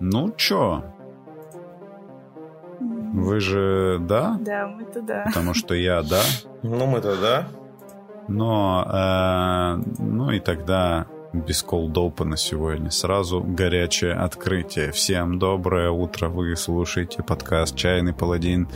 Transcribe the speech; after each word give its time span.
Ну 0.00 0.30
чё? 0.36 0.84
Вы 2.78 3.40
же 3.40 3.98
да? 4.00 4.36
Да, 4.38 4.66
мы-то 4.68 5.00
да. 5.00 5.24
Потому 5.26 5.54
что 5.54 5.74
я 5.74 6.02
да. 6.02 6.20
Ну, 6.62 6.86
мы-то 6.86 7.16
да. 7.16 7.48
Но, 8.28 8.86
э, 8.86 9.82
ну 9.98 10.30
и 10.30 10.40
тогда 10.40 11.06
без 11.32 11.62
колдопа 11.62 12.24
на 12.24 12.36
сегодня. 12.36 12.90
Сразу 12.90 13.40
горячее 13.42 14.12
открытие. 14.12 14.92
Всем 14.92 15.38
доброе 15.38 15.90
утро. 15.90 16.28
Вы 16.28 16.54
слушаете 16.54 17.22
подкаст 17.22 17.74
«Чайный 17.74 18.12
паладин». 18.12 18.68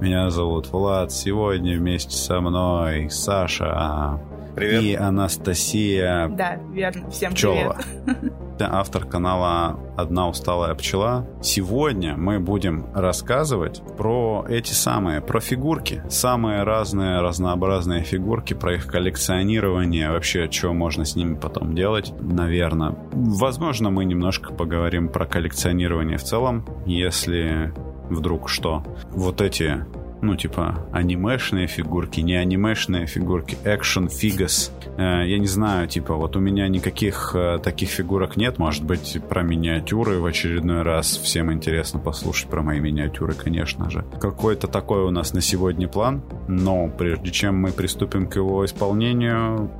Меня 0.00 0.30
зовут 0.30 0.72
Влад. 0.72 1.12
Сегодня 1.12 1.76
вместе 1.76 2.16
со 2.16 2.40
мной 2.40 3.10
Саша 3.10 4.18
Привет. 4.54 4.82
и 4.82 4.94
Анастасия 4.94 6.28
Да, 6.28 6.56
верно. 6.72 7.10
Всем 7.10 7.34
Пчелова. 7.34 7.76
привет. 8.04 8.32
Автор 8.60 9.04
канала 9.04 9.78
«Одна 9.96 10.28
усталая 10.28 10.74
пчела». 10.74 11.26
Сегодня 11.42 12.16
мы 12.16 12.40
будем 12.40 12.86
рассказывать 12.94 13.82
про 13.96 14.44
эти 14.48 14.72
самые, 14.72 15.20
про 15.20 15.40
фигурки. 15.40 16.02
Самые 16.08 16.62
разные, 16.62 17.20
разнообразные 17.20 18.02
фигурки, 18.02 18.54
про 18.54 18.74
их 18.74 18.86
коллекционирование, 18.86 20.10
вообще, 20.10 20.50
что 20.50 20.72
можно 20.72 21.04
с 21.04 21.16
ними 21.16 21.34
потом 21.34 21.74
делать, 21.74 22.12
наверное. 22.20 22.96
Возможно, 23.12 23.90
мы 23.90 24.04
немножко 24.04 24.52
поговорим 24.52 25.08
про 25.08 25.26
коллекционирование 25.26 26.18
в 26.18 26.24
целом, 26.24 26.64
если 26.86 27.72
вдруг 28.10 28.48
что. 28.48 28.84
Вот 29.10 29.40
эти 29.40 29.84
ну, 30.22 30.36
типа, 30.36 30.86
анимешные 30.92 31.66
фигурки, 31.66 32.20
не 32.20 32.34
анимешные 32.34 33.06
фигурки, 33.06 33.56
экшен 33.64 34.08
фигас. 34.08 34.72
Э, 34.96 35.22
я 35.26 35.38
не 35.38 35.46
знаю, 35.46 35.88
типа, 35.88 36.14
вот 36.14 36.36
у 36.36 36.40
меня 36.40 36.68
никаких 36.68 37.32
э, 37.34 37.58
таких 37.62 37.90
фигурок 37.90 38.36
нет. 38.36 38.58
Может 38.58 38.84
быть, 38.84 39.18
про 39.28 39.42
миниатюры 39.42 40.18
в 40.18 40.26
очередной 40.26 40.82
раз. 40.82 41.16
Всем 41.16 41.52
интересно 41.52 42.00
послушать 42.00 42.48
про 42.48 42.62
мои 42.62 42.80
миниатюры, 42.80 43.34
конечно 43.34 43.90
же. 43.90 44.04
Какой-то 44.20 44.66
такой 44.66 45.02
у 45.02 45.10
нас 45.10 45.34
на 45.34 45.40
сегодня 45.40 45.88
план. 45.88 46.22
Но 46.48 46.88
прежде 46.88 47.30
чем 47.30 47.56
мы 47.56 47.72
приступим 47.72 48.26
к 48.26 48.36
его 48.36 48.64
исполнению, 48.64 49.70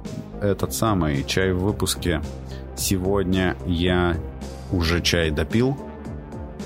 этот 0.40 0.74
самый 0.74 1.24
чай 1.24 1.52
в 1.52 1.60
выпуске. 1.60 2.20
Сегодня 2.76 3.56
я 3.66 4.16
уже 4.70 5.00
чай 5.00 5.30
допил, 5.30 5.78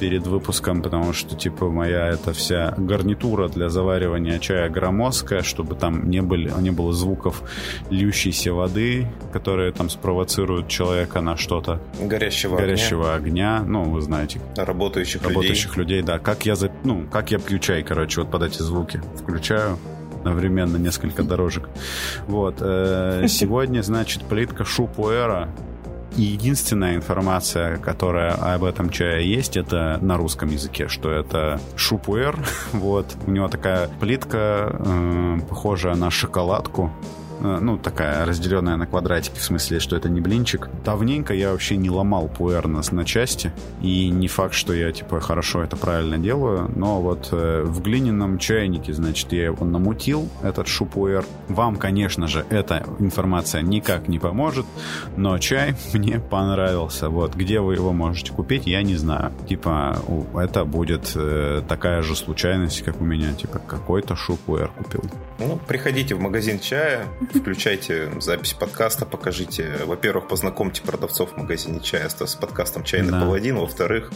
перед 0.01 0.27
выпуском, 0.27 0.83
потому 0.83 1.13
что, 1.13 1.37
типа, 1.37 1.69
моя 1.69 2.09
эта 2.09 2.33
вся 2.33 2.75
гарнитура 2.79 3.49
для 3.49 3.69
заваривания 3.69 4.39
чая 4.39 4.71
громоздкая, 4.71 5.43
чтобы 5.43 5.75
там 5.75 6.09
не, 6.09 6.23
были, 6.23 6.51
не 6.61 6.71
было 6.71 6.93
звуков 6.93 7.43
льющейся 7.91 8.55
воды, 8.55 9.07
которые 9.33 9.73
там 9.73 9.91
спровоцируют 9.91 10.69
человека 10.69 11.21
на 11.21 11.37
что-то. 11.37 11.81
Горящего, 12.01 12.57
Горящего 12.57 13.15
огня. 13.15 13.59
огня. 13.59 13.69
Ну, 13.69 13.91
вы 13.91 14.01
знаете. 14.01 14.41
Работающих, 14.57 15.23
Работающих 15.23 15.77
людей. 15.77 15.99
людей, 15.99 16.07
да. 16.07 16.19
Как 16.19 16.47
я, 16.47 16.57
за, 16.57 16.73
ну, 16.83 17.07
как 17.13 17.31
я 17.31 17.39
пью 17.39 17.59
чай, 17.59 17.83
короче, 17.83 18.23
вот 18.23 18.31
под 18.31 18.43
эти 18.43 18.63
звуки. 18.63 19.03
Включаю 19.21 19.79
одновременно 20.21 20.77
несколько 20.79 21.23
дорожек. 21.23 21.69
Вот. 22.27 22.57
Э, 22.61 23.27
сегодня, 23.29 23.83
значит, 23.83 24.23
плитка 24.25 24.65
Шупуэра 24.65 25.51
и 26.17 26.23
единственная 26.23 26.97
информация, 26.97 27.79
которая 27.79 28.33
об 28.33 28.65
этом 28.65 28.91
чае 28.91 29.31
есть, 29.31 29.57
это 29.57 29.99
на 30.01 30.17
русском 30.17 30.51
языке, 30.51 30.89
что 30.89 31.11
это 31.11 31.61
шупуэр. 31.77 32.39
Вот. 32.73 33.07
У 33.27 33.31
него 33.31 33.49
такая 33.49 33.89
плитка, 34.01 34.77
э, 34.79 35.39
похожая 35.49 35.95
на 35.95 36.11
шоколадку 36.11 36.91
ну, 37.41 37.79
такая 37.79 38.25
разделенная 38.25 38.77
на 38.77 38.87
квадратики, 38.87 39.39
в 39.39 39.43
смысле, 39.43 39.81
что 39.81 39.97
это 39.97 40.09
не 40.09 40.21
блинчик. 40.21 40.69
Давненько 40.85 41.35
я 41.35 41.53
вообще 41.53 41.77
не 41.77 41.91
ломал 41.91 42.29
пуэрнос 42.29 42.93
на 42.93 43.05
части, 43.05 43.53
и 43.83 44.09
не 44.09 44.29
факт, 44.29 44.55
что 44.55 44.73
я, 44.73 44.93
типа, 44.93 45.21
хорошо 45.21 45.63
это 45.63 45.77
правильно 45.77 46.19
делаю, 46.19 46.71
но 46.75 47.01
вот 47.01 47.29
э, 47.33 47.63
в 47.65 47.81
глиняном 47.83 48.39
чайнике, 48.39 48.93
значит, 48.93 49.33
я 49.33 49.47
его 49.47 49.65
намутил, 49.65 50.29
этот 50.43 50.69
шупуэр. 50.69 51.25
Вам, 51.49 51.77
конечно 51.77 52.27
же, 52.27 52.45
эта 52.51 52.87
информация 52.99 53.63
никак 53.63 54.09
не 54.09 54.19
поможет, 54.19 54.67
но 55.17 55.39
чай 55.39 55.75
мне 55.95 56.21
понравился. 56.21 57.09
Вот, 57.09 57.35
где 57.35 57.61
вы 57.61 57.75
его 57.75 57.93
можете 57.93 58.33
купить, 58.33 58.67
я 58.67 58.83
не 58.83 58.97
знаю. 58.97 59.33
Типа, 59.49 59.97
это 60.35 60.65
будет 60.65 61.13
э, 61.15 61.63
такая 61.69 62.03
же 62.03 62.17
случайность, 62.17 62.83
как 62.83 63.01
у 63.01 63.05
меня, 63.05 63.33
типа, 63.33 63.59
какой-то 63.59 64.17
шупуэр 64.17 64.71
купил. 64.77 65.03
Ну, 65.39 65.59
приходите 65.67 66.15
в 66.15 66.21
магазин 66.21 66.59
чая, 66.61 67.07
включайте 67.35 68.11
запись 68.21 68.53
подкаста, 68.53 69.07
покажите, 69.07 69.81
во-первых, 69.85 70.29
познакомьте 70.29 70.83
продавцов 70.83 71.33
в 71.33 71.37
магазине 71.37 71.81
чая 71.81 72.09
с 72.09 72.35
подкастом 72.35 72.85
«Чайный 72.85 73.13
да. 73.13 73.21
паладин», 73.21 73.57
во-вторых, 73.57 74.13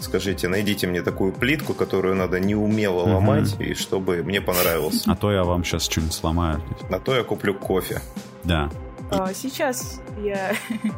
скажите, 0.00 0.48
найдите 0.48 0.86
мне 0.86 1.02
такую 1.02 1.32
плитку, 1.32 1.74
которую 1.74 2.14
надо 2.14 2.40
неумело 2.40 3.02
угу. 3.02 3.12
ломать, 3.12 3.56
и 3.60 3.74
чтобы 3.74 4.22
мне 4.22 4.40
понравилось. 4.40 5.04
А 5.06 5.16
то 5.16 5.32
я 5.32 5.44
вам 5.44 5.64
сейчас 5.64 5.84
что-нибудь 5.84 6.14
сломаю. 6.14 6.62
На 6.90 6.98
то 6.98 7.14
я 7.14 7.22
куплю 7.22 7.54
кофе. 7.54 8.00
Да. 8.44 8.70
А, 9.14 9.34
сейчас 9.34 10.00
я 10.22 10.54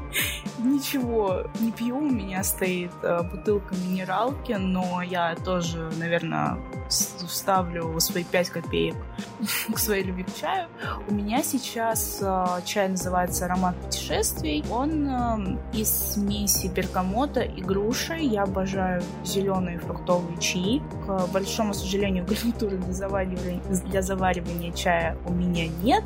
ничего 0.59 1.43
не 1.59 1.73
пью, 1.73 1.99
у 1.99 2.09
меня 2.09 2.45
стоит 2.45 2.93
а, 3.03 3.25
бутылка 3.25 3.75
минералки, 3.75 4.53
но 4.53 5.03
я 5.03 5.35
тоже, 5.35 5.91
наверное, 5.99 6.59
вставлю 6.89 7.99
свои 7.99 8.23
5 8.23 8.51
копеек 8.51 8.95
к 9.75 9.79
своей 9.79 10.05
любви 10.05 10.23
к 10.23 10.35
чаю. 10.35 10.69
У 11.09 11.15
меня 11.15 11.43
сейчас 11.43 12.21
а, 12.23 12.61
чай 12.65 12.89
называется 12.89 13.47
«Аромат 13.47 13.75
путешествий». 13.81 14.65
Он 14.71 15.59
из 15.73 15.89
смеси 15.89 16.69
бергамота 16.69 17.41
и 17.41 17.61
груши. 17.61 18.15
Я 18.15 18.45
обожаю 18.45 19.03
зеленые 19.25 19.81
фруктовые 19.81 20.39
чаи. 20.39 20.81
К 21.05 21.27
большому 21.33 21.75
сожалению, 21.75 22.25
гарнитуры 22.29 22.77
для 22.77 22.93
заваривания, 22.93 23.61
для 23.87 24.03
заваривания 24.03 24.73
чая 24.73 25.19
у 25.27 25.33
меня 25.33 25.67
нет, 25.83 26.05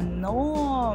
но 0.00 0.85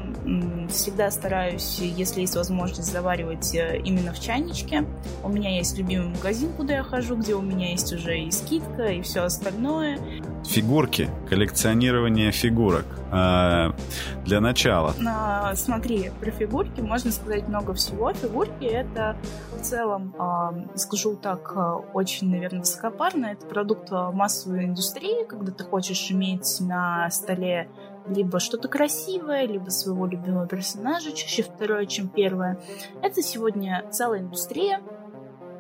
всегда 0.70 1.12
стараюсь, 1.12 1.80
если 1.80 2.22
есть 2.22 2.36
возможность, 2.36 2.92
заваривать 2.92 3.54
э, 3.56 3.80
именно 3.84 4.14
в 4.14 4.20
чайничке. 4.20 4.86
У 5.24 5.30
меня 5.30 5.56
есть 5.56 5.78
любимый 5.78 6.10
магазин, 6.10 6.52
куда 6.54 6.76
я 6.76 6.84
хожу, 6.84 7.16
где 7.16 7.36
у 7.36 7.42
меня 7.42 7.72
есть 7.72 7.92
уже 7.94 8.20
и 8.20 8.32
скидка, 8.32 8.88
и 8.88 9.02
все 9.02 9.22
остальное. 9.22 10.00
Фигурки, 10.46 11.10
коллекционирование 11.30 12.32
фигурок. 12.32 12.86
А, 13.14 13.76
для 14.24 14.40
начала. 14.40 14.94
А, 15.06 15.54
смотри, 15.56 16.12
про 16.22 16.32
фигурки 16.32 16.80
можно 16.80 17.12
сказать 17.12 17.48
много 17.48 17.74
всего. 17.74 18.14
Фигурки 18.14 18.64
это 18.64 19.18
в 19.60 19.62
целом, 19.62 20.16
а, 20.18 20.54
скажу 20.76 21.18
так, 21.18 21.54
очень, 21.94 22.30
наверное, 22.30 22.62
высокопарно. 22.62 23.26
Это 23.28 23.46
продукт 23.46 23.92
массовой 23.92 24.64
индустрии, 24.66 25.26
когда 25.26 25.52
ты 25.52 25.64
хочешь 25.66 26.10
иметь 26.10 26.62
на 26.62 27.10
столе 27.12 27.68
либо 28.08 28.40
что-то 28.40 28.68
красивое, 28.68 29.46
либо 29.46 29.70
своего 29.70 30.06
любимого 30.06 30.48
персонажа, 30.48 31.12
чаще 31.12 31.44
второе, 31.44 31.86
чем 31.86 32.08
первое. 32.08 32.60
Это 33.02 33.22
сегодня 33.22 33.86
целая 33.92 34.22
индустрия. 34.22 34.82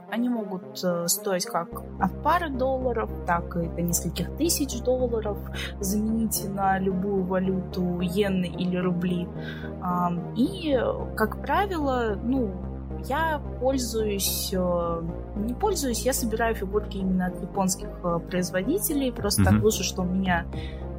Они 0.09 0.28
могут 0.28 0.84
э, 0.84 1.07
стоить 1.07 1.46
как 1.46 1.69
от 2.00 2.22
пары 2.22 2.50
долларов, 2.50 3.09
так 3.25 3.56
и 3.56 3.68
до 3.68 3.81
нескольких 3.81 4.35
тысяч 4.35 4.81
долларов. 4.81 5.38
Замените 5.79 6.50
на 6.50 6.78
любую 6.79 7.24
валюту 7.24 8.02
иены 8.02 8.46
или 8.46 8.75
рубли. 8.75 9.29
И, 10.35 10.78
как 11.16 11.41
правило, 11.41 12.19
ну, 12.22 12.52
я 13.08 13.41
пользуюсь, 13.59 14.52
э, 14.53 15.02
не 15.35 15.53
пользуюсь, 15.53 16.06
я 16.06 16.13
собираю 16.13 16.56
фигурки 16.56 16.97
именно 16.97 17.28
от 17.28 17.41
японских 17.41 17.90
э, 18.03 18.19
производителей. 18.29 19.12
Просто 19.12 19.41
mm-hmm. 19.41 19.46
так 19.46 19.62
вышло, 19.62 19.84
что 19.84 20.02
у 20.02 20.06
меня 20.06 20.46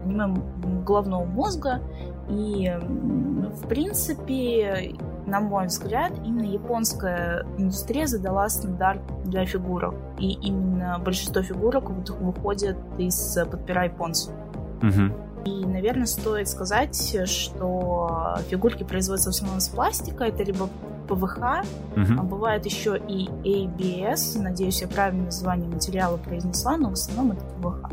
аниме 0.05 0.41
головного 0.85 1.25
мозга. 1.25 1.81
И, 2.29 2.73
в 2.81 3.67
принципе, 3.69 4.95
на 5.27 5.41
мой 5.41 5.67
взгляд, 5.67 6.13
именно 6.25 6.47
японская 6.47 7.45
индустрия 7.59 8.07
задала 8.07 8.49
стандарт 8.49 9.01
для 9.25 9.45
фигурок. 9.45 9.95
И 10.19 10.33
именно 10.33 10.99
большинство 10.99 11.43
фигурок 11.43 11.91
выходят 11.91 12.77
из 12.99 13.39
подпера 13.51 13.84
японцев. 13.84 14.33
Угу. 14.83 15.45
И, 15.45 15.66
наверное, 15.66 16.07
стоит 16.07 16.48
сказать, 16.48 17.16
что 17.28 18.39
фигурки 18.48 18.84
производятся 18.84 19.31
в 19.31 19.34
основном 19.34 19.59
из 19.59 19.69
пластика. 19.69 20.25
Это 20.25 20.43
либо 20.45 20.69
ПВХ, 21.09 21.39
угу. 21.39 22.19
а 22.19 22.22
бывает 22.22 22.65
еще 22.65 22.97
и 22.97 23.28
ABS. 23.45 24.41
Надеюсь, 24.41 24.83
я 24.83 24.89
правильное 24.89 25.27
название 25.27 25.69
материала 25.69 26.16
произнесла, 26.16 26.77
но 26.77 26.91
в 26.91 26.93
основном 26.93 27.33
это 27.33 27.45
ПВХ. 27.60 27.91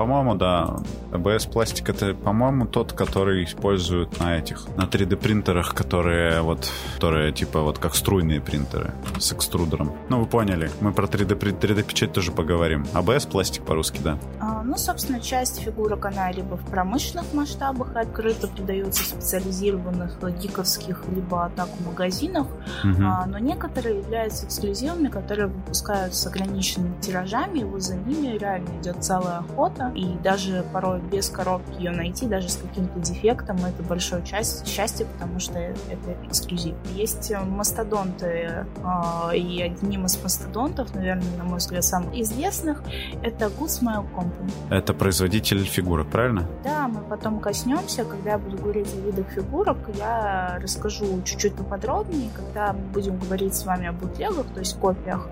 По-моему, 0.00 0.34
да. 0.34 0.78
АБС 1.12 1.44
пластик 1.44 1.90
это, 1.90 2.14
по-моему, 2.14 2.64
тот, 2.64 2.94
который 2.94 3.44
используют 3.44 4.18
на 4.18 4.38
этих, 4.38 4.66
на 4.78 4.84
3D 4.84 5.16
принтерах, 5.16 5.74
которые 5.74 6.40
вот, 6.40 6.70
которые 6.94 7.32
типа 7.32 7.60
вот 7.60 7.78
как 7.78 7.94
струйные 7.94 8.40
принтеры 8.40 8.94
с 9.18 9.30
экструдером. 9.34 9.92
Ну, 10.08 10.20
вы 10.20 10.24
поняли. 10.24 10.70
Мы 10.80 10.94
про 10.94 11.04
3D, 11.04 11.38
3D 11.38 11.82
печать 11.82 12.14
тоже 12.14 12.32
поговорим. 12.32 12.86
АБС 12.94 13.26
пластик 13.26 13.62
по-русски, 13.64 14.00
да. 14.02 14.18
А, 14.40 14.62
ну, 14.62 14.78
собственно, 14.78 15.20
часть 15.20 15.60
фигурок, 15.60 16.06
она 16.06 16.32
либо 16.32 16.56
в 16.56 16.64
промышленных 16.64 17.34
масштабах 17.34 17.94
открыто 17.94 18.48
продается 18.48 19.02
в 19.02 19.06
специализированных 19.06 20.16
гиковских, 20.40 21.04
либо 21.14 21.52
так 21.54 21.68
в 21.68 21.86
магазинах, 21.86 22.46
угу. 22.82 23.02
а, 23.04 23.26
но 23.26 23.38
некоторые 23.38 23.98
являются 23.98 24.46
эксклюзивами, 24.46 25.08
которые 25.08 25.48
выпускают 25.48 26.14
с 26.14 26.26
ограниченными 26.26 26.98
тиражами, 27.02 27.58
и 27.58 27.64
вот 27.64 27.82
за 27.82 27.96
ними 27.96 28.38
реально 28.38 28.80
идет 28.80 29.04
целая 29.04 29.40
охота, 29.40 29.89
и 29.94 30.16
даже 30.22 30.64
порой 30.72 31.00
без 31.00 31.28
коробки 31.28 31.78
ее 31.78 31.90
найти, 31.90 32.26
даже 32.26 32.48
с 32.48 32.56
каким-то 32.56 32.98
дефектом, 33.00 33.56
это 33.58 33.82
большое 33.82 34.22
часть, 34.24 34.66
счастье, 34.66 35.06
потому 35.06 35.40
что 35.40 35.58
это 35.58 36.16
эксклюзив. 36.26 36.74
Есть 36.94 37.32
мастодонты, 37.46 38.66
а, 38.82 39.30
и 39.34 39.62
одним 39.62 40.06
из 40.06 40.22
мастодонтов, 40.22 40.94
наверное, 40.94 41.36
на 41.38 41.44
мой 41.44 41.58
взгляд, 41.58 41.84
самых 41.84 42.14
известных, 42.14 42.82
это 43.22 43.46
Good 43.46 43.68
Smile 43.68 44.06
Company. 44.14 44.52
Это 44.70 44.94
производитель 44.94 45.64
фигурок, 45.64 46.08
правильно? 46.08 46.46
Да, 46.64 46.88
мы 46.88 47.00
потом 47.00 47.40
коснемся, 47.40 48.04
когда 48.04 48.32
я 48.32 48.38
буду 48.38 48.56
говорить 48.58 48.88
о 48.94 49.00
видах 49.00 49.26
фигурок, 49.28 49.78
я 49.96 50.58
расскажу 50.60 51.22
чуть-чуть 51.24 51.54
поподробнее, 51.54 52.30
когда 52.34 52.72
мы 52.72 52.80
будем 52.92 53.18
говорить 53.18 53.54
с 53.54 53.64
вами 53.64 53.88
о 53.88 53.92
бутлегах, 53.92 54.46
то 54.52 54.60
есть 54.60 54.78
копиях, 54.78 55.28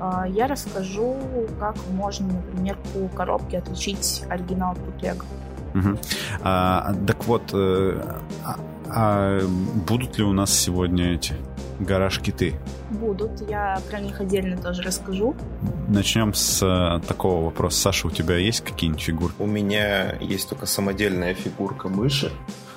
а, 0.00 0.26
я 0.28 0.46
расскажу, 0.46 1.16
как 1.58 1.76
можно, 1.92 2.26
например, 2.26 2.76
по 2.92 3.08
коробке 3.16 3.58
отличить 3.58 3.87
оригинал 4.28 4.72
от 4.72 4.78
бутлега. 4.78 5.24
Угу. 5.74 5.98
А, 6.42 6.94
так 7.06 7.24
вот, 7.26 7.42
э, 7.52 8.00
а, 8.44 8.56
а 8.86 9.40
будут 9.86 10.18
ли 10.18 10.24
у 10.24 10.32
нас 10.32 10.52
сегодня 10.52 11.14
эти 11.14 11.34
гараж-киты? 11.78 12.54
Будут, 12.90 13.48
я 13.48 13.80
про 13.90 14.00
них 14.00 14.20
отдельно 14.20 14.56
тоже 14.56 14.82
расскажу. 14.82 15.34
Начнем 15.88 16.34
с 16.34 16.62
э, 16.62 17.06
такого 17.06 17.44
вопроса. 17.44 17.80
Саша, 17.80 18.08
у 18.08 18.10
тебя 18.10 18.36
есть 18.36 18.62
какие-нибудь 18.62 19.02
фигурки? 19.02 19.36
У 19.38 19.46
меня 19.46 20.16
есть 20.20 20.48
только 20.48 20.66
самодельная 20.66 21.34
фигурка 21.34 21.88
мыши. 21.88 22.32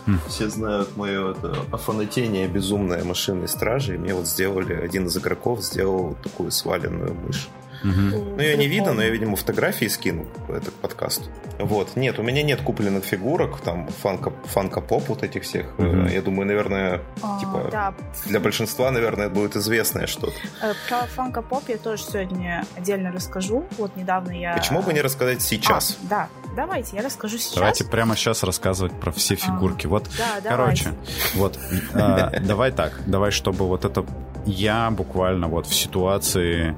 Mm. 0.07 0.17
Все 0.27 0.49
знают 0.49 0.97
мое 0.97 1.31
это 1.31 1.55
офанатение 1.71 2.47
безумное 2.47 3.03
машины 3.03 3.47
стражи. 3.47 3.95
И 3.95 3.97
мне 3.97 4.13
вот 4.13 4.27
сделали, 4.27 4.73
один 4.73 5.07
из 5.07 5.17
игроков 5.17 5.61
сделал 5.63 6.15
такую 6.23 6.51
сваленную 6.51 7.13
мышь. 7.13 7.47
Угу. 7.83 8.35
Ну, 8.37 8.39
ее 8.39 8.57
не 8.57 8.67
видно, 8.67 8.93
но 8.93 9.01
я, 9.01 9.09
видимо, 9.09 9.35
фотографии 9.35 9.87
скину 9.87 10.25
этот 10.49 10.73
подкаст. 10.73 11.29
Вот. 11.59 11.95
Нет, 11.95 12.19
у 12.19 12.23
меня 12.23 12.43
нет 12.43 12.61
купленных 12.61 13.03
фигурок, 13.05 13.59
там, 13.61 13.87
фанка, 13.87 14.31
фанка-поп 14.45 15.09
вот 15.09 15.23
этих 15.23 15.43
всех. 15.43 15.67
Угу. 15.79 16.07
Я 16.07 16.21
думаю, 16.21 16.47
наверное, 16.47 17.01
а, 17.21 17.39
типа, 17.39 17.69
да. 17.71 17.93
для 18.25 18.39
большинства, 18.39 18.91
наверное, 18.91 19.27
это 19.27 19.35
будет 19.35 19.55
известное 19.55 20.07
что-то. 20.07 20.33
Э, 20.61 20.73
про 20.87 21.07
фанка-поп 21.07 21.69
я 21.69 21.77
тоже 21.77 22.03
сегодня 22.03 22.65
отдельно 22.75 23.11
расскажу. 23.11 23.65
Вот 23.77 23.95
недавно 23.95 24.31
я... 24.31 24.53
Почему 24.53 24.81
бы 24.81 24.93
не 24.93 25.01
рассказать 25.01 25.41
сейчас? 25.41 25.97
А, 26.03 26.07
да, 26.07 26.29
давайте, 26.55 26.95
я 26.95 27.03
расскажу 27.03 27.37
сейчас. 27.37 27.55
Давайте 27.55 27.83
прямо 27.83 28.15
сейчас 28.15 28.43
рассказывать 28.43 28.93
про 28.93 29.11
все 29.11 29.35
а, 29.35 29.37
фигурки. 29.37 29.87
А, 29.87 29.89
вот, 29.89 30.09
да, 30.17 30.49
короче, 30.49 30.85
давайте. 30.85 31.11
вот, 31.35 31.59
э, 31.93 32.39
давай 32.47 32.71
так, 32.71 33.01
давай, 33.05 33.31
чтобы 33.31 33.67
вот 33.67 33.85
это 33.85 34.05
я 34.45 34.91
буквально 34.91 35.47
вот 35.47 35.65
в 35.67 35.73
ситуации 35.73 36.75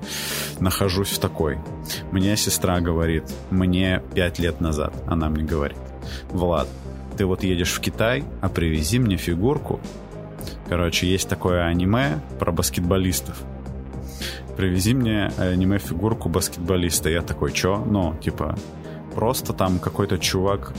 нахожусь 0.60 1.10
в 1.10 1.20
такой. 1.20 1.60
Мне 2.12 2.36
сестра 2.38 2.80
говорит, 2.80 3.24
мне 3.50 4.02
пять 4.14 4.40
лет 4.40 4.62
назад, 4.62 4.94
она 5.08 5.30
мне 5.30 5.44
говорит, 5.44 5.78
Влад, 6.30 6.68
ты 7.18 7.26
вот 7.26 7.44
едешь 7.44 7.74
в 7.74 7.80
Китай, 7.80 8.24
а 8.42 8.50
привези 8.50 9.00
мне 9.00 9.18
фигурку. 9.18 9.80
Короче, 10.68 11.08
есть 11.08 11.30
такое 11.30 11.66
аниме 11.66 12.20
про 12.40 12.52
баскетболистов. 12.52 13.38
Привези 14.58 14.94
мне 14.94 15.32
аниме-фигурку 15.38 16.30
баскетболиста. 16.30 17.10
Я 17.10 17.22
такой, 17.22 17.52
чё? 17.52 17.78
Ну, 17.78 18.16
типа, 18.22 18.56
просто 19.16 19.54
там 19.54 19.80
какой-то 19.80 20.18
чувак 20.20 20.74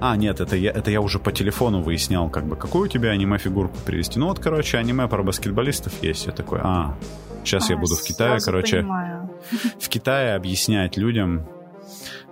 а, 0.00 0.16
нет, 0.16 0.40
это 0.40 0.56
я, 0.56 0.70
это 0.70 0.90
я 0.90 1.00
уже 1.00 1.18
по 1.18 1.32
телефону 1.32 1.82
выяснял, 1.82 2.28
как 2.28 2.46
бы, 2.46 2.56
какую 2.56 2.84
у 2.84 2.88
тебя 2.88 3.10
аниме-фигурку 3.10 3.76
привезти. 3.84 4.18
Ну 4.18 4.26
вот, 4.26 4.38
короче, 4.38 4.78
аниме 4.78 5.08
про 5.08 5.22
баскетболистов 5.22 6.02
есть. 6.02 6.26
Я 6.26 6.32
такой, 6.32 6.60
а, 6.62 6.96
сейчас 7.44 7.68
а, 7.70 7.74
я 7.74 7.78
буду 7.78 7.96
в 7.96 8.02
Китае, 8.02 8.38
короче, 8.44 8.78
понимаю. 8.78 9.30
в 9.80 9.88
Китае 9.88 10.34
объяснять 10.34 10.96
людям 10.96 11.46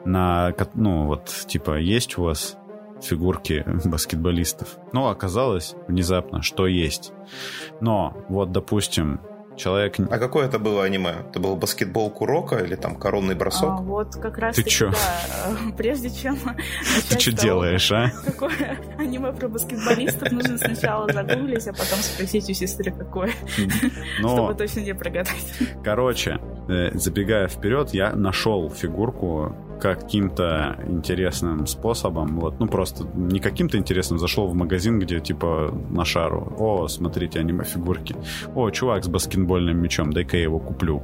на, 0.04 0.54
ну 0.74 1.06
вот, 1.06 1.32
типа, 1.46 1.78
есть 1.78 2.18
у 2.18 2.24
вас 2.24 2.56
фигурки 3.02 3.64
баскетболистов. 3.84 4.76
Ну, 4.92 5.08
оказалось 5.08 5.74
внезапно, 5.88 6.42
что 6.42 6.66
есть. 6.66 7.12
Но 7.80 8.16
вот, 8.28 8.52
допустим, 8.52 9.20
Человек... 9.56 9.94
А 10.10 10.18
какое 10.18 10.46
это 10.46 10.58
было 10.58 10.84
аниме? 10.84 11.14
Это 11.30 11.40
был 11.40 11.56
баскетбол 11.56 12.10
Курока 12.10 12.58
или 12.58 12.74
там 12.74 12.96
коронный 12.96 13.34
бросок? 13.34 13.70
А, 13.70 13.76
вот 13.76 14.16
как 14.16 14.38
раз 14.38 14.56
Ты 14.56 14.64
чё? 14.64 14.90
Да, 14.90 15.56
прежде 15.76 16.10
чем 16.10 16.36
Ты 17.08 17.18
что 17.18 17.32
делаешь, 17.32 17.90
а? 17.92 18.10
Какое 18.24 18.78
аниме 18.98 19.32
про 19.32 19.48
баскетболистов 19.48 20.32
нужно 20.32 20.58
сначала 20.58 21.12
загуглить, 21.12 21.66
а 21.66 21.72
потом 21.72 21.98
спросить 22.00 22.50
у 22.50 22.52
сестры, 22.52 22.92
какое. 22.92 23.30
Но... 24.20 24.28
Чтобы 24.28 24.54
точно 24.54 24.80
не 24.80 24.94
прогадать. 24.94 25.44
Короче, 25.82 26.38
э, 26.68 26.90
забегая 26.94 27.48
вперед, 27.48 27.90
я 27.94 28.12
нашел 28.12 28.70
фигурку 28.70 29.54
каким-то 29.80 30.78
интересным 30.86 31.66
способом, 31.66 32.40
вот, 32.40 32.60
ну 32.60 32.66
просто 32.66 33.06
не 33.14 33.40
каким-то 33.40 33.78
интересным, 33.78 34.18
зашел 34.18 34.46
в 34.46 34.54
магазин, 34.54 34.98
где 34.98 35.20
типа 35.20 35.74
на 35.90 36.04
шару, 36.04 36.54
о, 36.58 36.88
смотрите, 36.88 37.40
аниме-фигурки, 37.40 38.16
о, 38.54 38.70
чувак 38.70 39.04
с 39.04 39.08
баскетбольным 39.08 39.78
мячом, 39.78 40.12
дай-ка 40.12 40.36
я 40.36 40.44
его 40.44 40.58
куплю. 40.58 41.02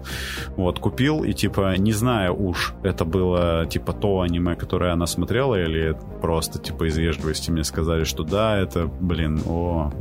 Вот, 0.57 0.79
купил, 0.79 1.25
и 1.25 1.33
типа, 1.33 1.77
не 1.77 1.93
знаю 1.93 2.41
уж, 2.41 2.75
это 2.83 3.05
было 3.05 3.67
типа 3.67 3.93
то 3.93 4.21
аниме, 4.21 4.57
которое 4.57 4.93
она 4.93 5.07
смотрела, 5.07 5.61
или 5.61 5.97
просто 6.21 6.59
типа 6.59 6.89
из 6.89 6.97
вежливости 6.97 7.51
мне 7.51 7.65
сказали, 7.65 8.05
что 8.05 8.25
да, 8.25 8.59
это, 8.59 8.87
блин, 8.87 9.41
о, 9.47 9.93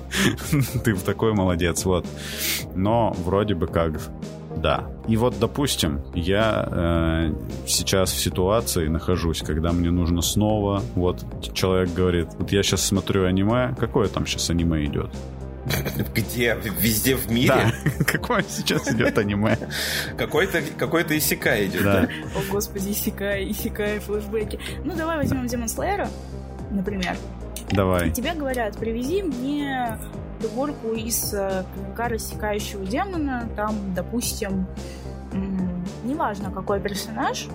ты 0.84 0.94
такой 0.96 1.32
молодец, 1.32 1.84
вот. 1.84 2.06
Но 2.74 3.14
вроде 3.24 3.54
бы 3.54 3.66
как 3.66 4.00
да. 4.60 4.90
И 5.08 5.16
вот, 5.16 5.38
допустим, 5.38 6.02
я 6.14 6.68
э, 6.70 7.32
сейчас 7.66 8.12
в 8.12 8.20
ситуации 8.20 8.88
нахожусь, 8.88 9.42
когда 9.42 9.72
мне 9.72 9.90
нужно 9.90 10.22
снова, 10.22 10.82
вот 10.94 11.24
человек 11.52 11.92
говорит, 11.94 12.28
вот 12.38 12.52
я 12.52 12.62
сейчас 12.62 12.82
смотрю 12.84 13.26
аниме, 13.26 13.74
какое 13.78 14.08
там 14.08 14.26
сейчас 14.26 14.50
аниме 14.50 14.84
идет? 14.84 15.10
Где? 16.14 16.56
Везде 16.80 17.16
в 17.16 17.30
мире? 17.30 17.48
Да. 17.48 18.04
Какое 18.04 18.42
сейчас 18.48 18.90
идет 18.92 19.16
аниме? 19.18 19.58
Какой-то 20.16 20.62
какой-то 20.78 21.16
Исикай 21.16 21.66
идет. 21.66 21.82
Да. 21.82 22.08
О, 22.34 22.50
господи, 22.50 22.90
Исикай, 22.90 23.50
Исикай, 23.50 23.98
флешбеки. 23.98 24.58
Ну, 24.84 24.96
давай 24.96 25.18
возьмем 25.18 25.46
Демон 25.46 25.68
Слэера, 25.68 26.08
например. 26.70 27.16
Давай. 27.70 28.08
И 28.08 28.10
тебе 28.10 28.32
говорят, 28.32 28.78
привези 28.78 29.22
мне 29.22 29.98
фигурку 30.40 30.92
из 30.92 31.30
клинка 31.30 32.04
э, 32.04 32.08
рассекающего 32.08 32.84
демона. 32.84 33.48
Там, 33.56 33.94
допустим, 33.94 34.66
неважно, 36.04 36.50
какой 36.50 36.80
персонаж, 36.80 37.48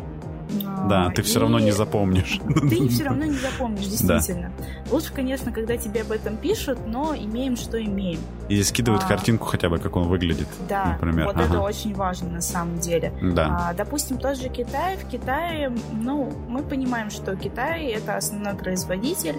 да, 0.87 1.09
ты 1.09 1.21
все 1.21 1.39
равно 1.39 1.59
не 1.59 1.71
запомнишь. 1.71 2.39
Ты 2.69 2.87
все 2.87 3.05
равно 3.05 3.25
не 3.25 3.37
запомнишь, 3.37 3.85
действительно. 3.87 4.51
Да. 4.57 4.91
Лучше, 4.91 5.11
конечно, 5.13 5.51
когда 5.51 5.77
тебе 5.77 6.01
об 6.01 6.11
этом 6.11 6.37
пишут, 6.37 6.79
но 6.85 7.15
имеем, 7.15 7.57
что 7.57 7.83
имеем. 7.83 8.19
И 8.47 8.61
скидывают 8.63 9.03
а, 9.03 9.07
картинку 9.07 9.45
хотя 9.45 9.69
бы, 9.69 9.79
как 9.79 9.95
он 9.95 10.07
выглядит. 10.07 10.47
Да, 10.69 10.97
например. 11.01 11.25
вот 11.25 11.35
ага. 11.35 11.45
это 11.45 11.61
очень 11.61 11.93
важно 11.95 12.29
на 12.29 12.41
самом 12.41 12.77
деле. 12.79 13.11
Да. 13.21 13.69
А, 13.69 13.73
допустим, 13.73 14.17
тот 14.17 14.37
же 14.37 14.49
Китай. 14.49 14.97
В 14.97 15.07
Китае, 15.07 15.73
ну, 15.93 16.31
мы 16.47 16.61
понимаем, 16.61 17.09
что 17.09 17.35
Китай 17.35 17.85
это 17.87 18.17
основной 18.17 18.53
производитель, 18.53 19.37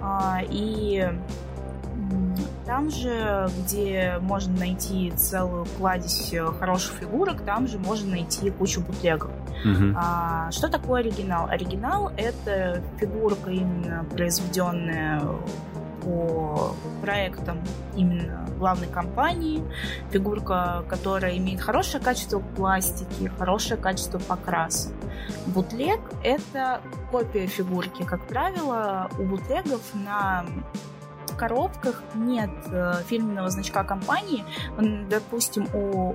а, 0.00 0.42
и 0.48 1.08
там 2.72 2.90
же, 2.90 3.50
где 3.58 4.16
можно 4.22 4.58
найти 4.60 5.10
целую 5.10 5.66
кладезь 5.76 6.32
э, 6.32 6.42
хороших 6.58 6.94
фигурок, 7.00 7.42
там 7.42 7.68
же 7.68 7.78
можно 7.78 8.12
найти 8.12 8.50
кучу 8.50 8.80
бутлегов. 8.80 9.30
Угу. 9.62 9.94
А, 9.94 10.50
что 10.52 10.70
такое 10.70 11.00
оригинал? 11.00 11.48
Оригинал— 11.50 12.12
это 12.16 12.82
фигурка 12.98 13.50
именно 13.50 14.06
произведенная 14.10 15.20
по 16.02 16.74
проектам 17.02 17.60
именно 17.94 18.48
главной 18.58 18.88
компании, 18.88 19.62
фигурка, 20.10 20.82
которая 20.88 21.36
имеет 21.36 21.60
хорошее 21.60 22.02
качество 22.02 22.38
пластики, 22.38 23.30
хорошее 23.38 23.78
качество 23.78 24.18
покраса. 24.18 24.88
Бутлег— 25.46 26.00
это 26.24 26.80
копия 27.10 27.46
фигурки. 27.46 28.02
Как 28.02 28.26
правило, 28.26 29.10
у 29.18 29.24
бутлегов 29.24 29.82
на 29.92 30.46
коробках 31.36 32.02
нет 32.14 32.50
э, 32.70 33.02
фирменного 33.06 33.50
значка 33.50 33.84
компании. 33.84 34.44
Допустим, 35.08 35.66
у 35.74 36.14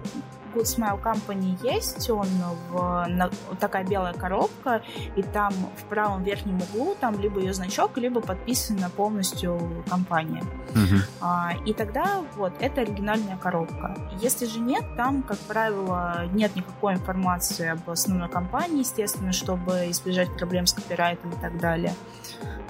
Good 0.54 0.63
Smile 0.63 1.01
Company 1.01 1.58
есть, 1.63 2.10
он 2.10 2.27
в, 2.72 3.06
на, 3.08 3.30
такая 3.60 3.84
белая 3.86 4.13
коробка, 4.13 4.82
и 5.16 5.24
там 5.24 5.54
в 5.77 5.84
правом 5.86 6.24
верхнем 6.24 6.62
углу 6.62 6.96
там 7.00 7.20
либо 7.20 7.39
ее 7.39 7.54
значок, 7.54 7.98
либо 7.98 8.22
подписана 8.22 8.89
полностью 8.89 9.84
компания. 9.89 10.44
Uh-huh. 10.74 11.01
А, 11.22 11.54
и 11.66 11.74
тогда 11.74 12.24
вот 12.36 12.54
это 12.60 12.82
оригинальная 12.82 13.38
коробка. 13.38 13.98
Если 14.22 14.46
же 14.46 14.60
нет, 14.60 14.84
там, 14.96 15.24
как 15.24 15.38
правило, 15.39 16.25
нет 16.34 16.56
никакой 16.56 16.94
информации 16.94 17.70
об 17.70 17.89
основной 17.89 18.30
компании, 18.30 18.80
естественно, 18.80 19.32
чтобы 19.32 19.89
избежать 19.92 20.36
проблем 20.38 20.68
с 20.68 20.74
копирайтом 20.74 21.32
и 21.32 21.36
так 21.42 21.60
далее. 21.60 21.94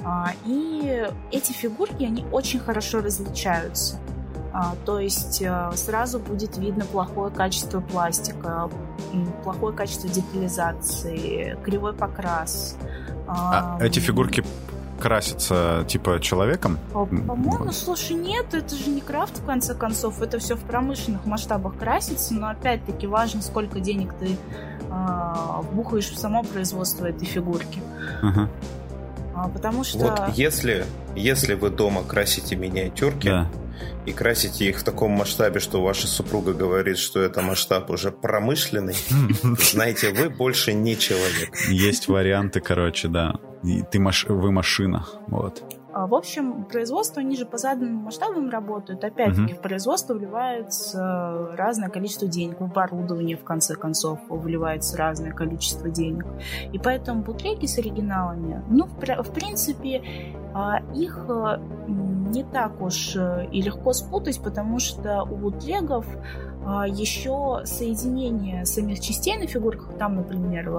А, 0.03 0.31
и 0.45 1.05
эти 1.31 1.51
фигурки, 1.51 2.03
они 2.03 2.25
очень 2.31 2.59
хорошо 2.59 3.01
различаются. 3.01 3.99
А, 4.59 4.75
то 4.87 4.99
есть 4.99 5.39
э, 5.43 5.71
сразу 5.75 6.17
будет 6.17 6.57
видно 6.57 6.83
плохое 6.85 7.31
качество 7.31 7.79
пластика, 7.79 8.71
плохое 9.43 9.71
качество 9.75 10.09
детализации, 10.09 11.55
кривой 11.63 11.93
покрас. 11.93 12.75
А 13.27 13.77
эти 13.79 13.99
фигурки 13.99 14.43
красятся 14.99 15.85
типа 15.87 16.19
человеком? 16.19 16.79
По-моему, 16.91 17.71
слушай, 17.71 18.13
нет, 18.13 18.51
это 18.55 18.75
же 18.75 18.89
не 18.89 18.99
крафт 18.99 19.37
в 19.37 19.45
конце 19.45 19.75
концов, 19.75 20.23
это 20.23 20.39
все 20.39 20.55
в 20.55 20.61
промышленных 20.61 21.27
масштабах 21.27 21.77
красится, 21.77 22.33
но 22.33 22.49
опять-таки 22.49 23.05
важно, 23.05 23.43
сколько 23.43 23.79
денег 23.79 24.15
ты 24.19 24.37
э, 24.89 25.61
вбухаешь 25.69 26.09
в 26.09 26.17
само 26.17 26.41
производство 26.41 27.05
этой 27.05 27.27
фигурки. 27.27 27.79
Uh-huh. 28.23 28.47
А, 29.35 29.49
потому 29.49 29.83
что... 29.83 29.99
Вот 29.99 30.29
если, 30.33 30.87
если 31.15 31.53
вы 31.53 31.69
дома 31.69 32.01
красите 32.01 32.55
миниатюрки, 32.55 33.27
да 33.27 33.47
и 34.05 34.13
красите 34.13 34.69
их 34.69 34.79
в 34.79 34.83
таком 34.83 35.11
масштабе, 35.11 35.59
что 35.59 35.81
ваша 35.81 36.07
супруга 36.07 36.53
говорит, 36.53 36.97
что 36.97 37.21
это 37.21 37.41
масштаб 37.41 37.89
уже 37.89 38.11
промышленный, 38.11 38.95
знаете, 39.59 40.11
вы 40.11 40.29
больше 40.29 40.73
не 40.73 40.97
человек. 40.97 41.55
Есть 41.69 42.07
варианты, 42.07 42.59
короче, 42.59 43.07
да. 43.07 43.35
И 43.63 43.81
ты 43.81 43.99
маш... 43.99 44.25
вы 44.25 44.51
машина, 44.51 45.05
вот. 45.27 45.63
А, 45.97 46.05
в 46.05 46.13
общем, 46.13 46.65
производство, 46.65 47.21
они 47.21 47.35
же 47.35 47.47
по 47.47 47.57
заданным 47.57 47.95
масштабам 47.95 48.51
работают. 48.51 49.03
Опять-таки, 49.03 49.53
uh-huh. 49.53 49.57
в 49.57 49.61
производство 49.61 50.13
вливается 50.13 51.55
разное 51.57 51.89
количество 51.89 52.27
денег. 52.27 52.59
В 52.59 52.65
оборудование, 52.65 53.35
в 53.35 53.43
конце 53.43 53.73
концов, 53.73 54.19
вливается 54.29 54.95
разное 54.95 55.31
количество 55.31 55.89
денег. 55.89 56.27
И 56.71 56.77
поэтому 56.77 57.23
бутлеги 57.23 57.65
с 57.65 57.79
оригиналами, 57.79 58.63
ну, 58.69 58.85
в, 58.85 59.23
в 59.23 59.33
принципе, 59.33 60.03
а, 60.53 60.83
их 60.93 61.25
э, 61.29 61.57
не 61.87 62.43
так 62.43 62.79
уж 62.79 63.15
э, 63.15 63.47
и 63.51 63.63
легко 63.63 63.91
спутать, 63.93 64.39
потому 64.43 64.77
что 64.77 65.23
у 65.23 65.35
бутлегов 65.35 66.05
а, 66.63 66.87
еще 66.87 67.61
соединение 67.63 68.65
самих 68.65 68.99
частей 68.99 69.35
на 69.35 69.47
фигурках, 69.47 69.97
там, 69.97 70.17
например, 70.17 70.71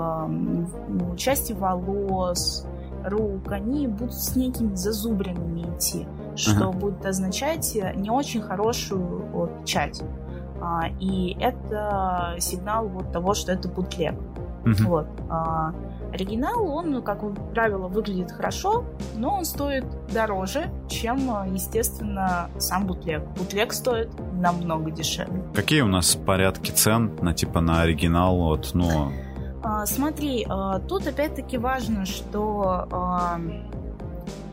части 1.16 1.54
волос, 1.54 2.68
рук, 3.04 3.50
они 3.52 3.86
будут 3.86 4.14
с 4.14 4.36
некими 4.36 4.74
зазубринами 4.74 5.62
идти, 5.76 6.06
что 6.36 6.66
uh-huh. 6.66 6.76
будет 6.76 7.04
означать 7.04 7.76
не 7.96 8.10
очень 8.10 8.42
хорошую 8.42 9.26
вот, 9.32 9.60
печать. 9.62 10.02
А, 10.60 10.86
и 11.00 11.36
это 11.40 12.34
сигнал 12.38 12.88
вот 12.88 13.12
того, 13.12 13.34
что 13.34 13.52
это 13.52 13.68
бутлег. 13.68 14.14
Uh-huh. 14.64 14.84
Вот. 14.84 15.06
А, 15.30 15.72
оригинал, 16.12 16.68
он, 16.68 17.02
как 17.02 17.20
правило, 17.52 17.88
выглядит 17.88 18.32
хорошо, 18.32 18.84
но 19.14 19.36
он 19.36 19.44
стоит 19.44 19.84
дороже, 20.12 20.70
чем, 20.88 21.18
естественно, 21.52 22.50
сам 22.58 22.86
бутлег. 22.86 23.22
Бутлег 23.38 23.72
стоит 23.72 24.10
намного 24.32 24.90
дешевле. 24.90 25.42
Какие 25.54 25.82
у 25.82 25.86
нас 25.86 26.16
порядки 26.16 26.70
цен 26.70 27.12
на 27.20 27.34
типа 27.34 27.60
на 27.60 27.82
оригинал? 27.82 28.36
Вот, 28.36 28.70
ну, 28.74 29.12
смотри, 29.86 30.46
а, 30.48 30.78
тут 30.80 31.06
опять-таки 31.06 31.58
важно, 31.58 32.06
что 32.06 32.86
а, 32.90 33.40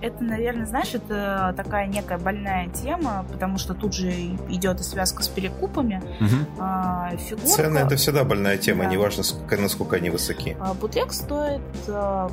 это, 0.02 0.24
наверное, 0.24 0.66
знаешь, 0.66 0.94
это 0.94 1.54
такая 1.56 1.88
некая 1.88 2.18
больная 2.18 2.70
тема, 2.70 3.26
потому 3.32 3.58
что 3.58 3.74
тут 3.74 3.94
же 3.94 4.12
идет 4.50 4.80
и 4.80 4.84
связка 4.84 5.24
с 5.24 5.28
перекупами. 5.28 6.02
Угу. 6.22 7.18
Фигурка... 7.18 7.48
Цены 7.48 7.78
это 7.80 7.96
всегда 7.96 8.24
больная 8.24 8.58
тема, 8.58 8.84
да. 8.84 8.90
неважно, 8.90 9.24
сколько, 9.24 9.58
насколько 9.58 9.96
они 9.96 10.10
высоки. 10.10 10.58
Бутлег 10.80 11.12
стоит 11.12 11.62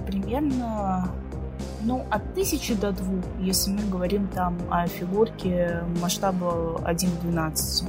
примерно 0.06 1.08
ну, 1.84 2.06
от 2.10 2.34
тысячи 2.34 2.74
до 2.74 2.92
двух, 2.92 3.24
если 3.40 3.70
мы 3.70 3.82
говорим 3.88 4.28
там 4.28 4.56
о 4.70 4.86
фигурке 4.86 5.82
масштаба 6.00 6.80
1 6.84 7.10
к 7.10 7.20
12. 7.22 7.88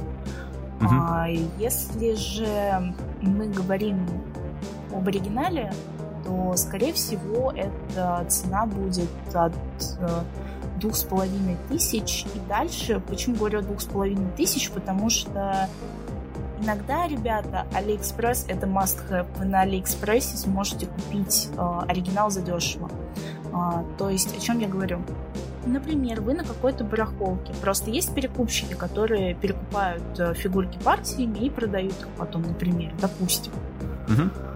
Угу. 0.80 0.88
А 0.90 1.28
если 1.58 2.14
же 2.14 2.94
мы 3.20 3.46
говорим 3.48 4.06
об 4.94 5.08
оригинале, 5.08 5.72
то, 6.24 6.54
скорее 6.56 6.92
всего, 6.92 7.52
эта 7.52 8.24
цена 8.28 8.66
будет 8.66 9.10
от 9.34 9.52
э, 9.98 10.08
двух 10.80 10.96
с 10.96 11.02
половиной 11.02 11.56
тысяч 11.68 12.24
и 12.34 12.48
дальше. 12.48 13.00
Почему 13.06 13.36
говорю 13.36 13.62
двух 13.62 13.80
с 13.80 13.84
половиной 13.84 14.30
тысяч? 14.36 14.70
Потому 14.70 15.10
что 15.10 15.68
иногда, 16.60 17.06
ребята, 17.06 17.66
Алиэкспресс 17.74 18.46
это 18.48 18.66
must 18.66 18.98
have. 19.10 19.26
Вы 19.38 19.44
на 19.44 19.62
Алиэкспрессе 19.62 20.36
сможете 20.36 20.86
купить 20.86 21.48
э, 21.56 21.80
оригинал 21.88 22.30
задешево. 22.30 22.90
Э, 23.52 23.84
то 23.98 24.08
есть, 24.08 24.36
о 24.36 24.40
чем 24.40 24.58
я 24.58 24.68
говорю? 24.68 25.00
Например, 25.66 26.20
вы 26.20 26.34
на 26.34 26.44
какой-то 26.44 26.84
барахолке. 26.84 27.54
Просто 27.54 27.90
есть 27.90 28.14
перекупщики, 28.14 28.74
которые 28.74 29.34
перекупают 29.34 30.02
э, 30.18 30.34
фигурки 30.34 30.78
партиями 30.78 31.38
и 31.38 31.50
продают 31.50 31.98
их 31.98 32.08
потом, 32.18 32.42
например, 32.42 32.92
допустим. 33.00 33.52
Угу. 34.08 34.53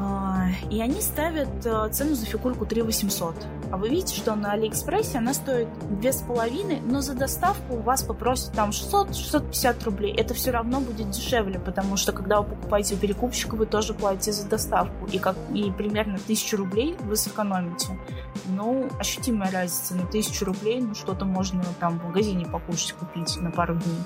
А, 0.00 0.46
и 0.70 0.80
они 0.80 1.00
ставят 1.00 1.48
э, 1.66 1.88
цену 1.90 2.14
за 2.14 2.24
фигурку 2.24 2.64
3 2.64 2.82
800. 2.82 3.34
А 3.72 3.76
вы 3.76 3.88
видите, 3.88 4.14
что 4.14 4.36
на 4.36 4.52
Алиэкспрессе 4.52 5.18
она 5.18 5.34
стоит 5.34 5.66
2,5, 5.90 6.82
но 6.88 7.00
за 7.00 7.14
доставку 7.14 7.74
у 7.74 7.80
вас 7.80 8.04
попросят 8.04 8.52
там 8.52 8.70
600-650 8.70 9.84
рублей. 9.84 10.14
Это 10.14 10.34
все 10.34 10.52
равно 10.52 10.80
будет 10.80 11.10
дешевле, 11.10 11.58
потому 11.58 11.96
что 11.96 12.12
когда 12.12 12.40
вы 12.40 12.54
покупаете 12.54 12.94
у 12.94 12.98
перекупщика, 12.98 13.56
вы 13.56 13.66
тоже 13.66 13.92
платите 13.92 14.32
за 14.32 14.48
доставку. 14.48 15.06
И, 15.10 15.18
как, 15.18 15.36
и 15.52 15.70
примерно 15.72 16.14
1000 16.14 16.56
рублей 16.56 16.96
вы 17.00 17.16
сэкономите. 17.16 17.98
Ну, 18.46 18.88
ощутимая 19.00 19.50
разница. 19.50 19.96
На 19.96 20.04
1000 20.04 20.44
рублей 20.44 20.80
ну, 20.80 20.94
что-то 20.94 21.24
можно 21.24 21.64
там 21.80 21.98
в 21.98 22.04
магазине 22.04 22.46
покушать, 22.46 22.92
купить 22.92 23.36
на 23.40 23.50
пару 23.50 23.74
дней. 23.74 23.98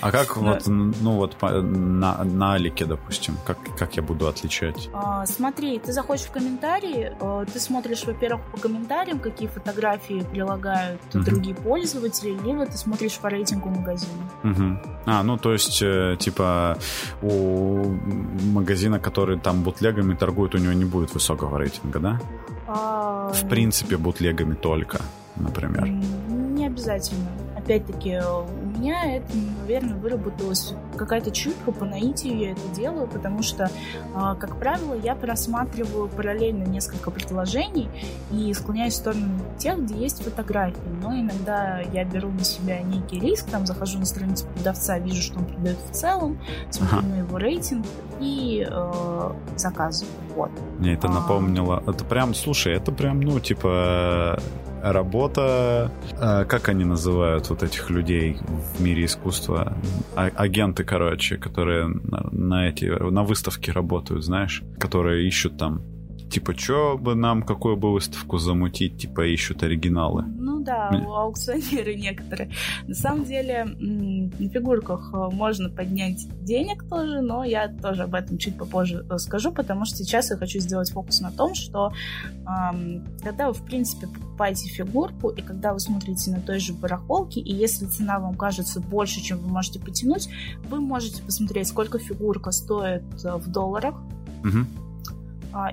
А 0.00 0.10
как 0.10 0.36
вот, 0.36 0.66
ну 0.66 1.12
вот 1.12 1.36
на, 1.40 2.24
на 2.24 2.54
Алике, 2.54 2.84
допустим, 2.84 3.36
как, 3.44 3.58
как 3.76 3.96
я 3.96 4.02
буду 4.02 4.26
отличать? 4.26 4.88
А, 4.92 5.26
смотри, 5.26 5.78
ты 5.78 5.92
заходишь 5.92 6.24
в 6.24 6.30
комментарии, 6.30 7.12
э, 7.18 7.44
ты 7.52 7.60
смотришь, 7.60 8.04
во-первых, 8.04 8.42
по 8.52 8.58
комментариям, 8.58 9.18
какие 9.18 9.48
фотографии 9.48 10.24
прилагают 10.30 11.00
угу. 11.14 11.24
другие 11.24 11.54
пользователи, 11.54 12.36
либо 12.44 12.66
ты 12.66 12.76
смотришь 12.76 13.18
по 13.18 13.28
рейтингу 13.28 13.68
магазина. 13.68 14.30
Угу. 14.44 14.78
А, 15.06 15.22
ну 15.22 15.36
то 15.36 15.52
есть, 15.52 15.82
э, 15.82 16.16
типа, 16.18 16.78
у 17.22 17.84
магазина, 18.52 18.98
который 18.98 19.38
там 19.38 19.62
бутлегами 19.62 20.14
торгует, 20.14 20.54
у 20.54 20.58
него 20.58 20.72
не 20.72 20.84
будет 20.84 21.14
высокого 21.14 21.58
рейтинга, 21.58 21.98
да? 21.98 22.20
А... 22.66 23.32
В 23.32 23.48
принципе, 23.48 23.96
бутлегами 23.96 24.54
только, 24.54 25.00
например. 25.36 25.86
Не 25.86 26.66
обязательно 26.66 27.28
опять-таки, 27.64 28.18
у 28.18 28.78
меня 28.78 29.16
это, 29.16 29.36
наверное, 29.60 29.94
выработалась 29.94 30.74
какая-то 30.96 31.30
чутка, 31.30 31.72
по 31.72 31.84
наитию 31.84 32.38
я 32.38 32.52
это 32.52 32.60
делаю, 32.74 33.06
потому 33.06 33.42
что, 33.42 33.70
а, 34.14 34.34
как 34.34 34.56
правило, 34.58 34.94
я 34.94 35.14
просматриваю 35.14 36.08
параллельно 36.08 36.64
несколько 36.64 37.10
предложений 37.10 37.88
и 38.30 38.52
склоняюсь 38.52 38.94
в 38.94 38.96
сторону 38.96 39.38
тех, 39.58 39.78
где 39.80 39.94
есть 39.94 40.22
фотографии. 40.22 40.76
Но 41.02 41.14
иногда 41.14 41.80
я 41.92 42.04
беру 42.04 42.30
на 42.30 42.44
себя 42.44 42.80
некий 42.80 43.20
риск, 43.20 43.50
там 43.50 43.66
захожу 43.66 43.98
на 43.98 44.06
страницу 44.06 44.46
продавца, 44.54 44.98
вижу, 44.98 45.22
что 45.22 45.38
он 45.38 45.46
продает 45.46 45.78
в 45.78 45.92
целом, 45.92 46.38
смотрю 46.70 46.98
ага. 46.98 47.06
на 47.06 47.14
его 47.18 47.38
рейтинг 47.38 47.86
и 48.20 48.66
э, 48.68 49.32
заказываю. 49.56 50.12
Вот. 50.34 50.50
Мне 50.78 50.94
это 50.94 51.08
а. 51.08 51.12
напомнило. 51.12 51.82
Это 51.86 52.04
прям, 52.04 52.34
слушай, 52.34 52.74
это 52.74 52.92
прям, 52.92 53.20
ну, 53.20 53.38
типа 53.40 54.38
работа, 54.82 55.90
э, 56.12 56.44
как 56.44 56.68
они 56.68 56.84
называют 56.84 57.48
вот 57.50 57.62
этих 57.62 57.90
людей 57.90 58.38
в 58.76 58.82
мире 58.82 59.04
искусства? 59.04 59.76
А, 60.16 60.30
агенты, 60.34 60.84
короче, 60.84 61.36
которые 61.36 61.86
на, 61.86 62.28
на 62.32 62.68
эти 62.68 62.84
на 62.84 63.22
выставке 63.22 63.72
работают, 63.72 64.24
знаешь, 64.24 64.62
которые 64.78 65.26
ищут 65.26 65.56
там 65.58 65.82
типа, 66.32 66.54
что 66.56 66.98
бы 66.98 67.14
нам, 67.14 67.42
какую 67.42 67.76
бы 67.76 67.92
выставку 67.92 68.38
замутить, 68.38 68.98
типа, 68.98 69.26
ищут 69.26 69.62
оригиналы. 69.62 70.22
Ну 70.22 70.60
да, 70.64 70.90
у 71.06 71.12
аукционеры 71.12 71.94
некоторые. 71.94 72.50
На 72.86 72.94
самом 72.94 73.24
деле, 73.24 73.64
на 73.64 74.48
фигурках 74.48 75.10
э, 75.12 75.28
можно 75.34 75.68
поднять 75.68 76.26
денег 76.42 76.88
тоже, 76.88 77.20
но 77.20 77.44
я 77.44 77.68
тоже 77.68 78.04
об 78.04 78.14
этом 78.14 78.38
чуть 78.38 78.56
попозже 78.56 79.04
скажу, 79.18 79.52
потому 79.52 79.84
что 79.84 79.98
сейчас 79.98 80.30
я 80.30 80.36
хочу 80.36 80.58
сделать 80.58 80.90
фокус 80.90 81.20
на 81.20 81.30
том, 81.30 81.54
что 81.54 81.92
эм, 82.46 83.06
когда 83.22 83.48
вы, 83.48 83.54
в 83.54 83.64
принципе, 83.64 84.06
покупаете 84.06 84.68
фигурку, 84.68 85.28
и 85.28 85.42
когда 85.42 85.74
вы 85.74 85.80
смотрите 85.80 86.30
на 86.30 86.40
той 86.40 86.58
же 86.58 86.72
барахолке, 86.72 87.40
и 87.40 87.52
если 87.52 87.86
цена 87.86 88.18
вам 88.18 88.34
кажется 88.34 88.80
больше, 88.80 89.20
чем 89.20 89.38
вы 89.38 89.48
можете 89.48 89.80
потянуть, 89.80 90.30
вы 90.70 90.80
можете 90.80 91.22
посмотреть, 91.22 91.68
сколько 91.68 91.98
фигурка 91.98 92.52
стоит 92.52 93.02
в 93.22 93.50
долларах, 93.50 93.96
угу 94.44 94.64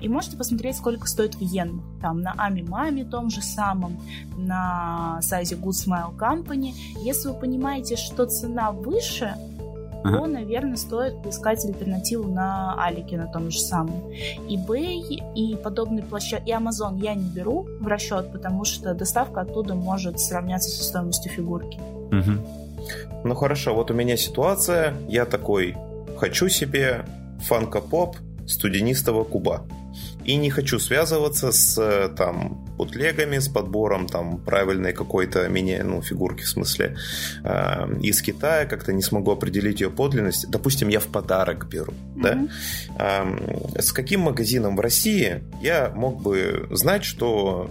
и 0.00 0.08
можете 0.08 0.36
посмотреть, 0.36 0.76
сколько 0.76 1.06
стоит 1.06 1.34
в 1.34 1.40
йен. 1.40 1.82
Там 2.00 2.22
на 2.22 2.34
Ами 2.36 2.62
Мами 2.62 3.02
том 3.02 3.30
же 3.30 3.42
самом, 3.42 4.00
на 4.36 5.18
сайте 5.22 5.54
Good 5.54 5.86
Smile 5.86 6.16
Company. 6.16 6.72
Если 7.02 7.28
вы 7.28 7.34
понимаете, 7.34 7.96
что 7.96 8.26
цена 8.26 8.72
выше, 8.72 9.34
ага. 10.04 10.18
то, 10.18 10.26
наверное, 10.26 10.76
стоит 10.76 11.26
искать 11.26 11.64
альтернативу 11.64 12.28
на 12.28 12.74
Алике 12.82 13.16
на 13.16 13.26
том 13.26 13.50
же 13.50 13.58
самом. 13.58 14.02
eBay 14.48 15.34
и 15.34 15.56
подобные 15.56 16.04
площадки, 16.04 16.50
и 16.50 16.52
Amazon 16.52 16.98
я 17.00 17.14
не 17.14 17.28
беру 17.28 17.66
в 17.80 17.86
расчет, 17.86 18.32
потому 18.32 18.64
что 18.64 18.94
доставка 18.94 19.42
оттуда 19.42 19.74
может 19.74 20.20
сравняться 20.20 20.70
со 20.70 20.84
стоимостью 20.84 21.32
фигурки. 21.32 21.78
Угу. 21.78 23.24
Ну 23.24 23.34
хорошо, 23.34 23.74
вот 23.74 23.90
у 23.90 23.94
меня 23.94 24.16
ситуация, 24.16 24.94
я 25.08 25.26
такой 25.26 25.76
хочу 26.18 26.48
себе 26.48 27.04
фанка-поп 27.40 28.16
студенистого 28.50 29.24
куба. 29.24 29.66
И 30.24 30.36
не 30.36 30.50
хочу 30.50 30.78
связываться 30.78 31.50
с 31.50 32.08
там 32.16 32.64
бутлегами, 32.76 33.38
с 33.38 33.48
подбором 33.48 34.06
там 34.06 34.38
правильной 34.38 34.92
какой-то 34.92 35.48
мини, 35.48 35.80
ну, 35.82 36.02
фигурки 36.02 36.42
в 36.42 36.48
смысле 36.48 36.96
э, 37.42 37.98
из 38.00 38.22
Китая, 38.22 38.66
как-то 38.66 38.92
не 38.92 39.02
смогу 39.02 39.32
определить 39.32 39.80
ее 39.80 39.90
подлинность. 39.90 40.48
Допустим, 40.50 40.88
я 40.88 41.00
в 41.00 41.06
подарок 41.06 41.68
беру, 41.68 41.92
mm-hmm. 41.92 42.22
да? 42.22 43.24
Э, 43.76 43.80
с 43.80 43.92
каким 43.92 44.20
магазином 44.20 44.76
в 44.76 44.80
России 44.80 45.42
я 45.62 45.90
мог 45.94 46.22
бы 46.22 46.68
знать, 46.70 47.04
что 47.04 47.70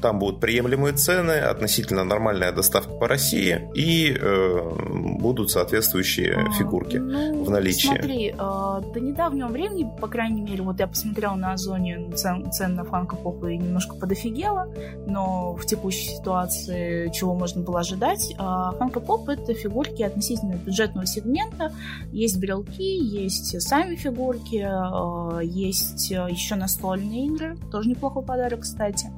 там 0.00 0.18
будут 0.18 0.40
приемлемые 0.40 0.94
цены, 0.94 1.32
относительно 1.32 2.04
нормальная 2.04 2.52
доставка 2.52 2.92
по 2.92 3.08
России 3.08 3.68
и 3.74 4.16
э, 4.18 5.16
будут 5.18 5.50
соответствующие 5.50 6.34
а, 6.34 6.52
фигурки 6.52 6.96
ну, 6.96 7.44
в 7.44 7.50
наличии. 7.50 7.88
Смотри, 7.88 8.28
э, 8.28 8.34
до 8.36 9.00
недавнего 9.00 9.48
времени, 9.48 9.90
по 10.00 10.08
крайней 10.08 10.42
мере, 10.42 10.62
вот 10.62 10.78
я 10.80 10.86
посмотрела 10.86 11.34
на 11.34 11.52
Озоне 11.52 12.10
цен, 12.14 12.50
цен 12.52 12.74
на 12.74 12.84
фанко 12.84 13.16
поп 13.16 13.44
и 13.44 13.56
немножко 13.56 13.96
подофигела, 13.96 14.68
но 15.06 15.54
в 15.54 15.64
текущей 15.66 16.16
ситуации 16.16 17.10
чего 17.10 17.34
можно 17.34 17.62
было 17.62 17.80
ожидать? 17.80 18.32
Э, 18.38 18.72
фанко 18.78 19.00
поп 19.00 19.28
это 19.28 19.54
фигурки 19.54 20.02
относительно 20.02 20.54
бюджетного 20.54 21.06
сегмента. 21.06 21.72
Есть 22.12 22.38
брелки, 22.38 22.82
есть 22.82 23.60
сами 23.62 23.96
фигурки, 23.96 24.66
э, 24.66 25.44
есть 25.44 26.10
еще 26.10 26.54
настольные 26.54 27.26
игры, 27.26 27.56
тоже 27.70 27.88
неплохой 27.88 28.22
подарок, 28.22 28.60
кстати. 28.60 29.10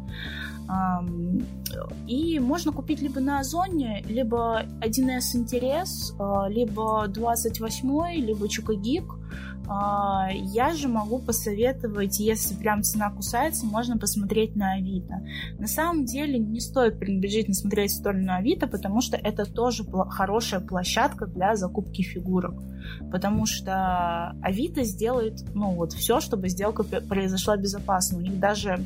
И 2.06 2.38
можно 2.38 2.72
купить 2.72 3.00
либо 3.00 3.20
на 3.20 3.40
Озоне, 3.40 4.02
либо 4.06 4.62
1С 4.80 5.34
Интерес, 5.34 6.14
а, 6.18 6.48
либо 6.48 7.06
28, 7.08 8.20
либо 8.20 8.48
Чукагик. 8.48 9.04
А, 9.70 10.28
я 10.32 10.72
же 10.72 10.88
могу 10.88 11.18
посоветовать, 11.18 12.18
если 12.18 12.54
прям 12.54 12.82
цена 12.82 13.10
кусается, 13.10 13.66
можно 13.66 13.98
посмотреть 13.98 14.56
на 14.56 14.72
Авито. 14.72 15.22
На 15.58 15.66
самом 15.66 16.06
деле 16.06 16.38
не 16.38 16.60
стоит 16.60 16.98
пренебрежительно 16.98 17.54
смотреть 17.54 17.90
в 17.90 17.96
сторону 17.96 18.32
Авито, 18.32 18.66
потому 18.66 19.02
что 19.02 19.18
это 19.18 19.44
тоже 19.44 19.84
хорошая 20.08 20.60
площадка 20.60 21.26
для 21.26 21.54
закупки 21.54 22.00
фигурок. 22.00 22.54
Потому 23.12 23.44
что 23.44 24.34
Авито 24.42 24.84
сделает 24.84 25.44
ну, 25.54 25.72
вот 25.72 25.92
все, 25.92 26.20
чтобы 26.20 26.48
сделка 26.48 26.82
произошла 26.82 27.58
безопасно. 27.58 28.18
У 28.18 28.22
них 28.22 28.38
даже 28.38 28.82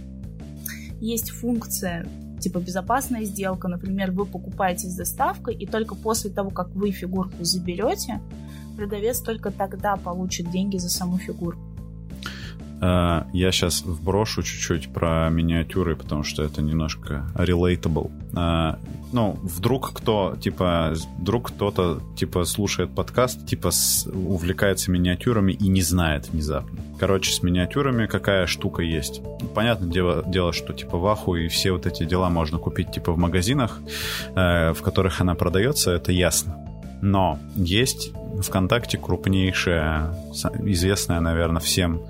есть 1.03 1.31
функция 1.31 2.07
типа 2.41 2.59
безопасная 2.59 3.25
сделка, 3.25 3.69
например, 3.69 4.11
вы 4.11 4.27
покупаете 4.27 4.89
с 4.89 4.97
доставкой, 4.97 5.55
и 5.55 5.67
только 5.67 5.95
после 5.95 6.31
того, 6.31 6.51
как 6.51 6.71
вы 6.71 6.91
фигурку 6.91 7.45
заберете, 7.45 8.21
продавец 8.77 9.21
только 9.21 9.51
тогда 9.51 9.97
получит 9.97 10.51
деньги 10.51 10.77
за 10.77 10.89
саму 10.89 11.19
фигурку. 11.19 11.72
Э, 12.83 13.23
я 13.33 13.53
сейчас 13.53 13.83
вброшу 13.83 14.43
чуть-чуть 14.43 14.93
про 14.93 15.29
миниатюры, 15.31 15.95
потому 15.95 16.25
что 16.25 16.43
это 16.43 16.61
немножко 16.61 17.25
relatable. 17.35 18.11
Э, 18.37 18.77
ну, 19.13 19.39
вдруг 19.43 19.93
кто, 19.93 20.37
типа, 20.41 20.95
вдруг 21.19 21.49
кто-то, 21.49 22.01
типа, 22.17 22.45
слушает 22.45 22.95
подкаст, 22.95 23.47
типа, 23.47 23.71
увлекается 24.13 24.91
миниатюрами 24.91 25.53
и 25.53 25.69
не 25.69 25.83
знает 25.83 26.29
внезапно. 26.29 26.81
Короче, 26.99 27.33
с 27.33 27.43
миниатюрами 27.43 28.07
какая 28.07 28.47
штука 28.47 28.83
есть. 28.83 29.23
Понятное 29.55 29.91
дело, 29.91 30.25
дело 30.27 30.53
что, 30.53 30.73
типа, 30.73 30.99
ваху 30.99 31.37
и 31.37 31.49
все 31.49 31.73
вот 31.73 31.87
эти 31.87 32.05
дела 32.05 32.31
можно 32.31 32.59
купить, 32.59 32.91
типа, 32.91 33.13
в 33.13 33.19
магазинах, 33.19 33.81
э, 34.35 34.73
в 34.73 34.83
которых 34.83 35.21
она 35.21 35.35
продается, 35.35 35.93
это 35.93 36.11
ясно. 36.11 36.57
Но 37.03 37.39
есть 37.55 38.13
ВКонтакте 38.41 38.99
крупнейшая, 38.99 40.15
известная, 40.65 41.21
наверное, 41.21 41.61
всем 41.61 42.03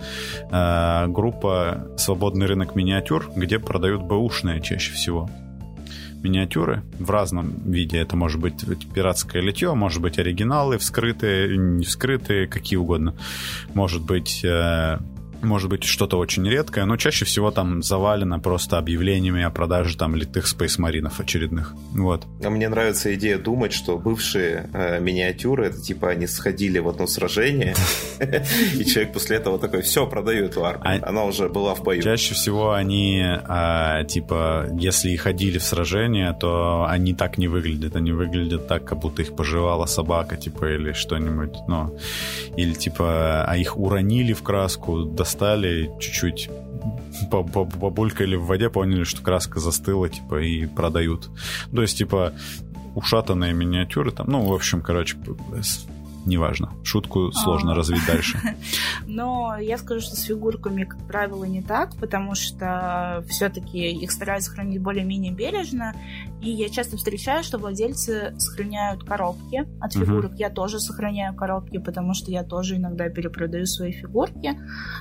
э, 0.51 1.07
группа 1.09 1.89
«Свободный 1.97 2.47
рынок 2.47 2.75
миниатюр», 2.75 3.31
где 3.35 3.59
продают 3.59 4.03
бэушные 4.03 4.61
чаще 4.61 4.93
всего 4.93 5.29
миниатюры 6.23 6.83
в 6.99 7.11
разном 7.11 7.71
виде. 7.71 7.99
Это 7.99 8.17
может 8.17 8.41
быть 8.41 8.65
пиратское 8.95 9.43
литье, 9.43 9.75
может 9.75 10.01
быть 10.01 10.19
оригиналы, 10.19 10.79
вскрытые, 10.79 11.57
не 11.57 11.85
вскрытые, 11.85 12.47
какие 12.47 12.79
угодно. 12.79 13.15
Может 13.75 14.03
быть 14.03 14.43
э, 14.45 14.99
может 15.43 15.69
быть 15.69 15.85
что-то 15.85 16.19
очень 16.19 16.49
редкое, 16.49 16.85
но 16.85 16.97
чаще 16.97 17.25
всего 17.25 17.51
там 17.51 17.83
завалено 17.83 18.39
просто 18.39 18.79
объявлениями 18.79 19.43
о 19.43 19.51
продаже 19.51 19.97
там 19.97 20.15
литых 20.15 20.47
спейсмаринов 20.47 21.21
очередных. 21.21 21.75
Вот. 21.93 22.27
А 22.43 22.51
мне 22.51 22.69
нравится 22.69 23.15
идея 23.15 23.39
думать, 23.39 23.73
что 23.73 23.99
бывшие 23.99 24.71
э, 24.73 25.01
миниатюры, 25.01 25.67
это 25.67 25.81
типа 25.81 26.11
они 26.11 26.27
сходили 26.27 26.79
в 26.79 26.89
одно 26.89 27.07
сражение, 27.07 27.75
и 28.75 28.85
человек 28.85 29.13
после 29.13 29.37
этого 29.37 29.59
такой, 29.59 29.83
все, 29.83 30.07
продаю 30.07 30.47
эту 30.47 30.65
армию. 30.65 31.03
А 31.05 31.09
Она 31.09 31.25
уже 31.25 31.49
была 31.49 31.75
в 31.75 31.83
бою. 31.83 32.03
Чаще 32.03 32.35
всего 32.35 32.73
они, 32.73 33.23
а, 33.25 34.05
типа, 34.05 34.69
если 34.79 35.11
и 35.11 35.17
ходили 35.17 35.59
в 35.59 35.63
сражение, 35.63 36.37
то 36.39 36.87
они 36.89 37.15
так 37.15 37.39
не 37.39 37.49
выглядят. 37.49 37.97
Они 37.97 38.13
выглядят 38.13 38.69
так, 38.69 38.85
как 38.85 38.99
будто 38.99 39.23
их 39.23 39.35
пожевала 39.37 39.87
собака, 39.87 40.37
типа, 40.37 40.75
или 40.75 40.93
что-нибудь, 40.93 41.55
ну, 41.69 41.97
или 42.57 42.75
типа, 42.75 43.45
а 43.45 43.57
их 43.57 43.77
уронили 43.77 44.33
в 44.33 44.43
краску, 44.43 45.05
достали, 45.33 45.91
чуть-чуть 45.99 46.51
побулькали 47.31 48.37
в 48.37 48.45
воде, 48.47 48.69
поняли, 48.69 49.05
что 49.05 49.23
краска 49.23 49.61
застыла, 49.61 50.09
типа, 50.09 50.43
и 50.43 50.67
продают. 50.67 51.31
То 51.75 51.83
есть, 51.83 51.99
типа, 51.99 52.33
ушатанные 52.95 53.55
миниатюры 53.55 54.11
там, 54.11 54.27
ну, 54.29 54.43
в 54.43 54.53
общем, 54.53 54.83
короче, 54.83 55.17
неважно. 56.27 56.73
Шутку 56.83 57.33
сложно 57.33 57.73
а. 57.73 57.75
развить 57.75 58.07
дальше. 58.07 58.39
Но 59.07 59.57
я 59.59 59.79
скажу, 59.79 60.01
что 60.01 60.17
с 60.17 60.23
фигурками, 60.23 60.85
как 60.85 61.07
правило, 61.07 61.45
не 61.45 61.63
так, 61.63 61.97
потому 61.97 62.35
что 62.35 63.25
все-таки 63.29 63.91
их 63.91 64.11
стараются 64.11 64.51
хранить 64.51 64.81
более-менее 64.81 65.33
бережно. 65.33 65.95
И 66.41 66.51
я 66.51 66.69
часто 66.69 66.97
встречаю, 66.97 67.45
что 67.45 67.59
владельцы 67.59 68.35
сохраняют 68.39 69.05
коробки 69.05 69.67
от 69.81 69.93
фигурок. 69.93 70.33
Я 70.35 70.51
тоже 70.51 70.81
сохраняю 70.81 71.35
коробки, 71.35 71.79
потому 71.79 72.15
что 72.15 72.31
я 72.31 72.43
тоже 72.43 72.77
иногда 72.77 73.09
перепродаю 73.09 73.67
свои 73.67 73.93
фигурки. 73.93 74.59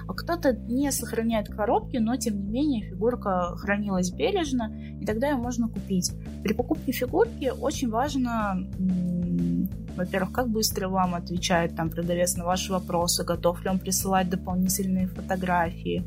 А 0.07 0.13
кто-то 0.13 0.53
не 0.53 0.91
сохраняет 0.91 1.47
коробки, 1.49 1.97
но 1.97 2.15
тем 2.15 2.37
не 2.37 2.49
менее 2.49 2.89
фигурка 2.89 3.55
хранилась 3.57 4.11
бережно, 4.11 4.71
и 4.99 5.05
тогда 5.05 5.29
ее 5.29 5.35
можно 5.35 5.67
купить. 5.67 6.11
При 6.43 6.53
покупке 6.53 6.91
фигурки 6.91 7.51
очень 7.59 7.89
важно 7.89 8.67
во-первых, 10.01 10.33
как 10.33 10.49
быстро 10.49 10.89
вам 10.89 11.15
отвечает 11.15 11.75
там 11.75 11.89
продавец 11.89 12.35
на 12.35 12.45
ваши 12.45 12.71
вопросы, 12.71 13.23
готов 13.23 13.63
ли 13.63 13.69
он 13.69 13.79
присылать 13.79 14.29
дополнительные 14.29 15.07
фотографии, 15.07 16.05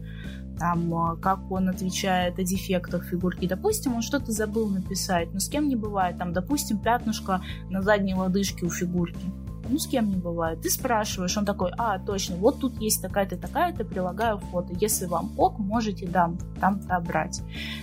там, 0.58 0.94
а, 0.94 1.16
как 1.16 1.50
он 1.50 1.68
отвечает 1.68 2.38
о 2.38 2.42
дефектах 2.42 3.04
фигурки. 3.04 3.46
Допустим, 3.46 3.94
он 3.94 4.02
что-то 4.02 4.32
забыл 4.32 4.68
написать, 4.68 5.32
но 5.32 5.40
с 5.40 5.48
кем 5.48 5.68
не 5.68 5.76
бывает, 5.76 6.18
там, 6.18 6.32
допустим, 6.32 6.78
пятнышко 6.78 7.42
на 7.70 7.82
задней 7.82 8.14
лодыжке 8.14 8.66
у 8.66 8.70
фигурки 8.70 9.43
ну 9.68 9.78
с 9.78 9.86
кем 9.86 10.08
не 10.08 10.16
бывает. 10.16 10.60
Ты 10.60 10.70
спрашиваешь, 10.70 11.36
он 11.36 11.44
такой, 11.44 11.72
а, 11.76 11.98
точно, 11.98 12.36
вот 12.36 12.60
тут 12.60 12.80
есть 12.80 13.02
такая-то, 13.02 13.36
такая-то, 13.36 13.84
прилагаю 13.84 14.38
фото. 14.38 14.74
Если 14.80 15.06
вам 15.06 15.32
ок, 15.36 15.58
можете 15.58 16.06
там, 16.06 16.38
там-то 16.60 17.00
брать. 17.00 17.40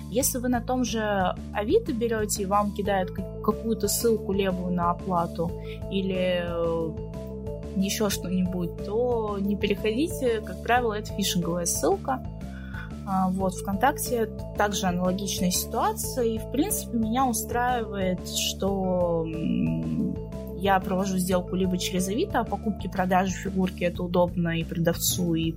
Если 0.10 0.38
вы 0.38 0.50
на 0.50 0.62
том 0.62 0.84
же 0.84 1.36
Авито 1.54 1.94
берете 1.94 2.44
и 2.44 2.46
вам 2.46 2.72
кидают 2.72 3.12
какую-то 3.12 3.88
ссылку 3.88 4.34
левую 4.34 4.74
на 4.74 4.92
оплату 4.92 5.52
или 5.92 6.44
э, 6.46 7.12
еще 7.76 8.10
что-нибудь, 8.10 8.86
то 8.86 9.38
не 9.40 9.56
переходите, 9.56 10.42
как 10.42 10.62
правило, 10.64 10.94
это 10.94 11.14
фишинговая 11.14 11.66
ссылка. 11.66 12.24
А, 13.08 13.30
вот, 13.30 13.56
ВКонтакте 13.56 14.30
также 14.58 14.86
аналогичная 14.86 15.52
ситуация, 15.52 16.26
и, 16.26 16.38
в 16.38 16.52
принципе, 16.52 16.98
меня 16.98 17.26
устраивает, 17.26 18.28
что 18.30 19.26
я 20.62 20.80
провожу 20.80 21.18
сделку 21.18 21.56
либо 21.56 21.78
через 21.78 22.08
Авито, 22.08 22.42
а 22.42 22.44
покупки, 22.44 22.88
продажи 22.88 23.34
фигурки 23.34 23.84
это 23.84 24.04
удобно 24.04 24.60
и 24.60 24.64
продавцу, 24.64 25.34
и 25.34 25.56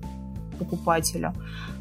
покупателю. 0.59 1.35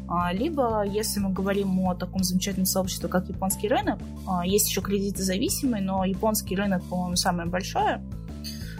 А, 0.06 0.32
либо, 0.32 0.84
если 0.84 1.20
мы 1.20 1.30
говорим 1.30 1.80
о 1.80 1.94
таком 1.94 2.22
замечательном 2.22 2.66
сообществе, 2.66 3.08
как 3.08 3.28
японский 3.28 3.68
рынок, 3.68 3.98
а, 4.26 4.46
есть 4.46 4.68
еще 4.68 4.82
кредитозависимый, 4.82 5.80
но 5.80 6.04
японский 6.04 6.54
рынок, 6.54 6.84
по-моему, 6.84 7.16
самое 7.16 7.48
большое. 7.48 8.02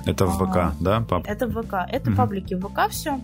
Это 0.05 0.27
в 0.27 0.35
ВК, 0.35 0.57
а, 0.57 0.75
да? 0.79 1.01
Пап? 1.01 1.25
Это 1.27 1.47
в 1.47 1.63
ВК. 1.63 1.75
Это 1.91 2.11
угу. 2.11 2.17
паблики 2.19 2.53
в 2.55 2.69
ВК 2.69 2.91
все. 2.91 3.19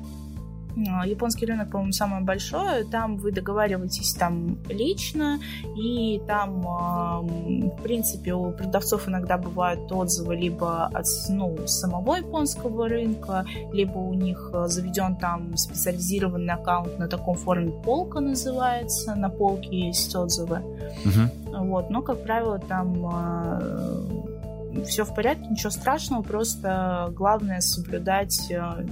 А, 0.88 1.06
японский 1.06 1.46
рынок, 1.46 1.70
по-моему, 1.70 1.92
самый 1.92 2.22
большой. 2.22 2.84
Там 2.84 3.16
вы 3.16 3.32
договариваетесь 3.32 4.14
там 4.14 4.58
лично, 4.68 5.40
и 5.76 6.20
там, 6.26 6.60
в 6.60 7.82
принципе, 7.82 8.34
у 8.34 8.52
продавцов 8.52 9.08
иногда 9.08 9.36
бывают 9.38 9.90
отзывы 9.90 10.36
либо 10.36 10.86
от 10.86 11.06
ну, 11.28 11.66
самого 11.66 12.16
японского 12.16 12.88
рынка, 12.88 13.44
либо 13.72 13.98
у 13.98 14.14
них 14.14 14.50
э, 14.52 14.68
заведен 14.68 15.16
там 15.16 15.56
специализированный 15.56 16.54
аккаунт 16.54 16.98
на 16.98 17.08
таком 17.08 17.36
форуме 17.36 17.72
полка 17.82 18.20
называется, 18.20 19.14
на 19.14 19.28
полке 19.28 19.86
есть 19.88 20.14
отзывы. 20.14 20.62
Угу. 21.04 21.64
Вот, 21.64 21.90
но, 21.90 22.02
как 22.02 22.22
правило, 22.22 22.58
там 22.58 23.10
э, 23.12 24.84
все 24.86 25.04
в 25.04 25.14
порядке, 25.14 25.46
ничего 25.50 25.70
страшного, 25.70 26.22
просто 26.22 27.12
главное 27.16 27.60
соблюдать 27.60 28.50
э, 28.50 28.86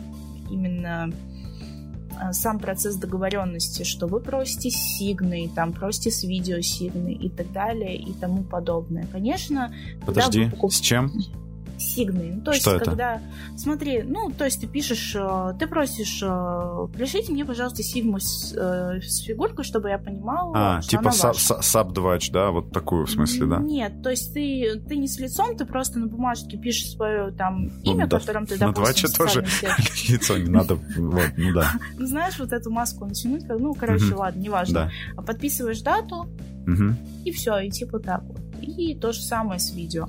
именно 0.50 1.10
Э, 1.10 1.27
сам 2.32 2.58
процесс 2.58 2.96
договоренности, 2.96 3.82
что 3.82 4.06
вы 4.06 4.20
просите 4.20 4.70
сигны, 4.70 5.50
там 5.54 5.72
просите 5.72 6.10
с 6.10 6.22
видео 6.24 6.60
сигны 6.60 7.12
и 7.12 7.28
так 7.28 7.52
далее 7.52 7.96
и 7.96 8.12
тому 8.12 8.42
подобное. 8.42 9.06
Конечно, 9.10 9.74
Подожди, 10.04 10.50
покуп... 10.50 10.72
с 10.72 10.80
чем? 10.80 11.12
Сигны. 11.78 12.34
Ну, 12.36 12.42
то 12.42 12.52
есть, 12.52 12.62
Что 12.62 12.78
когда... 12.78 13.20
Смотри, 13.56 14.02
ну, 14.02 14.30
то 14.30 14.44
есть 14.44 14.60
ты 14.60 14.66
пишешь, 14.66 15.14
э, 15.14 15.54
ты 15.58 15.66
просишь, 15.66 16.20
э, 16.22 16.88
пришлите 16.92 17.32
мне, 17.32 17.44
пожалуйста, 17.44 17.82
сигму 17.82 18.18
с, 18.20 18.54
э, 18.54 19.00
с 19.00 19.22
фигуркой, 19.22 19.64
чтобы 19.64 19.88
я 19.88 19.98
понимала, 19.98 20.52
А, 20.54 20.82
что 20.82 20.90
типа 20.90 21.12
сабдвач, 21.12 22.30
да, 22.30 22.50
вот 22.50 22.72
такую 22.72 23.06
в 23.06 23.10
смысле, 23.10 23.46
да? 23.46 23.58
Нет, 23.58 24.02
то 24.02 24.10
есть 24.10 24.34
ты, 24.34 24.80
ты 24.88 24.96
не 24.96 25.08
с 25.08 25.18
лицом, 25.18 25.56
ты 25.56 25.64
просто 25.64 25.98
на 25.98 26.06
бумажке 26.06 26.56
пишешь 26.58 26.92
свое 26.92 27.30
там 27.32 27.66
ну 27.84 27.92
имя, 27.92 28.08
ну, 28.10 28.18
которым 28.18 28.46
ты, 28.46 28.58
допустим, 28.58 29.08
На 29.10 29.16
тоже 29.16 29.40
лицо 30.08 30.36
не 30.38 30.50
надо, 30.50 30.74
вот, 30.74 31.30
ну 31.36 31.52
да. 31.52 31.72
Знаешь, 31.98 32.38
вот 32.38 32.52
эту 32.52 32.70
маску 32.70 33.04
натянуть, 33.04 33.44
ну, 33.48 33.74
короче, 33.74 34.14
ладно, 34.14 34.40
неважно. 34.40 34.90
Подписываешь 35.16 35.80
дату, 35.82 36.28
и 37.24 37.32
все, 37.32 37.58
и 37.58 37.70
типа 37.70 37.98
так 37.98 38.22
вот. 38.24 38.40
И 38.60 38.94
то 38.94 39.12
же 39.12 39.22
самое 39.22 39.60
с 39.60 39.72
видео. 39.72 40.08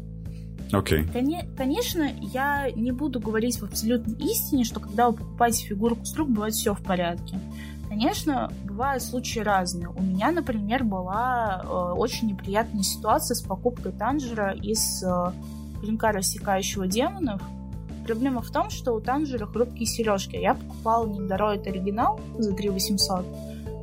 Okay. 0.71 1.11
Конечно, 1.57 2.09
я 2.21 2.69
не 2.71 2.91
буду 2.91 3.19
говорить 3.19 3.59
в 3.59 3.63
абсолютной 3.63 4.15
истине, 4.19 4.63
что 4.63 4.79
когда 4.79 5.09
вы 5.09 5.17
покупаете 5.17 5.65
фигурку 5.65 6.05
с 6.05 6.15
рук, 6.15 6.29
бывает 6.29 6.53
все 6.53 6.73
в 6.73 6.83
порядке. 6.83 7.39
Конечно, 7.89 8.51
бывают 8.65 9.01
случаи 9.01 9.39
разные. 9.39 9.89
У 9.89 10.01
меня, 10.03 10.31
например, 10.31 10.83
была 10.83 11.63
э, 11.63 11.67
очень 11.97 12.27
неприятная 12.27 12.83
ситуация 12.83 13.33
с 13.33 13.41
покупкой 13.41 13.93
танжера 13.93 14.53
из 14.53 15.03
э, 15.03 15.31
клинка 15.81 16.11
рассекающего 16.11 16.85
демонов. 16.85 17.41
Проблема 18.05 18.41
в 18.41 18.51
том, 18.51 18.69
что 18.69 18.93
у 18.93 19.01
танжера 19.01 19.47
хрупкие 19.47 19.87
сережки. 19.87 20.35
Я 20.35 20.53
покупала 20.53 21.07
недорогой 21.07 21.71
оригинал 21.71 22.19
за 22.37 22.53
3 22.53 22.69
800 22.69 23.25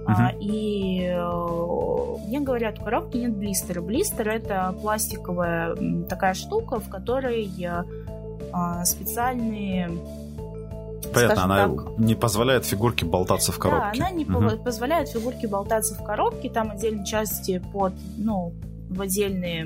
а, 0.06 0.32
и 0.40 1.02
э, 1.02 2.26
мне 2.28 2.40
говорят, 2.40 2.78
в 2.78 2.84
коробке 2.84 3.18
нет 3.18 3.36
блистера. 3.36 3.80
Блистер 3.80 4.28
это 4.28 4.74
пластиковая 4.80 5.76
такая 6.08 6.34
штука, 6.34 6.80
в 6.80 6.88
которой 6.88 7.50
а, 8.52 8.84
специальные 8.84 9.90
Понятно, 11.12 11.44
она 11.44 11.68
так, 11.68 11.98
не 11.98 12.14
позволяет 12.14 12.64
фигурке 12.64 13.06
болтаться 13.06 13.52
в 13.52 13.58
коробке. 13.58 14.00
Да, 14.00 14.06
она 14.06 14.16
не 14.16 14.24
угу. 14.24 14.62
позволяет 14.62 15.08
фигурке 15.08 15.48
болтаться 15.48 15.94
в 15.94 16.02
коробке. 16.04 16.50
Там 16.50 16.70
отдельные 16.70 17.06
части 17.06 17.62
под, 17.72 17.92
ну, 18.16 18.54
в 18.90 19.00
отдельные 19.00 19.62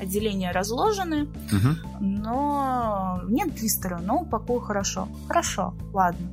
отделения 0.00 0.50
разложены. 0.50 1.24
Угу. 1.24 2.00
Но 2.00 3.20
нет 3.28 3.52
блистера, 3.52 4.00
но 4.02 4.22
упакую 4.22 4.60
хорошо. 4.60 5.08
Хорошо, 5.28 5.74
ладно. 5.92 6.26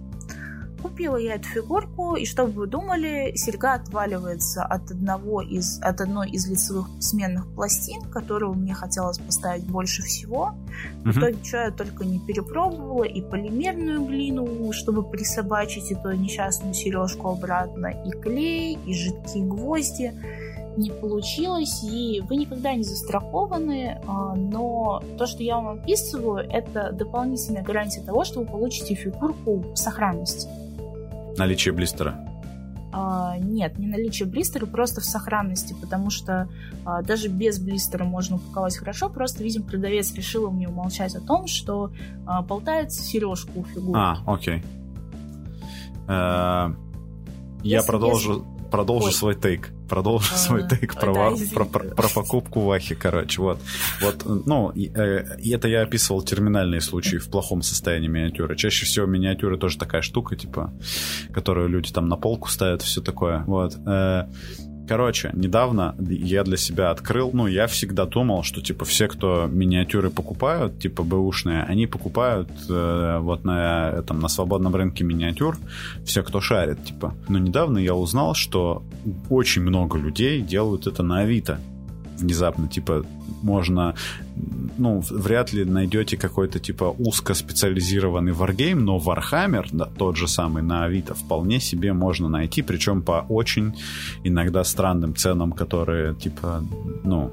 Купила 0.81 1.17
я 1.17 1.35
эту 1.35 1.45
фигурку, 1.45 2.15
и 2.15 2.25
что 2.25 2.45
бы 2.45 2.51
вы 2.51 2.67
думали, 2.67 3.33
серьга 3.35 3.73
отваливается 3.73 4.63
от 4.63 4.91
одного 4.91 5.41
из, 5.41 5.79
от 5.81 5.99
одной 5.99 6.29
из 6.29 6.47
лицевых 6.47 6.87
сменных 6.99 7.47
пластин, 7.53 8.01
которую 8.09 8.53
мне 8.53 8.73
хотелось 8.73 9.17
поставить 9.17 9.65
больше 9.65 10.01
всего. 10.03 10.53
В 11.03 11.11
итоге, 11.11 11.37
что 11.43 11.57
я 11.57 11.71
только 11.71 12.05
не 12.05 12.19
перепробовала, 12.19 13.03
и 13.03 13.21
полимерную 13.21 14.05
глину, 14.05 14.71
чтобы 14.71 15.03
присобачить 15.03 15.91
эту 15.91 16.11
несчастную 16.11 16.73
сережку 16.73 17.29
обратно, 17.29 17.87
и 17.87 18.11
клей, 18.11 18.77
и 18.85 18.93
жидкие 18.93 19.45
гвозди 19.45 20.13
не 20.77 20.91
получилось, 20.91 21.83
и 21.83 22.21
вы 22.27 22.37
никогда 22.37 22.73
не 22.73 22.83
застрахованы, 22.83 23.99
а, 24.07 24.35
но 24.35 25.03
то, 25.17 25.25
что 25.25 25.43
я 25.43 25.57
вам 25.57 25.79
описываю, 25.79 26.47
это 26.49 26.91
дополнительная 26.93 27.63
гарантия 27.63 28.01
того, 28.01 28.23
что 28.23 28.39
вы 28.39 28.45
получите 28.45 28.95
фигурку 28.95 29.57
в 29.73 29.75
сохранности. 29.75 30.47
Наличие 31.37 31.73
блистера? 31.73 32.25
А, 32.91 33.37
нет, 33.37 33.77
не 33.77 33.87
наличие 33.87 34.27
блистера, 34.27 34.65
просто 34.65 34.99
в 35.01 35.05
сохранности, 35.05 35.75
потому 35.79 36.09
что 36.09 36.49
а, 36.85 37.03
даже 37.03 37.27
без 37.27 37.59
блистера 37.59 38.03
можно 38.03 38.37
упаковать 38.37 38.77
хорошо, 38.77 39.09
просто, 39.09 39.43
видим, 39.43 39.63
продавец 39.63 40.13
решил 40.15 40.49
мне 40.49 40.67
умолчать 40.67 41.15
о 41.15 41.21
том, 41.21 41.45
что 41.45 41.91
а, 42.25 42.41
болтается 42.41 43.03
сережка 43.03 43.51
у 43.55 43.63
фигурки. 43.63 43.95
А, 43.95 44.17
окей. 44.25 44.63
Э, 46.07 46.73
я 47.61 47.83
продолжу, 47.83 48.33
если... 48.39 48.69
продолжу 48.71 49.07
Ой. 49.07 49.13
свой 49.13 49.35
тейк 49.35 49.69
продолжу 49.89 50.29
а, 50.33 50.37
свой 50.37 50.67
тейк 50.67 50.95
про, 50.95 51.35
про, 51.53 51.65
про, 51.65 51.83
про 51.83 52.09
покупку 52.09 52.61
Вахи, 52.61 52.95
короче, 52.95 53.41
вот. 53.41 53.59
Вот, 54.01 54.23
ну, 54.45 54.71
э, 54.71 55.25
это 55.51 55.67
я 55.67 55.81
описывал 55.81 56.21
терминальные 56.21 56.81
случаи 56.81 57.17
в 57.17 57.29
плохом 57.29 57.61
состоянии 57.61 58.07
миниатюры. 58.07 58.55
Чаще 58.55 58.85
всего 58.85 59.05
миниатюры 59.05 59.57
тоже 59.57 59.77
такая 59.77 60.01
штука, 60.01 60.35
типа, 60.35 60.73
которую 61.33 61.67
люди 61.69 61.91
там 61.91 62.07
на 62.07 62.15
полку 62.15 62.49
ставят, 62.49 62.81
все 62.81 63.01
такое, 63.01 63.43
вот. 63.45 63.75
Короче, 64.89 65.29
недавно 65.33 65.95
я 65.99 66.43
для 66.43 66.57
себя 66.57 66.89
открыл, 66.89 67.29
ну, 67.31 67.45
я 67.45 67.67
всегда 67.67 68.07
думал, 68.07 68.41
что, 68.41 68.59
типа, 68.59 68.85
все, 68.85 69.07
кто 69.07 69.45
миниатюры 69.45 70.09
покупают, 70.09 70.79
типа, 70.79 71.03
бэушные, 71.03 71.61
они 71.61 71.85
покупают 71.85 72.49
э, 72.67 73.19
вот 73.21 73.45
на 73.45 73.91
этом, 73.91 74.19
на 74.19 74.27
свободном 74.27 74.75
рынке 74.75 75.03
миниатюр, 75.03 75.59
все, 76.05 76.23
кто 76.23 76.41
шарит, 76.41 76.83
типа. 76.85 77.13
Но 77.27 77.37
недавно 77.37 77.77
я 77.77 77.93
узнал, 77.93 78.33
что 78.33 78.81
очень 79.29 79.61
много 79.61 79.99
людей 79.99 80.41
делают 80.41 80.87
это 80.87 81.03
на 81.03 81.19
Авито 81.19 81.59
внезапно, 82.19 82.67
типа, 82.67 83.05
можно, 83.41 83.95
ну, 84.77 85.01
вряд 85.09 85.53
ли 85.53 85.65
найдете 85.65 86.17
какой-то, 86.17 86.59
типа, 86.59 86.95
узкоспециализированный 86.97 88.33
варгейм, 88.33 88.85
но 88.85 88.97
Warhammer, 88.97 89.67
да, 89.71 89.85
тот 89.85 90.17
же 90.17 90.27
самый 90.27 90.63
на 90.63 90.85
Авито, 90.85 91.15
вполне 91.15 91.59
себе 91.59 91.93
можно 91.93 92.29
найти, 92.29 92.61
причем 92.61 93.01
по 93.01 93.25
очень 93.29 93.73
иногда 94.23 94.63
странным 94.63 95.15
ценам, 95.15 95.51
которые, 95.51 96.15
типа, 96.15 96.63
ну, 97.03 97.31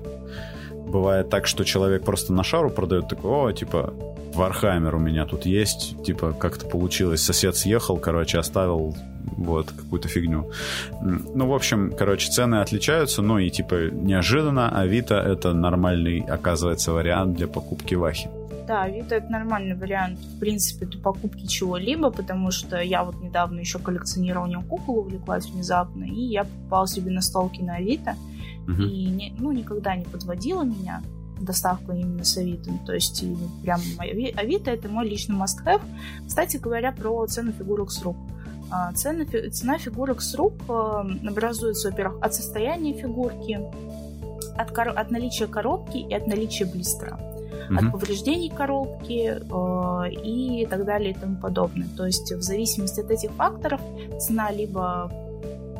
бывает 0.86 1.28
так, 1.30 1.46
что 1.46 1.64
человек 1.64 2.04
просто 2.04 2.32
на 2.32 2.44
шару 2.44 2.70
продает, 2.70 3.08
такой, 3.08 3.30
о, 3.30 3.52
типа, 3.52 3.92
Warhammer 4.34 4.94
у 4.94 4.98
меня 4.98 5.24
тут 5.24 5.46
есть, 5.46 6.02
типа, 6.04 6.32
как-то 6.32 6.66
получилось, 6.66 7.22
сосед 7.22 7.56
съехал, 7.56 7.96
короче, 7.96 8.38
оставил 8.38 8.94
вот, 9.36 9.70
какую-то 9.70 10.08
фигню. 10.08 10.50
Ну, 11.00 11.46
в 11.48 11.54
общем, 11.54 11.92
короче, 11.96 12.30
цены 12.30 12.56
отличаются, 12.56 13.22
но 13.22 13.38
и, 13.38 13.50
типа, 13.50 13.90
неожиданно 13.90 14.68
Авито— 14.78 15.14
это 15.26 15.52
нормальный, 15.52 16.20
оказывается, 16.20 16.92
вариант 16.92 17.36
для 17.36 17.46
покупки 17.48 17.94
Вахи. 17.94 18.28
Да, 18.66 18.82
Авито 18.82 19.14
это 19.14 19.30
нормальный 19.30 19.76
вариант, 19.76 20.18
в 20.18 20.40
принципе, 20.40 20.86
для 20.86 21.00
покупки 21.00 21.46
чего-либо, 21.46 22.10
потому 22.10 22.50
что 22.50 22.80
я 22.80 23.04
вот 23.04 23.14
недавно 23.22 23.60
еще 23.60 23.78
коллекционированием 23.78 24.62
кукол 24.62 24.98
увлеклась 24.98 25.46
внезапно, 25.46 26.04
и 26.04 26.20
я 26.20 26.44
покупала 26.44 26.88
себе 26.88 27.12
настолки 27.12 27.62
на 27.62 27.76
Авито, 27.76 28.16
угу. 28.68 28.82
и 28.82 29.06
не, 29.06 29.34
ну, 29.38 29.52
никогда 29.52 29.96
не 29.96 30.04
подводила 30.04 30.62
меня 30.62 31.02
доставку 31.40 31.92
именно 31.92 32.24
с 32.24 32.36
Авито. 32.36 32.70
То 32.86 32.94
есть 32.94 33.24
прям 33.62 33.80
Авито 33.98 34.70
это 34.70 34.88
мой 34.88 35.08
личный 35.08 35.36
must-have. 35.36 35.82
Кстати 36.26 36.56
говоря, 36.56 36.92
про 36.92 37.26
цену 37.26 37.52
фигурок 37.52 37.90
с 37.90 38.02
рук. 38.02 38.16
А, 38.70 38.92
цена, 38.92 39.24
цена 39.52 39.78
фигурок 39.78 40.22
с 40.22 40.34
рук 40.34 40.54
э, 40.68 40.72
образуется, 41.28 41.90
во-первых, 41.90 42.20
от 42.22 42.34
состояния 42.34 42.94
фигурки, 42.94 43.60
от, 44.56 44.76
от 44.76 45.10
наличия 45.10 45.46
коробки 45.46 45.98
и 45.98 46.14
от 46.14 46.26
наличия 46.26 46.64
блистера 46.64 47.18
mm 47.70 47.78
от 47.78 47.92
повреждений 47.92 48.50
коробки 48.50 49.38
э, 49.40 50.12
и 50.22 50.66
так 50.66 50.84
далее 50.84 51.10
и 51.10 51.14
тому 51.14 51.36
подобное. 51.36 51.88
То 51.96 52.06
есть 52.06 52.32
в 52.32 52.42
зависимости 52.42 53.00
от 53.00 53.10
этих 53.10 53.30
факторов 53.32 53.80
цена 54.20 54.50
либо 54.50 55.10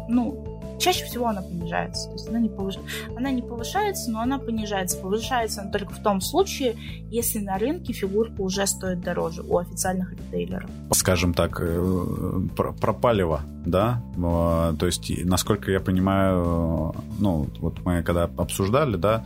ну, 0.09 0.56
чаще 0.79 1.05
всего 1.05 1.27
она 1.27 1.43
понижается. 1.43 2.09
То 2.09 2.13
есть 2.15 2.29
она 2.29 2.39
не, 2.39 2.49
повыш... 2.49 2.79
она 3.17 3.31
не 3.31 3.43
повышается, 3.43 4.11
но 4.11 4.21
она 4.21 4.39
понижается. 4.39 4.99
Повышается 4.99 5.63
она 5.63 5.71
только 5.71 5.95
в 5.95 6.03
том 6.03 6.21
случае, 6.21 6.77
если 7.11 7.41
на 7.41 7.59
рынке 7.59 7.93
фигурка 7.93 8.41
уже 8.41 8.67
стоит 8.67 9.01
дороже 9.01 9.43
у 9.43 9.59
официальных 9.59 10.13
ритейлеров. 10.13 10.69
Скажем 10.93 11.35
так, 11.35 11.61
э, 11.61 12.41
про 12.57 12.93
палево, 12.93 13.41
да? 13.65 14.03
А, 14.23 14.75
то 14.75 14.87
есть, 14.87 15.11
насколько 15.25 15.71
я 15.71 15.81
понимаю, 15.81 16.95
ну, 17.19 17.49
вот 17.61 17.85
мы 17.85 18.03
когда 18.03 18.25
обсуждали, 18.25 18.97
да, 18.97 19.25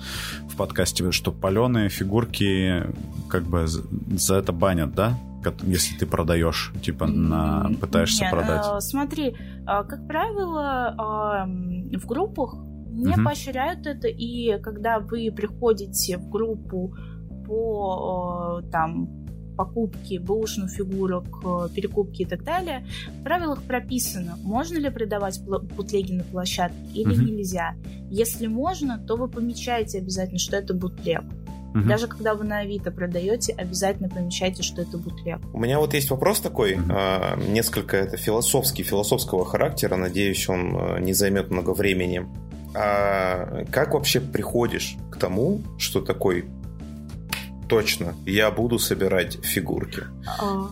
в 0.48 0.56
подкасте, 0.56 1.10
что 1.12 1.32
паленые 1.32 1.88
фигурки 1.88 2.84
как 3.28 3.44
бы 3.44 3.66
за 3.66 4.36
это 4.36 4.52
банят, 4.52 4.94
да? 4.94 5.18
Если 5.62 5.96
ты 5.96 6.06
продаешь, 6.06 6.72
типа 6.82 7.06
на 7.06 7.70
пытаешься 7.80 8.24
Нет, 8.24 8.32
продать? 8.32 8.64
Э, 8.66 8.80
смотри, 8.80 9.28
э, 9.28 9.64
как 9.64 10.06
правило, 10.06 11.46
э, 11.92 11.98
в 11.98 12.06
группах 12.06 12.54
не 12.90 13.14
угу. 13.14 13.24
поощряют 13.24 13.86
это, 13.86 14.08
и 14.08 14.60
когда 14.60 14.98
вы 14.98 15.32
приходите 15.34 16.18
в 16.18 16.28
группу 16.28 16.94
по 17.46 18.62
там 18.70 19.08
покупки 19.56 20.18
бэушных 20.18 20.70
фигурок, 20.70 21.26
перекупки 21.74 22.22
и 22.22 22.24
так 22.24 22.44
далее, 22.44 22.86
в 23.20 23.24
правилах 23.24 23.62
прописано, 23.62 24.36
можно 24.42 24.78
ли 24.78 24.88
продавать 24.90 25.40
бутлеги 25.44 26.12
на 26.12 26.24
площадке 26.24 26.76
или 26.94 27.12
угу. 27.12 27.22
нельзя. 27.22 27.74
Если 28.10 28.46
можно, 28.46 28.98
то 28.98 29.16
вы 29.16 29.28
помечаете 29.28 29.98
обязательно, 29.98 30.38
что 30.38 30.56
это 30.56 30.74
бутлег. 30.74 31.24
Угу. 31.74 31.84
Даже 31.84 32.06
когда 32.06 32.34
вы 32.34 32.44
на 32.44 32.58
Авито 32.58 32.90
продаете, 32.90 33.52
обязательно 33.52 34.08
помечайте, 34.08 34.62
что 34.62 34.82
это 34.82 34.98
бутлег. 34.98 35.38
У 35.52 35.58
меня 35.58 35.78
вот 35.78 35.94
есть 35.94 36.10
вопрос 36.10 36.40
такой, 36.40 36.74
угу. 36.74 36.92
э, 36.92 37.40
несколько 37.48 37.96
это 37.96 38.16
философский, 38.16 38.82
философского 38.82 39.44
характера, 39.44 39.96
надеюсь, 39.96 40.48
он 40.48 40.76
э, 40.76 41.00
не 41.00 41.12
займет 41.12 41.50
много 41.50 41.70
времени. 41.70 42.26
А 42.74 43.64
как 43.70 43.94
вообще 43.94 44.20
приходишь 44.20 44.96
к 45.10 45.16
тому, 45.16 45.60
что 45.78 46.00
такой 46.00 46.44
точно 47.68 48.14
я 48.26 48.50
буду 48.50 48.78
собирать 48.78 49.44
фигурки? 49.44 50.04
А 50.26 50.68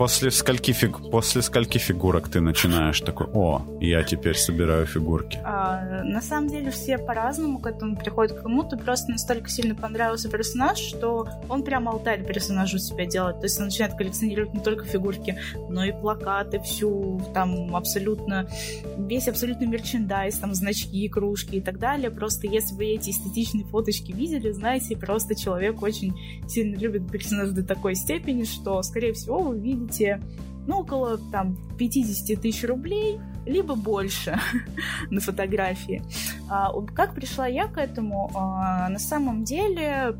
после 0.00 0.30
скольки, 0.30 0.72
фиг... 0.72 1.10
после 1.10 1.42
скольки 1.42 1.76
фигурок 1.76 2.30
ты 2.30 2.40
начинаешь 2.40 3.02
такой, 3.02 3.26
о, 3.34 3.60
я 3.80 4.02
теперь 4.02 4.34
собираю 4.34 4.86
фигурки? 4.86 5.38
А, 5.44 6.02
на 6.04 6.22
самом 6.22 6.48
деле 6.48 6.70
все 6.70 6.96
по-разному 6.96 7.58
к 7.58 7.66
этому 7.66 7.96
приходят. 7.96 8.40
Кому-то 8.40 8.78
просто 8.78 9.12
настолько 9.12 9.50
сильно 9.50 9.74
понравился 9.74 10.30
персонаж, 10.30 10.78
что 10.78 11.28
он 11.50 11.64
прям 11.64 11.86
алтарь 11.86 12.24
персонажу 12.24 12.78
себя 12.78 13.04
делает. 13.04 13.40
То 13.40 13.44
есть 13.44 13.58
он 13.58 13.66
начинает 13.66 13.94
коллекционировать 13.94 14.54
не 14.54 14.60
только 14.60 14.86
фигурки, 14.86 15.38
но 15.68 15.84
и 15.84 15.92
плакаты, 15.92 16.60
всю 16.60 17.20
там 17.34 17.76
абсолютно, 17.76 18.48
весь 18.96 19.28
абсолютно 19.28 19.66
мерчендайз, 19.66 20.38
там 20.38 20.54
значки, 20.54 21.06
кружки 21.10 21.56
и 21.56 21.60
так 21.60 21.78
далее. 21.78 22.10
Просто 22.10 22.46
если 22.46 22.74
вы 22.74 22.86
эти 22.86 23.10
эстетичные 23.10 23.66
фоточки 23.66 24.12
видели, 24.12 24.50
знаете, 24.50 24.96
просто 24.96 25.34
человек 25.34 25.82
очень 25.82 26.14
сильно 26.48 26.74
любит 26.76 27.10
персонажа 27.10 27.52
до 27.52 27.62
такой 27.62 27.94
степени, 27.94 28.44
что, 28.44 28.82
скорее 28.82 29.12
всего, 29.12 29.40
вы 29.40 29.58
видите 29.58 29.89
будете 29.90 30.20
ну, 30.66 30.80
около 30.80 31.18
там 31.32 31.56
50 31.78 32.40
тысяч 32.40 32.64
рублей, 32.64 33.18
либо 33.46 33.74
больше 33.74 34.38
на 35.10 35.20
фотографии. 35.20 36.02
А, 36.48 36.70
как 36.94 37.14
пришла 37.14 37.46
я 37.46 37.66
к 37.66 37.78
этому? 37.78 38.30
А, 38.34 38.88
на 38.88 38.98
самом 38.98 39.42
деле 39.44 40.14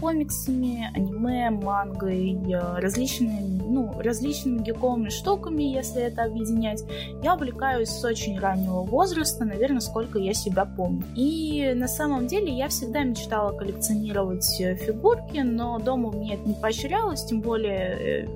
комиксами, 0.00 0.90
аниме, 0.94 1.50
мангой, 1.50 2.38
различными, 2.78 3.62
ну, 3.62 4.00
различными 4.00 4.62
гиковыми 4.62 5.08
штуками, 5.08 5.62
если 5.62 6.02
это 6.02 6.24
объединять. 6.24 6.84
Я 7.22 7.34
увлекаюсь 7.34 7.88
с 7.88 8.04
очень 8.04 8.38
раннего 8.38 8.82
возраста, 8.82 9.44
наверное, 9.44 9.80
сколько 9.80 10.18
я 10.18 10.34
себя 10.34 10.66
помню. 10.66 11.04
И 11.16 11.72
на 11.74 11.88
самом 11.88 12.26
деле 12.26 12.52
я 12.52 12.68
всегда 12.68 13.02
мечтала 13.02 13.56
коллекционировать 13.56 14.60
э, 14.60 14.74
фигурки, 14.76 15.38
но 15.38 15.78
дома 15.78 16.10
мне 16.12 16.34
это 16.34 16.46
не 16.48 16.54
поощрялось, 16.54 17.24
тем 17.24 17.40
более 17.40 18.24
э, 18.24 18.28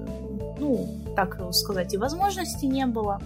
ну, 0.58 0.88
так 1.16 1.38
сказать, 1.52 1.94
и 1.94 1.98
возможности 1.98 2.66
не 2.66 2.86
было. 2.86 3.20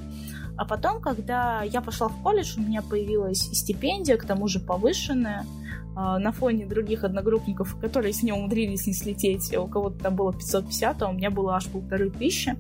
А 0.57 0.65
потом, 0.65 1.01
когда 1.01 1.63
я 1.63 1.81
пошла 1.81 2.09
в 2.09 2.23
колледж, 2.23 2.59
у 2.59 2.61
меня 2.61 2.83
появилась 2.83 3.41
стипендия, 3.41 4.17
к 4.17 4.27
тому 4.27 4.49
же 4.49 4.61
повышенная, 4.61 5.47
а, 5.95 6.19
на 6.19 6.33
фоне 6.33 6.67
других 6.67 7.05
одногруппников, 7.05 7.77
которые 7.79 8.13
с 8.13 8.23
ней 8.23 8.33
умудрились 8.33 8.87
не 8.87 8.95
слететь. 8.95 9.55
У 9.57 9.67
кого-то 9.67 9.99
там 9.99 10.17
было 10.17 10.33
550, 10.33 11.03
а 11.03 11.09
у 11.09 11.13
меня 11.13 11.31
было 11.31 11.57
аж 11.57 11.67
полторы 11.67 12.11
тысячи. 12.11 12.57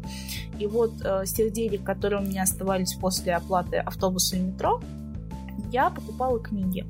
И 0.58 0.66
вот 0.66 0.92
э, 1.02 1.24
с 1.24 1.32
тех 1.32 1.52
денег, 1.52 1.82
которые 1.82 2.22
у 2.22 2.24
меня 2.24 2.42
оставались 2.42 2.94
после 2.94 3.34
оплаты 3.34 3.76
автобуса 3.76 4.36
и 4.36 4.40
метро, 4.40 4.80
я 5.70 5.90
покупала 5.90 6.38
книги. 6.40 6.86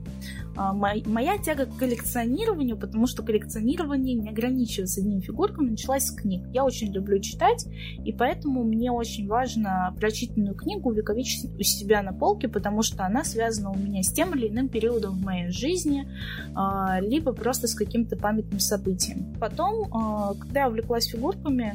А, 0.57 0.73
моя 0.73 1.39
тяга 1.39 1.67
к 1.67 1.77
коллекционированию, 1.77 2.77
потому 2.77 3.07
что 3.07 3.23
коллекционирование 3.23 4.15
не 4.15 4.29
ограничивается 4.29 5.01
одними 5.01 5.21
фигурками, 5.21 5.71
началась 5.71 6.07
с 6.07 6.11
книг. 6.13 6.45
Я 6.53 6.65
очень 6.65 6.93
люблю 6.93 7.19
читать, 7.21 7.67
и 8.05 8.13
поэтому 8.13 8.63
мне 8.65 8.91
очень 8.91 9.27
важно 9.27 9.95
прочитанную 9.99 10.55
книгу 10.55 10.91
увековечить 10.91 11.51
у 11.59 11.63
себя 11.63 12.03
на 12.03 12.13
полке, 12.13 12.49
потому 12.49 12.83
что 12.83 13.05
она 13.05 13.25
связана 13.25 13.71
у 13.71 13.77
меня 13.77 14.03
с 14.03 14.13
тем 14.13 14.35
или 14.35 14.49
иным 14.49 14.69
периодом 14.69 15.15
в 15.15 15.25
моей 15.25 15.49
жизни, 15.49 16.07
а, 16.55 17.01
либо 17.01 17.33
просто 17.33 17.67
с 17.67 17.75
каким-то 17.75 18.17
памятным 18.17 18.61
событием. 18.61 19.35
Потом, 19.41 19.89
а, 19.93 20.35
когда 20.35 20.61
я 20.61 20.69
увлеклась 20.69 21.07
фигурками, 21.07 21.75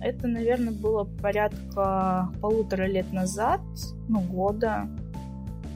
это, 0.00 0.28
наверное, 0.28 0.72
было 0.72 1.04
порядка 1.04 2.28
полутора 2.40 2.86
лет 2.86 3.10
назад, 3.12 3.60
ну, 4.08 4.20
года, 4.20 4.88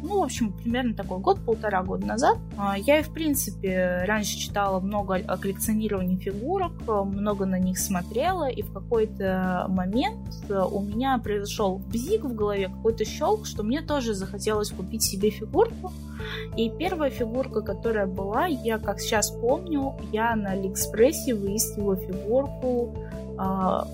ну, 0.02 0.20
в 0.20 0.22
общем, 0.22 0.52
примерно 0.52 0.94
такой 0.94 1.18
год-полтора 1.18 1.82
года 1.82 2.06
назад. 2.06 2.38
А, 2.56 2.78
я, 2.78 3.02
в 3.02 3.10
принципе, 3.10 4.04
раньше 4.06 4.36
читала 4.36 4.80
много 4.80 5.16
о 5.16 5.36
коллекционировании 5.36 6.16
фигурок, 6.16 6.72
много 6.86 7.46
на 7.46 7.58
них 7.58 7.78
смотрела, 7.78 8.48
и 8.48 8.62
в 8.62 8.72
какой-то 8.72 9.66
момент 9.68 10.18
э, 10.48 10.62
у 10.70 10.80
меня 10.80 11.18
произошел 11.18 11.78
бзик 11.78 12.24
в 12.24 12.34
голове, 12.34 12.68
какой-то 12.68 13.04
щелк, 13.04 13.46
что 13.46 13.62
мне 13.62 13.82
тоже 13.82 14.14
захотелось 14.14 14.70
купить 14.70 15.02
себе 15.02 15.30
фигурку. 15.30 15.92
И 16.56 16.70
первая 16.70 17.10
фигурка, 17.10 17.62
которая 17.62 18.06
была, 18.06 18.46
я 18.46 18.78
как 18.78 19.00
сейчас 19.00 19.30
помню, 19.30 19.96
я 20.12 20.34
на 20.36 20.50
Алиэкспрессе 20.50 21.34
выискивала 21.34 21.96
фигурку 21.96 22.94
а, 23.36 23.86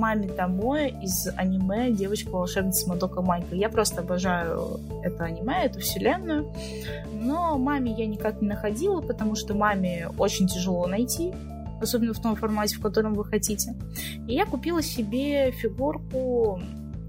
маме 0.00 0.28
Томоэ 0.28 0.88
из 1.02 1.28
аниме 1.36 1.90
«Девочка-волшебница 1.90 2.88
Мадока 2.88 3.20
Майка». 3.20 3.54
Я 3.54 3.68
просто 3.68 4.00
обожаю 4.00 4.80
это 5.02 5.24
аниме, 5.24 5.64
эту 5.64 5.80
вселенную. 5.80 6.50
Но 7.12 7.58
маме 7.58 7.92
я 7.92 8.06
никак 8.06 8.40
не 8.40 8.48
находила, 8.48 9.02
потому 9.02 9.34
что 9.34 9.54
маме 9.54 10.08
очень 10.16 10.48
тяжело 10.48 10.86
найти, 10.86 11.34
особенно 11.82 12.14
в 12.14 12.20
том 12.20 12.34
формате, 12.34 12.76
в 12.76 12.80
котором 12.80 13.12
вы 13.12 13.26
хотите. 13.26 13.74
И 14.26 14.32
я 14.32 14.46
купила 14.46 14.80
себе 14.80 15.50
фигурку, 15.50 16.58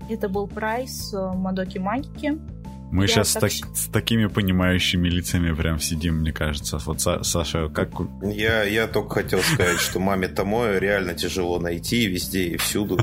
это 0.09 0.27
был 0.27 0.47
прайс 0.47 1.13
Мадоки 1.13 1.77
Магики, 1.77 2.41
мы 2.91 3.03
я 3.03 3.07
сейчас 3.07 3.33
так... 3.33 3.43
так, 3.43 3.51
с 3.51 3.87
такими 3.87 4.25
понимающими 4.27 5.07
лицами 5.07 5.53
прям 5.53 5.79
сидим, 5.79 6.17
мне 6.17 6.33
кажется. 6.33 6.77
Вот 6.85 6.99
Саша, 6.99 7.69
как... 7.69 7.89
Я, 8.21 8.63
я 8.63 8.87
только 8.87 9.15
хотел 9.15 9.39
сказать, 9.39 9.79
что 9.79 9.99
маме 9.99 10.27
Томоэ 10.27 10.79
реально 10.79 11.13
тяжело 11.13 11.57
найти 11.57 12.07
везде 12.07 12.47
и 12.47 12.57
всюду. 12.57 12.99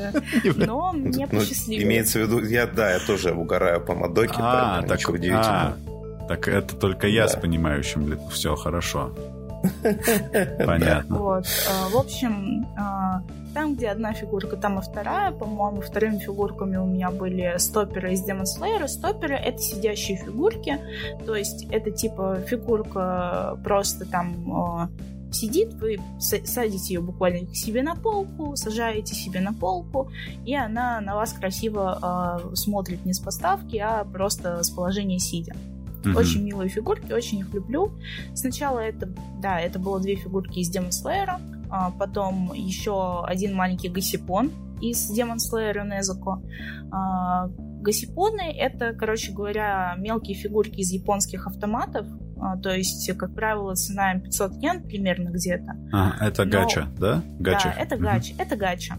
Но 0.56 0.92
мне 0.92 1.26
ну, 1.32 1.38
посчастливилось. 1.40 1.84
Имеется 1.84 2.18
в 2.18 2.22
виду, 2.22 2.44
я, 2.44 2.66
да, 2.66 2.92
я 2.92 2.98
тоже 2.98 3.32
угораю 3.32 3.80
по 3.80 3.94
Мадоке, 3.94 4.34
а, 4.36 4.82
так 4.82 5.00
удивительно. 5.08 5.76
А, 6.20 6.26
так 6.28 6.48
это 6.48 6.76
только 6.76 7.06
я 7.06 7.26
с 7.26 7.34
понимающим 7.34 8.08
лицом. 8.08 8.28
Все 8.28 8.54
хорошо. 8.54 9.16
Понятно. 10.66 11.18
Вот. 11.18 11.46
А, 11.68 11.88
в 11.88 11.96
общем, 11.96 12.66
а, 12.76 13.22
там, 13.54 13.74
где 13.74 13.88
одна 13.88 14.12
фигурка, 14.12 14.56
там 14.56 14.78
и 14.78 14.82
вторая. 14.82 15.30
По-моему, 15.32 15.80
вторыми 15.80 16.18
фигурками 16.18 16.76
у 16.76 16.86
меня 16.86 17.10
были 17.10 17.54
стоперы 17.58 18.12
из 18.12 18.26
Demon 18.26 18.44
Slayer. 18.44 18.88
Стоперы— 18.88 19.34
это 19.36 19.58
сидящие 19.58 20.16
фигурки. 20.16 20.78
То 21.26 21.34
есть 21.34 21.66
это 21.70 21.90
типа 21.90 22.38
фигурка 22.46 23.58
просто 23.62 24.06
там 24.06 24.88
э, 24.90 25.34
сидит, 25.34 25.74
вы 25.74 25.98
садите 26.18 26.94
ее 26.94 27.00
буквально 27.00 27.46
к 27.46 27.54
себе 27.54 27.82
на 27.82 27.94
полку, 27.94 28.56
сажаете 28.56 29.14
себе 29.14 29.40
на 29.40 29.52
полку, 29.52 30.10
и 30.44 30.54
она 30.54 31.00
на 31.00 31.14
вас 31.14 31.32
красиво 31.32 32.40
э, 32.52 32.54
смотрит 32.54 33.04
не 33.04 33.12
с 33.12 33.18
поставки, 33.18 33.76
а 33.76 34.04
просто 34.04 34.62
с 34.62 34.70
положения 34.70 35.18
сидя. 35.18 35.54
Mm-hmm. 36.02 36.16
Очень 36.16 36.44
милые 36.44 36.68
фигурки, 36.68 37.12
очень 37.12 37.38
их 37.38 37.52
люблю. 37.54 37.92
Сначала 38.34 38.80
это, 38.80 39.08
да, 39.40 39.60
это 39.60 39.78
было 39.78 40.00
две 40.00 40.16
фигурки 40.16 40.58
из 40.58 40.74
Demon 40.74 40.90
Slayer, 40.90 41.40
а 41.70 41.90
потом 41.90 42.52
еще 42.54 43.24
один 43.24 43.54
маленький 43.54 43.88
гасипон 43.88 44.50
из 44.80 45.10
Demon 45.16 45.36
Slayer 45.36 45.84
Незако. 45.86 46.42
А, 46.90 47.48
гасипоны— 47.80 48.52
это, 48.58 48.92
короче 48.92 49.32
говоря, 49.32 49.94
мелкие 49.96 50.36
фигурки 50.36 50.80
из 50.80 50.90
японских 50.90 51.46
автоматов, 51.46 52.06
а, 52.40 52.56
то 52.56 52.70
есть, 52.74 53.10
как 53.16 53.34
правило, 53.34 53.74
цена 53.74 54.12
им 54.12 54.22
500 54.22 54.62
йен 54.62 54.82
примерно 54.82 55.30
где-то. 55.30 55.76
А, 55.92 56.16
это 56.20 56.44
Но... 56.44 56.50
гача, 56.50 56.88
да? 56.98 57.22
Гача. 57.38 57.72
Да, 57.76 57.82
это 57.82 57.96
гача, 57.96 58.32
mm-hmm. 58.32 58.42
это 58.42 58.56
гача. 58.56 58.98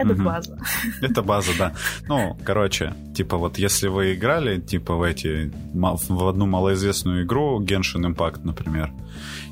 Это 0.00 0.12
угу. 0.14 0.22
база. 0.22 0.58
Это 1.02 1.22
база, 1.22 1.52
да. 1.58 1.72
Ну, 2.08 2.36
короче, 2.44 2.94
типа 3.14 3.36
вот 3.36 3.58
если 3.58 3.88
вы 3.88 4.14
играли, 4.14 4.58
типа 4.58 4.94
в 4.94 5.02
эти, 5.02 5.52
в 5.74 6.28
одну 6.28 6.46
малоизвестную 6.46 7.24
игру, 7.24 7.62
Genshin 7.62 8.14
Impact, 8.14 8.40
например, 8.44 8.90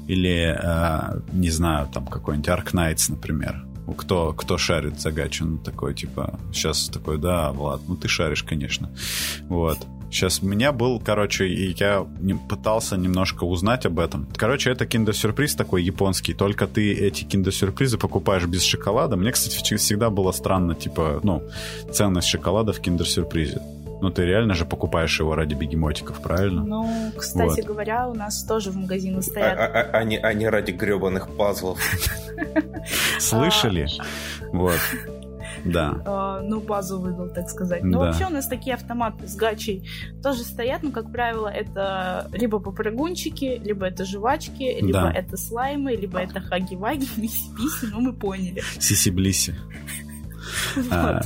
или, 0.06 0.56
э, 0.58 1.20
не 1.32 1.50
знаю, 1.50 1.88
там 1.92 2.06
какой-нибудь 2.06 2.48
Ark 2.48 2.72
Knights, 2.72 3.10
например, 3.10 3.66
кто, 3.96 4.32
кто 4.32 4.56
шарит 4.56 5.00
за 5.00 5.12
гачу, 5.12 5.44
ну, 5.44 5.58
такой, 5.58 5.94
типа, 5.94 6.38
сейчас 6.52 6.88
такой, 6.88 7.18
да, 7.18 7.52
Влад, 7.52 7.82
ну, 7.86 7.96
ты 7.96 8.08
шаришь, 8.08 8.42
конечно. 8.42 8.90
Вот. 9.48 9.78
Сейчас 10.10 10.42
у 10.42 10.46
меня 10.46 10.72
был, 10.72 11.00
короче, 11.00 11.46
и 11.46 11.74
я 11.78 12.06
не, 12.20 12.34
пытался 12.34 12.96
немножко 12.96 13.44
узнать 13.44 13.86
об 13.86 13.98
этом. 13.98 14.26
Короче, 14.36 14.70
это 14.70 14.86
киндер-сюрприз 14.86 15.54
такой 15.54 15.82
японский, 15.82 16.34
только 16.34 16.66
ты 16.66 16.92
эти 16.94 17.24
киндер-сюрпризы 17.24 17.98
покупаешь 17.98 18.46
без 18.46 18.62
шоколада. 18.62 19.16
Мне, 19.16 19.32
кстати, 19.32 19.76
всегда 19.76 20.10
было 20.10 20.32
странно, 20.32 20.74
типа, 20.74 21.20
ну, 21.22 21.42
ценность 21.92 22.28
шоколада 22.28 22.72
в 22.72 22.80
киндер-сюрпризе. 22.80 23.60
Ну, 24.00 24.10
ты 24.10 24.24
реально 24.24 24.54
же 24.54 24.64
покупаешь 24.64 25.18
его 25.18 25.34
ради 25.34 25.54
бегемотиков, 25.54 26.20
правильно? 26.22 26.62
Ну, 26.62 27.12
кстати 27.16 27.60
вот. 27.60 27.64
говоря, 27.64 28.08
у 28.08 28.14
нас 28.14 28.44
тоже 28.44 28.70
в 28.70 28.76
магазинах 28.76 29.24
стоят... 29.24 29.58
А, 29.58 29.64
а, 29.64 29.98
а, 29.98 30.04
не, 30.04 30.18
а 30.18 30.32
не 30.34 30.48
ради 30.48 30.70
гребаных 30.70 31.28
пазлов. 31.36 31.80
Слышали? 33.18 33.88
Вот. 34.52 34.78
Да. 35.72 36.40
Э, 36.40 36.46
ну, 36.46 36.60
базу 36.60 37.00
выбил, 37.00 37.28
так 37.28 37.48
сказать. 37.48 37.82
Но 37.82 37.98
да. 37.98 38.06
вообще 38.06 38.26
у 38.26 38.30
нас 38.30 38.46
такие 38.46 38.74
автоматы 38.74 39.26
с 39.26 39.34
гачей 39.36 39.88
тоже 40.22 40.42
стоят, 40.42 40.82
но, 40.82 40.90
как 40.90 41.10
правило, 41.10 41.48
это 41.48 42.28
либо 42.32 42.58
попрыгунчики, 42.58 43.60
либо 43.62 43.86
это 43.86 44.04
жвачки, 44.04 44.80
либо 44.80 45.00
да. 45.00 45.12
это 45.12 45.36
слаймы, 45.36 45.94
либо 45.94 46.18
это 46.18 46.40
хаги-ваги, 46.40 47.08
миси-писи, 47.16 47.90
ну, 47.92 48.00
мы 48.00 48.12
поняли. 48.12 48.62
Сиси-блиси. 48.78 49.54
А, 50.90 51.20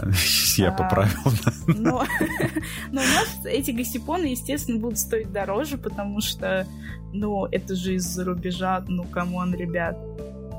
я 0.57 0.70
а, 0.70 0.72
поправил. 0.72 1.33
Но, 1.66 2.05
но 2.92 3.00
у 3.00 3.05
нас 3.05 3.40
эти 3.44 3.70
гачапоны, 3.71 4.27
естественно, 4.26 4.78
будут 4.78 4.98
стоить 4.98 5.33
дороже, 5.33 5.78
потому 5.78 6.20
что, 6.20 6.66
ну, 7.12 7.46
это 7.46 7.74
же 7.74 7.94
из-за 7.94 8.24
рубежа, 8.24 8.85
ну, 8.88 9.05
come 9.05 9.33
on, 9.33 9.55
ребят. 9.55 9.96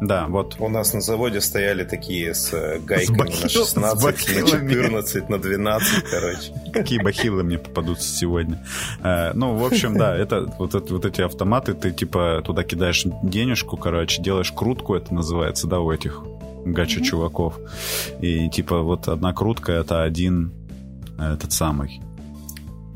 Да, 0.08 0.26
вот. 0.28 0.58
У 0.60 0.68
нас 0.68 0.94
на 0.94 1.00
заводе 1.00 1.40
стояли 1.40 1.86
такие 1.86 2.34
с 2.34 2.54
э, 2.54 2.80
гайками 2.80 3.20
бахил, 3.20 3.42
на 3.42 3.50
16, 3.50 4.42
на 4.42 4.48
14, 4.48 5.30
на 5.30 5.38
12, 5.40 6.04
короче. 6.12 6.54
Какие 6.74 7.02
бахилы 7.02 7.44
мне 7.44 7.58
попадутся 7.58 8.14
сегодня. 8.14 8.66
Э, 9.02 9.32
ну, 9.34 9.56
в 9.56 9.66
общем, 9.66 9.98
да, 9.98 10.16
это 10.16 10.54
вот, 10.60 10.76
это 10.76 10.94
вот 10.94 11.06
эти 11.06 11.22
автоматы, 11.22 11.74
ты 11.74 11.92
типа 11.92 12.42
туда 12.46 12.64
кидаешь 12.64 13.06
денежку, 13.24 13.78
короче, 13.78 14.22
делаешь 14.22 14.52
крутку, 14.52 14.96
это 14.96 15.14
называется, 15.14 15.68
да, 15.68 15.80
у 15.80 15.90
этих 15.90 16.22
гача-чуваков. 16.66 17.58
И 18.20 18.50
типа 18.50 18.82
вот 18.82 19.08
одна 19.08 19.32
крутка 19.34 19.72
это 19.72 20.04
один 20.04 20.52
э, 21.18 21.34
этот 21.34 21.54
самый 21.54 22.02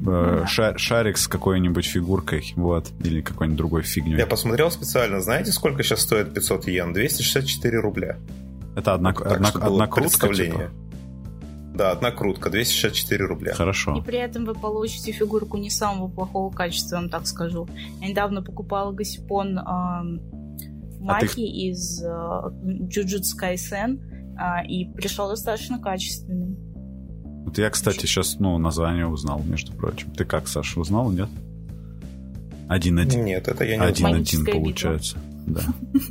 Э, 0.06 0.46
шар, 0.48 0.78
шарик 0.78 1.18
с 1.18 1.28
какой-нибудь 1.28 1.86
фигуркой, 1.86 2.54
вот, 2.56 2.92
или 3.04 3.22
какой-нибудь 3.22 3.58
другой 3.58 3.82
фигней. 3.84 4.18
Я 4.18 4.28
посмотрел 4.28 4.70
специально, 4.70 5.22
знаете, 5.22 5.52
сколько 5.52 5.84
сейчас 5.84 6.02
стоит 6.02 6.34
500 6.34 6.68
йен? 6.68 6.94
264 6.94 7.80
рубля. 7.80 8.18
Это 8.76 8.94
одна, 8.94 9.14
так, 9.14 9.26
одна, 9.26 9.50
одна 9.50 9.88
крутка, 9.88 10.34
типа? 10.34 10.70
Да, 11.74 11.92
одна 11.92 12.12
крутка, 12.12 12.50
264 12.50 13.26
рубля. 13.26 13.54
Хорошо. 13.54 13.98
И 13.98 14.02
при 14.02 14.18
этом 14.18 14.46
вы 14.46 14.54
получите 14.54 15.12
фигурку 15.12 15.58
не 15.58 15.70
самого 15.70 16.08
плохого 16.10 16.52
качества, 16.52 16.96
я 16.96 17.02
вам 17.02 17.10
так 17.10 17.28
скажу. 17.28 17.68
Я 18.02 18.08
недавно 18.08 18.42
покупала 18.42 18.92
гасипон 18.92 19.60
э, 19.60 19.62
Маки 21.00 21.26
а 21.26 21.28
ты... 21.28 21.42
из 21.42 22.04
э, 22.04 22.08
Jujutsu 22.08 23.36
Kaisen, 23.40 24.00
э, 24.38 24.66
и 24.68 24.92
пришел 24.92 25.30
достаточно 25.30 25.80
качественный. 25.80 26.58
Вот 27.48 27.58
я, 27.58 27.70
кстати, 27.70 28.06
сейчас, 28.06 28.40
ну, 28.40 28.58
название 28.58 29.08
узнал, 29.08 29.42
между 29.42 29.72
прочим. 29.72 30.12
Ты 30.12 30.26
как, 30.26 30.50
Саша, 30.50 30.82
узнал, 30.82 31.10
нет? 31.12 31.30
Один-один. 32.68 33.24
Нет, 33.24 33.48
это 33.48 33.64
я 33.64 33.78
не 33.78 33.86
Один-один 33.86 34.46
получается. 34.46 35.18
Да. 35.48 35.62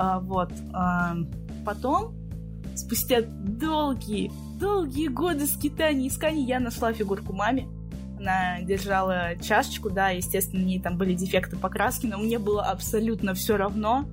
А, 0.00 0.20
вот. 0.20 0.52
А, 0.72 1.16
потом, 1.66 2.14
спустя 2.76 3.22
долгие, 3.22 4.30
долгие 4.60 5.08
годы 5.08 5.44
скитаний 5.46 6.04
и 6.04 6.08
исканий, 6.08 6.44
я 6.44 6.60
нашла 6.60 6.92
фигурку 6.92 7.32
маме. 7.32 7.66
Она 8.16 8.60
держала 8.62 9.34
чашечку, 9.42 9.90
да, 9.90 10.10
естественно, 10.10 10.62
в 10.62 10.66
ней 10.66 10.80
там 10.80 10.98
были 10.98 11.14
дефекты 11.14 11.56
покраски, 11.56 12.06
но 12.06 12.16
мне 12.18 12.38
было 12.38 12.64
абсолютно 12.64 13.34
все 13.34 13.56
равно. 13.56 14.04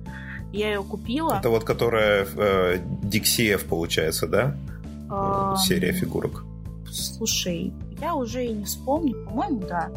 Я 0.52 0.70
ее 0.70 0.82
купила. 0.82 1.38
Это 1.38 1.50
вот 1.50 1.62
которая 1.62 2.26
э, 2.34 2.78
Диксиев, 3.04 3.64
получается, 3.66 4.26
да? 4.26 4.56
Серия 5.66 5.92
фигурок? 5.92 6.44
Слушай, 6.90 7.72
я 8.00 8.14
уже 8.14 8.44
и 8.44 8.52
не 8.52 8.64
вспомню. 8.64 9.24
По-моему, 9.24 9.60
да. 9.60 9.90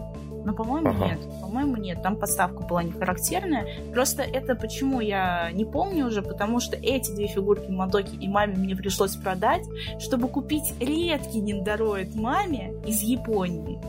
Но, 0.46 0.54
по-моему, 0.54 0.90
ага. 0.90 1.08
нет. 1.08 1.20
По-моему, 1.42 1.76
нет. 1.78 2.02
Там 2.02 2.16
подставка 2.16 2.64
была 2.64 2.84
не 2.84 2.92
характерная. 2.92 3.68
Просто 3.94 4.24
это 4.24 4.56
почему 4.56 5.02
я 5.02 5.52
не 5.52 5.66
помню 5.66 6.08
уже, 6.08 6.22
потому 6.22 6.60
что 6.60 6.78
эти 6.78 7.12
две 7.12 7.28
фигурки 7.28 7.70
Мадоки 7.70 8.16
и 8.16 8.28
маме 8.28 8.56
мне 8.56 8.76
пришлось 8.76 9.16
продать, 9.16 9.66
чтобы 10.00 10.28
купить 10.28 10.74
редкий 10.80 11.40
ниндороид 11.42 12.16
маме 12.16 12.74
из 12.86 13.02
Японии. 13.02 13.80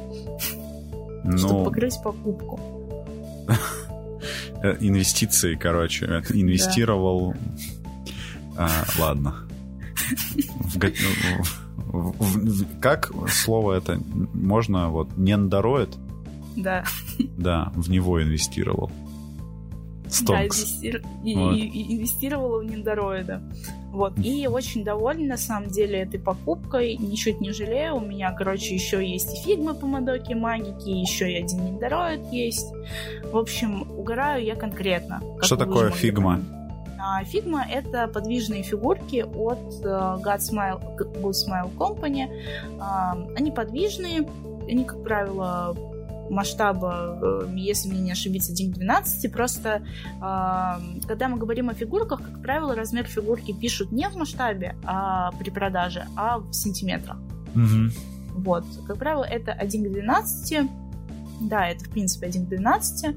Ну... 1.25 1.39
Чтобы 1.39 1.65
покрыть 1.65 2.03
покупку. 2.03 2.61
Э, 4.63 4.77
инвестиции, 4.81 5.55
короче. 5.55 6.23
Инвестировал. 6.31 7.35
А, 8.59 8.69
ладно. 8.99 9.50
В, 11.93 12.81
как 12.81 13.11
слово 13.29 13.75
это 13.75 14.01
можно 14.33 14.91
вот 14.91 15.17
нендороид? 15.17 15.97
Да. 16.57 16.85
Да, 17.37 17.73
в 17.75 17.91
него 17.91 18.23
инвестировал. 18.23 18.91
Стонкс. 20.09 20.81
Да, 20.81 20.89
инвестир... 20.89 21.03
вот. 21.23 21.55
инвестировала 21.55 22.61
в 22.61 22.65
нендороида. 22.65 23.43
Вот. 23.93 24.19
И 24.19 24.47
очень 24.47 24.85
довольна, 24.85 25.27
на 25.27 25.37
самом 25.37 25.71
деле, 25.71 26.01
этой 26.01 26.21
покупкой. 26.21 26.97
Ничуть 26.97 27.41
не 27.41 27.53
жалею. 27.53 27.97
У 27.97 28.01
меня, 28.01 28.33
короче, 28.33 28.75
еще 28.75 29.09
есть 29.09 29.33
и 29.35 29.43
фигмы 29.45 29.75
по 29.75 29.87
Мадоке 29.87 30.35
магики, 30.35 30.89
еще 30.89 31.33
и 31.33 31.43
один 31.43 31.65
нендороид 31.65 32.27
есть. 32.33 32.67
В 33.33 33.37
общем, 33.37 33.83
угораю 33.83 34.45
я 34.45 34.57
конкретно. 34.57 35.23
Что 35.43 35.57
такое 35.57 35.91
figma? 35.91 36.37
Понимать. 36.37 36.60
Figma— 37.25 37.63
это 37.71 38.09
подвижные 38.09 38.63
фигурки 38.63 39.23
от 39.23 39.85
э, 39.85 39.87
Good 39.87 40.39
Smile 40.39 41.77
Company. 41.77 42.29
А, 42.79 43.17
они 43.37 43.51
подвижные, 43.51 44.29
они, 44.69 44.85
как 44.85 45.03
правило, 45.03 45.77
масштаба, 46.31 47.19
э, 47.23 47.49
если 47.57 47.89
мне 47.91 48.01
не 48.01 48.13
ошибиться, 48.13 48.53
1 48.53 48.73
к 48.73 48.75
12. 48.75 49.33
Просто 49.33 49.83
а, 50.21 50.81
когда 51.07 51.29
мы 51.29 51.37
говорим 51.39 51.71
о 51.71 51.75
фигурках, 51.75 52.23
как 52.23 52.43
правило, 52.43 52.75
размер 52.75 53.05
фигурки 53.05 53.53
пишут 53.53 53.93
не 53.93 54.09
в 54.09 54.17
масштабе 54.17 54.77
а 54.85 55.33
при 55.33 55.51
продаже, 55.51 56.07
а 56.17 56.39
в 56.39 56.53
сантиметрах. 56.53 57.17
Угу. 57.55 58.43
Вот. 58.43 58.65
Как 58.87 58.99
правило, 58.99 59.25
это 59.25 59.53
1 59.53 59.85
к 59.85 59.93
12. 59.93 60.71
Да, 61.43 61.67
это, 61.69 61.85
в 61.85 61.91
принципе, 61.91 62.27
1 62.27 62.47
к 62.47 62.49
12. 62.49 63.17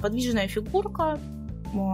Подвижная 0.00 0.48
фигурка, 0.48 1.18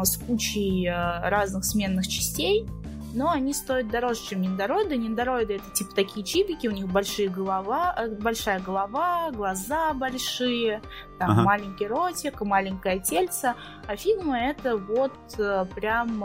с 0.05 0.17
кучей 0.17 0.87
э, 0.87 1.29
разных 1.29 1.65
сменных 1.65 2.07
частей, 2.09 2.67
но 3.15 3.31
они 3.31 3.55
стоят 3.55 3.89
дороже, 3.89 4.21
чем 4.29 4.43
нендороиды. 4.43 4.97
Нендороиды 4.97 5.55
это 5.55 5.71
типа 5.73 5.95
такие 5.95 6.25
чибики, 6.27 6.67
у 6.67 6.73
них 6.73 6.89
большие 6.89 7.29
голова, 7.29 7.95
э, 7.97 8.09
большая 8.09 8.61
голова, 8.61 9.31
глаза 9.31 9.95
большие, 9.95 10.83
там 11.19 11.31
ага. 11.31 11.43
маленький 11.43 11.87
ротик, 11.87 12.41
маленькое 12.41 12.99
тельце, 12.99 13.55
а 13.87 13.97
figma 13.97 14.39
это 14.39 14.77
вот 14.77 15.13
э, 15.39 15.65
прям, 15.75 16.21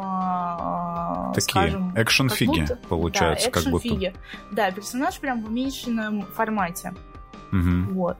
такие 1.34 1.42
скажем, 1.42 1.94
будто, 2.48 2.80
получается, 2.90 3.52
да, 3.52 3.52
как 3.52 3.72
будто. 3.72 4.14
Да, 4.52 4.72
персонаж 4.72 5.20
прям 5.20 5.44
в 5.44 5.48
уменьшенном 5.48 6.24
формате. 6.34 6.94
Угу. 7.52 7.94
Вот. 7.94 8.18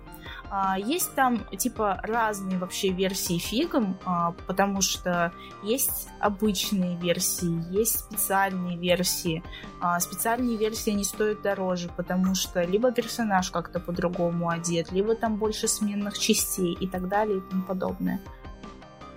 А, 0.50 0.78
есть 0.80 1.14
там, 1.14 1.46
типа, 1.58 2.00
разные 2.04 2.58
вообще 2.58 2.90
версии 2.90 3.38
фигом, 3.38 3.98
а, 4.04 4.34
потому 4.48 4.82
что 4.82 5.32
есть 5.62 6.08
обычные 6.20 6.98
версии, 6.98 7.64
есть 7.72 8.00
специальные 8.00 8.78
версии. 8.78 9.44
А, 9.80 10.00
специальные 10.00 10.58
версии, 10.58 10.92
они 10.92 11.04
стоят 11.04 11.44
дороже, 11.44 11.90
потому 11.96 12.34
что 12.34 12.64
либо 12.64 12.92
персонаж 12.92 13.52
как-то 13.52 13.80
по-другому 13.80 14.50
одет, 14.50 14.92
либо 14.92 15.16
там 15.16 15.36
больше 15.38 15.68
сменных 15.68 16.18
частей 16.18 16.74
и 16.74 16.88
так 16.88 17.08
далее 17.08 17.38
и 17.38 17.42
тому 17.42 17.64
подобное. 17.64 18.20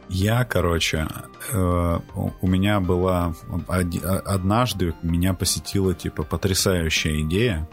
Я, 0.08 0.44
короче, 0.44 1.08
э, 1.52 1.98
у 2.42 2.46
меня 2.46 2.80
была 2.80 3.34
однажды 4.26 4.94
меня 5.00 5.32
посетила 5.32 5.94
типа 5.94 6.22
потрясающая 6.24 7.22
идея 7.22 7.66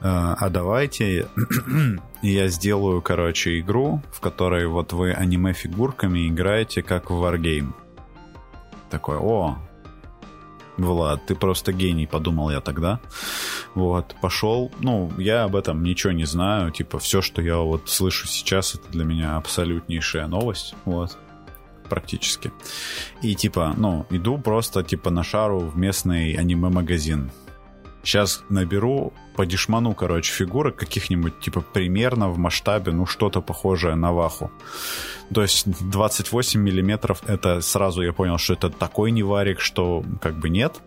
а, 0.00 0.34
а 0.38 0.48
давайте 0.48 1.28
я 2.22 2.48
сделаю, 2.48 3.02
короче, 3.02 3.60
игру, 3.60 4.02
в 4.12 4.20
которой 4.20 4.66
вот 4.66 4.92
вы 4.92 5.12
аниме-фигурками 5.12 6.28
играете, 6.28 6.82
как 6.82 7.10
в 7.10 7.22
Wargame. 7.22 7.72
Такой, 8.90 9.18
о, 9.18 9.58
Влад, 10.76 11.26
ты 11.26 11.34
просто 11.34 11.72
гений, 11.72 12.06
подумал 12.06 12.50
я 12.50 12.60
тогда. 12.60 13.00
Вот, 13.74 14.14
пошел. 14.20 14.70
Ну, 14.78 15.12
я 15.18 15.44
об 15.44 15.56
этом 15.56 15.82
ничего 15.82 16.12
не 16.12 16.24
знаю. 16.24 16.70
Типа, 16.70 16.98
все, 16.98 17.20
что 17.20 17.42
я 17.42 17.58
вот 17.58 17.88
слышу 17.88 18.26
сейчас, 18.28 18.74
это 18.74 18.88
для 18.90 19.04
меня 19.04 19.36
абсолютнейшая 19.36 20.26
новость. 20.28 20.74
Вот 20.84 21.18
практически. 21.88 22.52
И 23.22 23.34
типа, 23.34 23.74
ну, 23.76 24.06
иду 24.10 24.38
просто 24.38 24.82
типа 24.82 25.10
на 25.10 25.24
шару 25.24 25.60
в 25.60 25.76
местный 25.76 26.32
аниме-магазин. 26.34 27.30
Сейчас 28.02 28.44
наберу 28.48 29.12
по 29.38 29.46
дешману, 29.46 29.94
короче, 29.94 30.32
фигурок 30.32 30.74
каких-нибудь, 30.74 31.38
типа, 31.38 31.60
примерно 31.60 32.28
в 32.28 32.38
масштабе, 32.38 32.90
ну, 32.90 33.06
что-то 33.06 33.40
похожее 33.40 33.94
на 33.94 34.12
ваху. 34.12 34.50
То 35.32 35.42
есть 35.42 35.64
28 35.90 36.60
миллиметров, 36.60 37.22
это 37.24 37.60
сразу 37.60 38.02
я 38.02 38.12
понял, 38.12 38.38
что 38.38 38.54
это 38.54 38.68
такой 38.68 39.12
неварик, 39.12 39.60
что 39.60 40.02
как 40.20 40.40
бы 40.40 40.48
нет. 40.48 40.80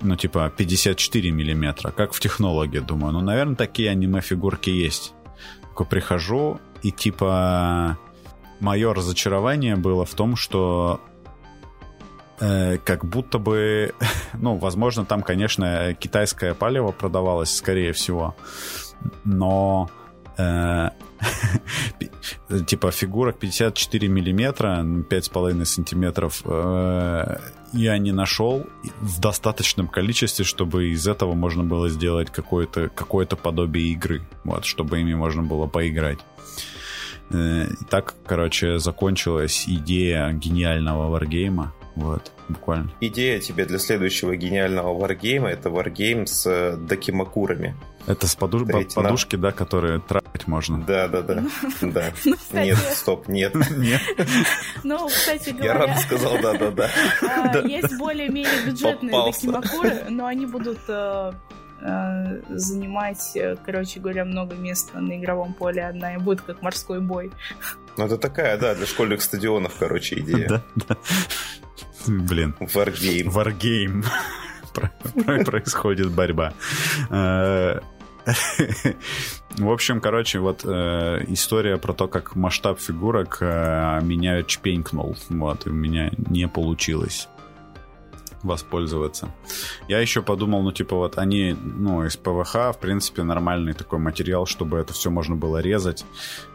Ну, 0.00 0.14
типа, 0.14 0.52
54 0.56 1.32
миллиметра, 1.32 1.90
как 1.90 2.12
в 2.12 2.20
технологии, 2.20 2.78
думаю. 2.78 3.12
Ну, 3.12 3.20
наверное, 3.20 3.56
такие 3.56 3.90
аниме-фигурки 3.90 4.70
есть. 4.70 5.12
Только 5.62 5.84
прихожу, 5.84 6.60
и 6.84 6.92
типа 6.92 7.98
мое 8.60 8.94
разочарование 8.94 9.74
было 9.74 10.04
в 10.04 10.14
том, 10.14 10.36
что 10.36 11.00
как 12.38 13.04
будто 13.04 13.38
бы, 13.38 13.94
ну, 14.34 14.56
возможно, 14.56 15.04
там, 15.04 15.22
конечно, 15.22 15.94
китайское 15.94 16.54
палево 16.54 16.92
продавалось, 16.92 17.54
скорее 17.54 17.92
всего, 17.92 18.36
но 19.24 19.90
э, 20.38 20.90
типа 22.66 22.90
фигурок 22.90 23.38
54 23.38 24.08
миллиметра, 24.08 24.82
5,5 24.82 25.64
сантиметров 25.64 26.42
э, 26.44 27.38
я 27.72 27.98
не 27.98 28.12
нашел 28.12 28.66
в 29.00 29.20
достаточном 29.20 29.88
количестве, 29.88 30.44
чтобы 30.44 30.88
из 30.88 31.06
этого 31.06 31.34
можно 31.34 31.64
было 31.64 31.88
сделать 31.88 32.30
какое-то 32.30 32.88
какое 32.88 33.26
подобие 33.26 33.88
игры, 33.92 34.22
вот, 34.44 34.64
чтобы 34.64 35.00
ими 35.00 35.14
можно 35.14 35.42
было 35.42 35.66
поиграть. 35.66 36.18
Э, 37.30 37.66
так, 37.90 38.14
короче, 38.24 38.78
закончилась 38.78 39.64
идея 39.66 40.32
гениального 40.32 41.10
варгейма. 41.10 41.72
Вот, 41.96 42.30
буквально. 42.50 42.90
Идея 43.00 43.40
тебе 43.40 43.64
для 43.64 43.78
следующего 43.78 44.36
гениального 44.36 44.96
варгейма 44.96 45.48
это 45.48 45.70
варгейм 45.70 46.26
с 46.26 46.46
э, 46.46 46.76
дакимакурами. 46.76 47.74
Это 48.06 48.26
с 48.28 48.36
поду... 48.36 48.66
подушки, 48.94 49.36
да, 49.36 49.50
которые 49.50 50.00
трахать 50.00 50.46
можно. 50.46 50.78
Да, 50.82 51.08
да, 51.08 51.22
да. 51.22 51.42
да. 51.80 52.12
Ну, 52.26 52.36
нет, 52.52 52.76
стоп, 52.76 53.28
нет. 53.28 53.54
Нет. 53.76 54.00
Ну, 54.84 55.08
кстати 55.08 55.50
говоря... 55.50 55.72
Я 55.72 55.78
рано 55.78 55.96
сказал 55.96 56.38
да, 56.42 56.52
да, 56.58 56.70
да. 56.70 57.60
Есть 57.60 57.96
более-менее 57.98 58.66
бюджетные 58.66 59.12
дакимакуры, 59.12 60.04
но 60.10 60.26
они 60.26 60.44
будут 60.44 60.78
э, 60.88 61.32
э, 61.80 62.40
занимать, 62.50 63.38
короче 63.64 64.00
говоря, 64.00 64.26
много 64.26 64.54
места 64.54 65.00
на 65.00 65.18
игровом 65.18 65.54
поле 65.54 65.82
одна 65.82 66.14
и 66.14 66.18
будет 66.18 66.42
как 66.42 66.60
морской 66.60 67.00
бой. 67.00 67.32
Ну, 67.96 68.04
это 68.04 68.18
такая, 68.18 68.58
да, 68.58 68.74
для 68.74 68.84
школьных 68.84 69.22
стадионов, 69.22 69.76
короче, 69.78 70.20
идея. 70.20 70.48
Да, 70.48 70.62
да. 70.88 70.96
Блин. 72.06 72.54
Wargame. 72.60 73.24
Wargame. 73.24 74.04
Происходит 75.44 76.10
борьба. 76.10 76.52
Э, 77.10 77.80
в 79.58 79.70
общем, 79.70 80.00
короче, 80.00 80.38
вот 80.40 80.62
э, 80.64 81.24
история 81.28 81.76
про 81.78 81.92
то, 81.92 82.08
как 82.08 82.36
масштаб 82.36 82.80
фигурок 82.80 83.38
э, 83.40 84.00
меня 84.02 84.42
чпенькнул. 84.42 85.16
Вот, 85.28 85.66
и 85.66 85.70
у 85.70 85.72
меня 85.72 86.10
не 86.16 86.48
получилось 86.48 87.28
воспользоваться. 88.42 89.28
Я 89.88 90.00
еще 90.00 90.22
подумал, 90.22 90.62
ну, 90.62 90.72
типа, 90.72 90.96
вот 90.96 91.18
они, 91.18 91.56
ну, 91.60 92.04
из 92.04 92.16
ПВХ, 92.16 92.54
в 92.54 92.78
принципе, 92.80 93.22
нормальный 93.22 93.72
такой 93.72 93.98
материал, 93.98 94.46
чтобы 94.46 94.78
это 94.78 94.92
все 94.92 95.10
можно 95.10 95.36
было 95.36 95.58
резать, 95.58 96.04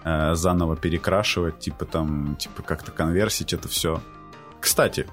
э, 0.04 0.36
заново 0.36 0.76
перекрашивать, 0.76 1.60
типа, 1.60 1.86
там, 1.86 2.36
типа, 2.38 2.62
как-то 2.64 2.92
конверсить 2.92 3.54
это 3.54 3.68
все. 3.68 4.02
Кстати, 4.62 5.08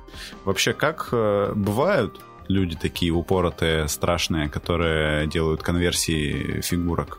вообще 0.44 0.74
как 0.74 1.09
э, 1.11 1.53
бывают 1.57 2.20
люди 2.49 2.76
такие 2.76 3.12
упоротые, 3.12 3.88
страшные, 3.88 4.49
которые 4.49 5.26
делают 5.26 5.62
конверсии 5.62 6.61
фигурок? 6.61 7.18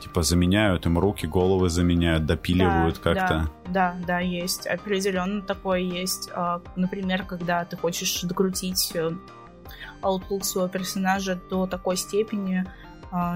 Типа 0.00 0.22
заменяют 0.22 0.86
им 0.86 0.98
руки, 0.98 1.26
головы 1.26 1.70
заменяют, 1.70 2.26
допиливают 2.26 3.00
да, 3.02 3.14
как-то. 3.14 3.50
Да, 3.66 3.94
да, 3.94 4.06
да, 4.06 4.20
есть. 4.20 4.66
Определенно 4.66 5.40
такое 5.40 5.80
есть. 5.80 6.30
А, 6.32 6.60
например, 6.76 7.24
когда 7.24 7.64
ты 7.64 7.76
хочешь 7.76 8.20
докрутить 8.22 8.92
Outlook 10.02 10.40
э, 10.40 10.44
своего 10.44 10.68
персонажа 10.68 11.40
до 11.50 11.66
такой 11.66 11.96
степени, 11.96 12.66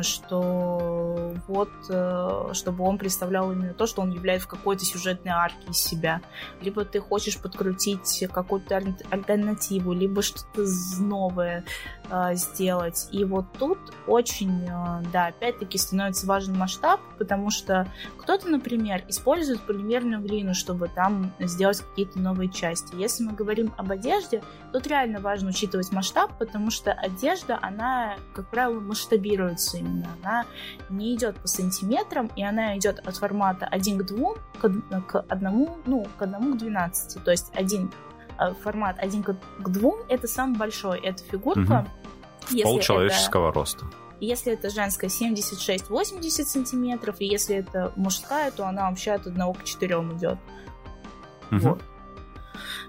что 0.02 1.34
вот, 1.46 1.70
э, 1.88 2.50
чтобы 2.52 2.84
он 2.84 2.98
представлял 2.98 3.52
именно 3.52 3.74
то, 3.74 3.86
что 3.86 4.02
он 4.02 4.10
является 4.10 4.46
в 4.46 4.50
какой-то 4.50 4.84
сюжетной 4.84 5.32
арке 5.32 5.70
из 5.70 5.78
себя. 5.78 6.20
Либо 6.60 6.84
ты 6.84 7.00
хочешь 7.00 7.38
подкрутить 7.38 8.24
какую-то 8.32 8.82
альтернативу, 9.10 9.92
либо 9.92 10.22
что-то 10.22 10.64
новое 10.98 11.64
э, 12.10 12.34
сделать. 12.34 13.08
И 13.12 13.24
вот 13.24 13.46
тут 13.58 13.78
очень, 14.06 14.64
э, 14.64 15.02
да, 15.12 15.26
опять-таки 15.26 15.78
становится 15.78 16.26
важен 16.26 16.56
масштаб, 16.56 17.00
потому 17.18 17.50
что 17.50 17.86
кто-то, 18.18 18.48
например, 18.48 19.04
использует 19.08 19.60
полимерную 19.62 20.20
глину, 20.20 20.54
чтобы 20.54 20.88
там 20.88 21.32
сделать 21.38 21.80
какие-то 21.80 22.18
новые 22.18 22.48
части. 22.48 22.94
Если 22.96 23.24
мы 23.24 23.32
говорим 23.32 23.72
об 23.76 23.90
одежде, 23.90 24.42
тут 24.72 24.86
реально 24.86 25.20
важно 25.20 25.50
учитывать 25.50 25.92
масштаб, 25.92 26.36
потому 26.38 26.70
что 26.70 26.92
одежда, 26.92 27.58
она, 27.60 28.16
как 28.34 28.48
правило, 28.50 28.80
масштабируется 28.80 29.78
именно. 29.78 30.08
Она 30.22 30.44
не 30.88 31.14
идет 31.14 31.36
по 31.36 31.48
сантиметрам, 31.48 32.30
и 32.36 32.42
она 32.42 32.76
идет 32.76 32.98
от 33.06 33.16
формата 33.16 33.66
1 33.66 33.98
к 33.98 34.06
2 34.06 34.34
к, 34.60 35.02
к 35.06 35.24
1, 35.28 35.68
ну, 35.86 36.06
к 36.18 36.22
1 36.22 36.54
к 36.54 36.58
12. 36.58 37.24
То 37.24 37.30
есть 37.30 37.50
один 37.54 37.90
э, 38.38 38.52
формат 38.62 38.98
1 38.98 39.22
к 39.22 39.36
2 39.58 39.90
это 40.08 40.26
самый 40.26 40.58
большой. 40.58 41.00
Это 41.00 41.22
фигурка. 41.24 41.86
Угу. 42.52 42.62
Пол 42.62 42.80
человеческого 42.80 43.50
это... 43.50 43.58
роста. 43.58 43.86
Если 44.20 44.52
это 44.52 44.68
женская 44.68 45.08
76-80 45.08 46.30
сантиметров, 46.44 47.16
и 47.20 47.26
если 47.26 47.56
это 47.56 47.92
мужская, 47.96 48.50
то 48.50 48.66
она 48.66 48.88
вообще 48.90 49.12
от 49.12 49.26
1 49.26 49.54
к 49.54 49.64
4 49.64 49.94
идет. 49.94 50.38
Угу. 51.50 51.60
Вот. 51.60 51.82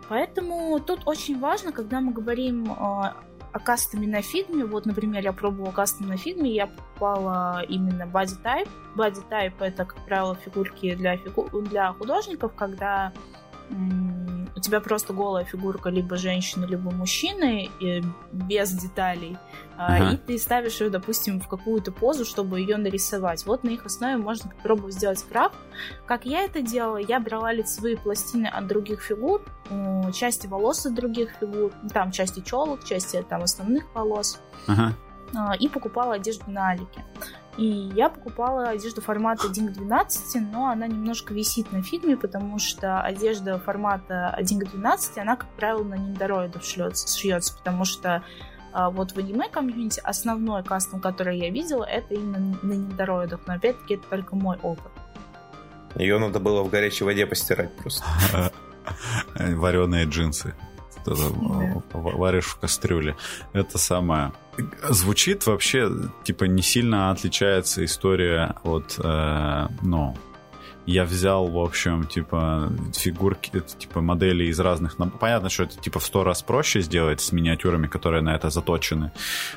Поэтому 0.09 0.79
тут 0.81 1.03
очень 1.05 1.39
важно, 1.39 1.71
когда 1.71 2.01
мы 2.01 2.11
говорим 2.11 2.69
э, 2.69 3.13
а 3.53 3.59
кастами 3.59 4.05
на 4.05 4.21
фильме, 4.21 4.65
вот, 4.65 4.85
например, 4.85 5.23
я 5.23 5.33
пробовала 5.33 5.71
кастом 5.71 6.07
на 6.07 6.17
фильме, 6.17 6.51
я 6.51 6.67
покупала 6.67 7.63
именно 7.63 8.03
body 8.03 8.41
type. 8.41 8.69
Body 8.95 9.21
type 9.29 9.53
это, 9.59 9.85
как 9.85 10.05
правило, 10.05 10.35
фигурки 10.35 10.95
для, 10.95 11.17
фигу... 11.17 11.49
для 11.61 11.91
художников, 11.93 12.53
когда 12.55 13.11
у 14.53 14.59
тебя 14.59 14.79
просто 14.79 15.13
голая 15.13 15.43
фигурка 15.43 15.89
либо 15.89 16.17
женщины, 16.17 16.65
либо 16.65 16.91
мужчины, 16.91 17.69
и 17.79 18.03
без 18.31 18.71
деталей, 18.71 19.37
uh-huh. 19.77 20.13
и 20.13 20.17
ты 20.17 20.37
ставишь 20.37 20.81
ее, 20.81 20.89
допустим, 20.89 21.39
в 21.39 21.47
какую-то 21.47 21.91
позу, 21.91 22.25
чтобы 22.25 22.59
ее 22.59 22.77
нарисовать. 22.77 23.45
Вот 23.45 23.63
на 23.63 23.69
их 23.69 23.85
основе 23.85 24.17
можно 24.17 24.51
попробовать 24.51 24.93
сделать 24.93 25.23
крафт. 25.23 25.55
Как 26.05 26.25
я 26.25 26.43
это 26.43 26.61
делала, 26.61 26.97
я 26.97 27.19
брала 27.19 27.51
лицевые 27.51 27.97
пластины 27.97 28.47
от 28.47 28.67
других 28.67 29.01
фигур, 29.01 29.41
части 30.13 30.47
волос 30.47 30.85
от 30.85 30.93
других 30.93 31.31
фигур, 31.39 31.71
там 31.93 32.11
части 32.11 32.41
челок, 32.41 32.83
части 32.83 33.25
там 33.27 33.41
основных 33.41 33.85
волос, 33.95 34.39
uh-huh. 34.67 35.57
и 35.59 35.69
покупала 35.69 36.15
одежду 36.15 36.51
на 36.51 36.69
Алике. 36.69 37.03
И 37.57 37.65
я 37.65 38.09
покупала 38.09 38.69
одежду 38.69 39.01
формата 39.01 39.47
1 39.47 39.67
к 39.67 39.71
12, 39.73 40.41
но 40.51 40.69
она 40.69 40.87
немножко 40.87 41.33
висит 41.33 41.71
на 41.71 41.83
фильме, 41.83 42.15
потому 42.15 42.59
что 42.59 43.01
одежда 43.01 43.59
формата 43.59 44.29
1 44.29 44.59
к 44.59 44.69
12, 44.69 45.17
она, 45.17 45.35
как 45.35 45.49
правило, 45.55 45.83
на 45.83 45.95
ниндороидов 45.95 46.63
шьется, 46.63 47.17
шьется 47.17 47.55
потому 47.57 47.83
что 47.83 48.23
а, 48.71 48.89
вот 48.89 49.11
в 49.11 49.17
аниме 49.17 49.49
комьюнити 49.49 49.99
основной 50.03 50.63
кастом, 50.63 51.01
который 51.01 51.37
я 51.37 51.49
видела, 51.49 51.83
это 51.83 52.13
именно 52.13 52.57
на 52.61 52.73
ниндороидах, 52.73 53.41
но 53.45 53.55
опять-таки 53.55 53.95
это 53.95 54.07
только 54.09 54.35
мой 54.35 54.57
опыт. 54.63 54.91
Ее 55.95 56.19
надо 56.19 56.39
было 56.39 56.63
в 56.63 56.69
горячей 56.69 57.03
воде 57.03 57.25
постирать 57.25 57.75
просто. 57.75 58.05
Вареные 59.35 60.05
джинсы 60.05 60.55
варишь 61.93 62.45
в 62.45 62.59
кастрюле. 62.59 63.15
Это 63.53 63.77
самое. 63.77 64.31
Звучит 64.89 65.45
вообще, 65.47 65.89
типа, 66.23 66.45
не 66.45 66.61
сильно 66.61 67.11
отличается 67.11 67.83
история 67.85 68.55
от, 68.63 68.99
э, 69.01 69.67
ну, 69.81 70.15
я 70.85 71.05
взял, 71.05 71.47
в 71.47 71.59
общем, 71.59 72.05
типа, 72.05 72.71
фигурки, 72.93 73.61
типа, 73.77 74.01
модели 74.01 74.45
из 74.45 74.59
разных... 74.59 74.97
Понятно, 75.19 75.49
что 75.49 75.63
это, 75.63 75.79
типа, 75.79 75.99
в 75.99 76.03
сто 76.03 76.23
раз 76.23 76.41
проще 76.41 76.81
сделать 76.81 77.21
с 77.21 77.31
миниатюрами, 77.31 77.87
которые 77.87 78.21
на 78.21 78.35
это 78.35 78.49
заточены. 78.49 79.11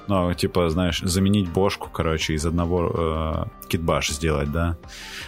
Но, 0.07 0.35
типа, 0.35 0.69
знаешь, 0.69 1.01
заменить 1.01 1.49
бошку, 1.49 1.89
короче, 1.91 2.35
из 2.35 2.45
одного 2.45 3.49
э, 3.63 3.69
китбаш 3.69 4.11
сделать, 4.11 4.53
да? 4.53 4.77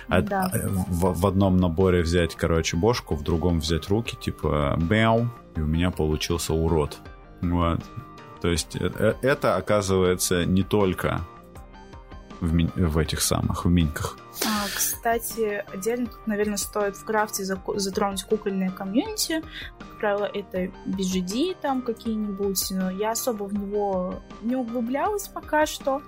А, 0.08 0.20
да. 0.20 0.50
В, 0.52 1.18
в 1.18 1.26
одном 1.26 1.56
наборе 1.56 2.02
взять, 2.02 2.34
короче, 2.34 2.76
бошку, 2.76 3.14
в 3.16 3.22
другом 3.22 3.60
взять 3.60 3.88
руки, 3.88 4.16
типа, 4.16 4.76
бэу, 4.78 5.30
и 5.56 5.60
у 5.60 5.66
меня 5.66 5.90
получился 5.90 6.52
урод. 6.52 6.98
Вот. 7.40 7.80
То 8.42 8.48
есть 8.48 8.76
это 8.76 9.56
оказывается 9.56 10.44
не 10.44 10.62
только 10.62 11.22
в, 12.40 12.52
ми- 12.52 12.70
в 12.76 12.98
этих 12.98 13.22
самых, 13.22 13.64
в 13.64 13.70
миньках. 13.70 14.18
А, 14.44 14.66
кстати, 14.74 15.64
отдельно 15.72 16.06
тут, 16.06 16.26
наверное, 16.26 16.56
стоит 16.56 16.96
в 16.96 17.04
крафте 17.04 17.44
затронуть 17.44 18.24
кукольные 18.24 18.70
комьюнити. 18.70 19.42
Как 19.78 19.98
правило, 19.98 20.24
это 20.24 20.64
BGD 20.86 21.56
там 21.60 21.82
какие-нибудь. 21.82 22.70
Я 22.98 23.12
особо 23.12 23.44
в 23.44 23.54
него 23.54 24.20
не 24.42 24.56
углублялась 24.56 25.28
пока 25.28 25.66
что. 25.66 26.02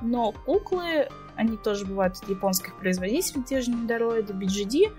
Но 0.00 0.32
куклы, 0.32 1.08
они 1.36 1.56
тоже 1.56 1.84
бывают 1.84 2.16
от 2.16 2.28
японских 2.28 2.76
производителей, 2.76 3.42
те 3.44 3.60
же 3.60 3.70
недороиды, 3.70 4.32
BGD. 4.32 4.92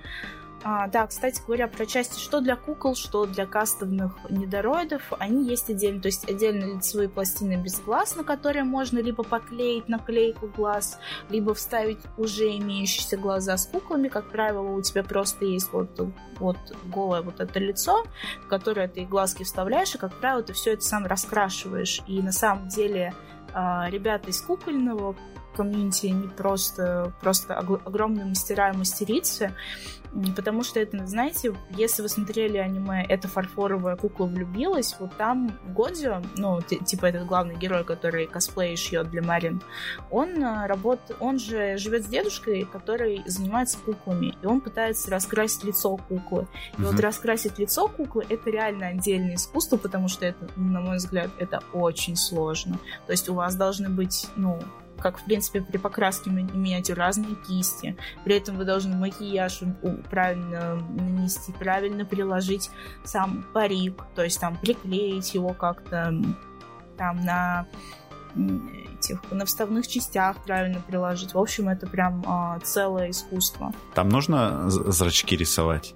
А, 0.63 0.87
да, 0.87 1.07
кстати 1.07 1.41
говоря, 1.45 1.67
про 1.67 1.85
части 1.85 2.19
что 2.19 2.41
для 2.41 2.55
кукол, 2.55 2.95
что 2.95 3.25
для 3.25 3.45
кастомных 3.45 4.17
недороидов, 4.29 5.13
они 5.17 5.47
есть 5.47 5.69
отдельно. 5.69 6.01
То 6.01 6.07
есть 6.07 6.29
отдельно 6.29 6.75
лицевые 6.75 7.07
пластины 7.07 7.55
без 7.55 7.79
глаз, 7.79 8.15
на 8.15 8.23
которые 8.23 8.63
можно 8.65 8.99
либо 8.99 9.23
поклеить 9.23 9.87
наклейку 9.87 10.47
глаз, 10.47 10.99
либо 11.29 11.53
вставить 11.53 11.99
уже 12.17 12.57
имеющиеся 12.57 13.17
глаза 13.17 13.55
с 13.57 13.67
куклами. 13.67 14.09
Как 14.09 14.29
правило, 14.29 14.69
у 14.69 14.81
тебя 14.81 15.03
просто 15.03 15.45
есть 15.45 15.71
вот, 15.71 15.97
вот 16.39 16.57
голое 16.85 17.21
вот 17.21 17.39
это 17.39 17.59
лицо, 17.59 18.03
в 18.43 18.47
которое 18.47 18.87
ты 18.89 19.05
глазки 19.05 19.43
вставляешь, 19.43 19.95
и, 19.95 19.97
как 19.97 20.13
правило, 20.15 20.43
ты 20.43 20.53
все 20.53 20.73
это 20.73 20.81
сам 20.81 21.05
раскрашиваешь. 21.05 22.01
И 22.05 22.21
на 22.21 22.33
самом 22.33 22.67
деле 22.67 23.13
а, 23.53 23.87
ребята 23.89 24.29
из 24.29 24.41
кукольного 24.41 25.15
комьюнити, 25.59 26.07
они 26.07 26.29
просто, 26.29 27.11
просто 27.19 27.57
огромные 27.57 28.25
мастера 28.25 28.71
и 28.71 28.77
мастерицы, 28.77 29.53
потому 30.35 30.63
что 30.63 30.79
это, 30.79 31.05
знаете, 31.05 31.53
если 31.69 32.01
вы 32.01 32.07
смотрели 32.07 32.57
аниме 32.57 33.05
«Эта 33.07 33.27
фарфоровая 33.27 33.97
кукла 33.97 34.25
влюбилась», 34.25 34.95
вот 34.99 35.15
там 35.17 35.51
Годзио, 35.67 36.21
ну, 36.37 36.61
типа 36.61 37.07
этот 37.07 37.25
главный 37.25 37.57
герой, 37.57 37.83
который 37.83 38.25
косплей 38.25 38.77
шьет 38.77 39.09
для 39.09 39.21
Марин, 39.21 39.61
он 40.09 40.41
э, 40.41 40.65
работает, 40.65 41.17
он 41.19 41.39
же 41.39 41.77
живет 41.77 42.05
с 42.05 42.07
дедушкой, 42.07 42.63
который 42.63 43.21
занимается 43.25 43.77
куклами, 43.77 44.33
и 44.41 44.45
он 44.45 44.61
пытается 44.61 45.11
раскрасить 45.11 45.65
лицо 45.65 45.97
куклы. 45.97 46.47
И 46.77 46.81
угу. 46.81 46.91
вот 46.91 46.99
раскрасить 47.01 47.59
лицо 47.59 47.89
куклы— 47.89 48.25
это 48.29 48.49
реально 48.49 48.87
отдельное 48.87 49.35
искусство, 49.35 49.75
потому 49.75 50.07
что 50.07 50.25
это, 50.25 50.47
на 50.55 50.79
мой 50.79 50.97
взгляд, 50.97 51.29
это 51.37 51.61
очень 51.73 52.15
сложно. 52.15 52.79
То 53.05 53.11
есть 53.11 53.27
у 53.29 53.33
вас 53.33 53.55
должны 53.55 53.89
быть, 53.89 54.27
ну, 54.35 54.59
как, 54.99 55.19
в 55.19 55.23
принципе, 55.23 55.61
при 55.61 55.77
покраске 55.77 56.29
миниатюр 56.29 56.97
разные 56.97 57.35
кисти. 57.47 57.97
При 58.23 58.35
этом 58.35 58.57
вы 58.57 58.65
должны 58.65 58.95
макияж 58.95 59.61
правильно 60.09 60.75
нанести, 60.75 61.51
правильно 61.53 62.05
приложить 62.05 62.69
сам 63.03 63.45
парик, 63.53 64.03
то 64.15 64.23
есть 64.23 64.39
там 64.39 64.57
приклеить 64.57 65.33
его 65.33 65.53
как-то 65.53 66.13
там 66.97 67.23
на 67.23 67.67
этих 68.99 69.19
на 69.31 69.45
вставных 69.45 69.87
частях 69.87 70.37
правильно 70.43 70.81
приложить. 70.81 71.33
В 71.33 71.39
общем, 71.39 71.69
это 71.69 71.87
прям 71.87 72.21
э, 72.21 72.59
целое 72.63 73.09
искусство. 73.09 73.73
Там 73.95 74.09
нужно 74.09 74.69
зрачки 74.69 75.35
рисовать? 75.35 75.95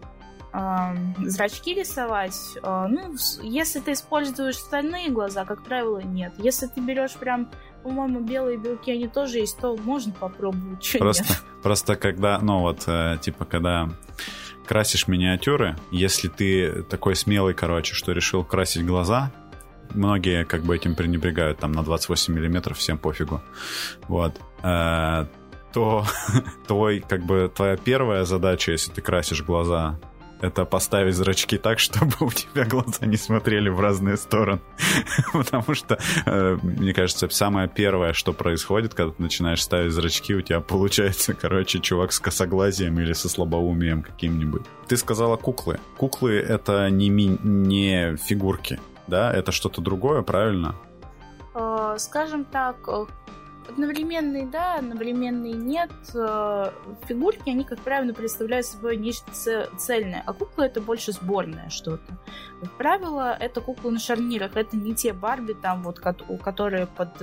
Зрачки 0.54 1.74
рисовать, 1.74 2.58
э, 2.62 2.88
ну, 2.88 3.16
если 3.42 3.80
ты 3.80 3.94
используешь 3.94 4.58
стальные 4.58 5.10
глаза, 5.10 5.46
как 5.46 5.64
правило, 5.64 6.00
нет. 6.00 6.34
Если 6.38 6.68
ты 6.68 6.80
берешь 6.80 7.16
прям 7.16 7.50
по-моему, 7.84 8.22
белые 8.22 8.58
белки, 8.58 8.92
они 8.92 9.08
тоже 9.08 9.40
есть, 9.40 9.58
то 9.60 9.76
можно 9.76 10.14
попробовать, 10.14 10.84
что 10.84 11.00
просто, 11.00 11.24
нет. 11.24 11.44
Просто 11.62 11.96
когда, 11.96 12.40
ну 12.40 12.62
вот, 12.62 12.84
э, 12.88 13.18
типа, 13.22 13.46
когда 13.46 13.90
красишь 14.66 15.08
миниатюры, 15.08 15.76
если 15.92 16.30
ты 16.30 16.84
такой 16.84 17.16
смелый, 17.16 17.54
короче, 17.54 17.94
что 17.94 18.14
решил 18.14 18.44
красить 18.44 18.86
глаза, 18.86 19.32
многие 19.94 20.46
как 20.46 20.64
бы 20.64 20.76
этим 20.76 20.96
пренебрегают, 20.96 21.60
там 21.60 21.74
на 21.74 21.84
28 21.84 22.34
миллиметров 22.34 22.78
всем 22.78 22.98
пофигу, 22.98 23.42
вот, 24.08 24.40
э, 24.64 25.26
то 25.74 26.06
твой, 26.68 27.02
как 27.02 27.24
бы, 27.24 27.52
твоя 27.54 27.76
первая 27.76 28.24
задача, 28.24 28.72
если 28.72 28.92
ты 28.92 29.02
красишь 29.02 29.44
глаза, 29.44 30.00
это 30.42 30.66
поставить 30.66 31.16
зрачки 31.16 31.58
так, 31.58 31.80
чтобы 31.80 32.14
у 32.20 32.32
тебя 32.32 32.66
глаза 32.66 33.06
не 33.06 33.18
смотрели 33.18 33.70
в 33.70 33.80
разные 33.80 34.18
стороны. 34.18 34.62
Потому 35.34 35.74
что, 35.74 35.98
э, 36.26 36.58
мне 36.62 36.94
кажется, 36.94 37.30
самое 37.30 37.68
первое, 37.68 38.14
что 38.14 38.34
происходит, 38.34 38.94
когда 38.94 39.14
ты 39.14 39.22
начинаешь 39.22 39.64
ставить 39.64 39.92
зрачки, 39.92 40.36
у 40.36 40.42
тебя 40.42 40.60
получается, 40.60 41.34
короче, 41.42 41.80
чувак 41.80 42.12
с 42.12 42.20
косоглазием 42.20 43.00
или 43.00 43.14
со 43.14 43.30
слабоумием 43.30 44.04
каким-нибудь. 44.04 44.64
Ты 44.88 44.98
сказала 44.98 45.38
куклы. 45.38 45.80
Куклы— 45.98 46.34
это 46.50 46.90
не, 46.90 47.10
ми- 47.10 47.40
не 47.44 48.18
фигурки, 48.18 48.80
да? 49.08 49.34
Это 49.34 49.52
что-то 49.52 49.82
другое, 49.82 50.22
правильно? 50.22 50.76
Э, 51.56 51.96
скажем 51.98 52.46
так, 52.46 52.88
Одновременные 53.68 54.46
да, 54.46 54.76
одновременные 54.76 55.54
нет. 55.54 55.92
Э, 56.14 56.72
фигурки, 57.08 57.50
они, 57.50 57.64
как 57.64 57.80
правило, 57.80 58.14
представляют 58.14 58.66
собой 58.66 58.98
нечто 58.98 59.70
цельное, 59.78 60.24
а 60.26 60.34
кукла 60.34 60.64
это 60.64 60.82
больше 60.82 61.14
сборное 61.14 61.70
что-то. 61.70 62.18
Как 62.62 62.72
правило, 62.74 63.36
это 63.38 63.62
куклы 63.62 63.92
на 63.92 64.00
шарнирах, 64.00 64.56
это 64.56 64.76
не 64.78 64.94
те 64.94 65.14
Барби, 65.14 65.54
там 65.54 65.84
вот, 65.84 66.00
которые 66.00 66.88
под 66.88 67.18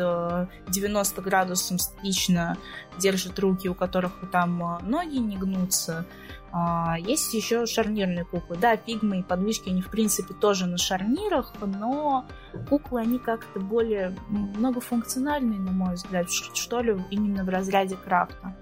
90 0.68 1.20
э, 1.20 1.24
градусом 1.24 1.78
статично 1.78 2.56
держат 2.98 3.38
руки, 3.38 3.68
у 3.68 3.74
которых 3.74 4.12
там 4.32 4.62
э, 4.62 4.82
ноги 4.82 5.16
не 5.16 5.36
гнутся. 5.36 6.06
А, 6.52 6.96
есть 6.98 7.32
еще 7.32 7.66
шарнирные 7.66 8.24
куклы. 8.24 8.56
Да, 8.56 8.76
фигмы 8.76 9.20
и 9.20 9.22
подвижки, 9.22 9.68
они, 9.68 9.82
в 9.82 9.90
принципе, 9.90 10.34
тоже 10.34 10.66
на 10.66 10.78
шарнирах, 10.78 11.52
но 11.60 12.26
куклы, 12.68 13.00
они 13.00 13.18
как-то 13.18 13.60
более 13.60 14.16
многофункциональные, 14.28 15.60
на 15.60 15.70
мой 15.70 15.94
взгляд, 15.94 16.30
что 16.30 16.80
ли, 16.80 16.96
именно 17.10 17.44
в 17.44 17.48
разряде 17.48 17.96
крафта. 17.96 18.54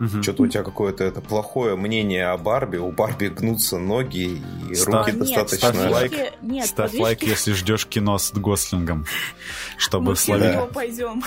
Угу. 0.00 0.22
Что-то 0.22 0.44
у 0.44 0.46
тебя 0.46 0.62
какое-то 0.62 1.04
это 1.04 1.20
плохое 1.20 1.76
мнение 1.76 2.28
о 2.28 2.38
Барби. 2.38 2.78
У 2.78 2.90
Барби 2.90 3.26
гнутся 3.26 3.76
ноги 3.76 4.40
и 4.70 4.74
Ставь, 4.74 5.08
руки 5.08 5.10
нет, 5.10 5.18
достаточно. 5.18 5.72
Ставь 5.74 5.90
лайк, 5.90 6.12
нет, 6.40 6.66
ставь 6.66 6.86
подвижки... 6.86 7.02
лайк, 7.02 7.22
если 7.24 7.52
ждешь 7.52 7.86
кино 7.86 8.16
с 8.16 8.32
Гослингом, 8.32 9.04
чтобы 9.76 10.16
словить, 10.16 10.56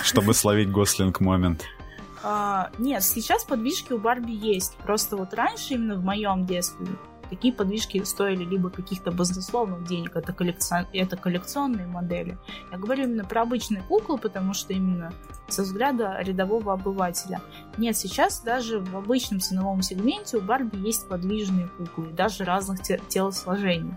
чтобы 0.02 0.34
словить 0.34 0.72
Гослинг 0.72 1.20
момент. 1.20 1.62
А, 2.26 2.70
нет, 2.78 3.02
сейчас 3.02 3.44
подвижки 3.44 3.92
у 3.92 3.98
Барби 3.98 4.32
есть. 4.32 4.76
Просто 4.78 5.16
вот 5.16 5.34
раньше, 5.34 5.74
именно 5.74 5.96
в 5.96 6.02
моем 6.02 6.46
детстве, 6.46 6.86
такие 7.28 7.52
подвижки 7.52 8.02
стоили 8.04 8.44
либо 8.44 8.70
каких-то 8.70 9.10
баснословных 9.10 9.84
денег, 9.84 10.16
это, 10.16 10.32
коллекцион... 10.32 10.86
это 10.94 11.18
коллекционные 11.18 11.86
модели. 11.86 12.38
Я 12.72 12.78
говорю 12.78 13.04
именно 13.04 13.24
про 13.24 13.42
обычные 13.42 13.82
куклы, 13.82 14.16
потому 14.16 14.54
что 14.54 14.72
именно 14.72 15.12
со 15.48 15.62
взгляда 15.62 16.16
рядового 16.20 16.72
обывателя. 16.72 17.42
Нет, 17.76 17.96
сейчас 17.98 18.40
даже 18.40 18.80
в 18.80 18.96
обычном 18.96 19.40
ценовом 19.40 19.82
сегменте 19.82 20.38
у 20.38 20.40
Барби 20.40 20.76
есть 20.76 21.06
подвижные 21.08 21.68
куклы, 21.68 22.06
даже 22.06 22.44
разных 22.44 22.80
те- 22.82 23.02
телосложений. 23.08 23.96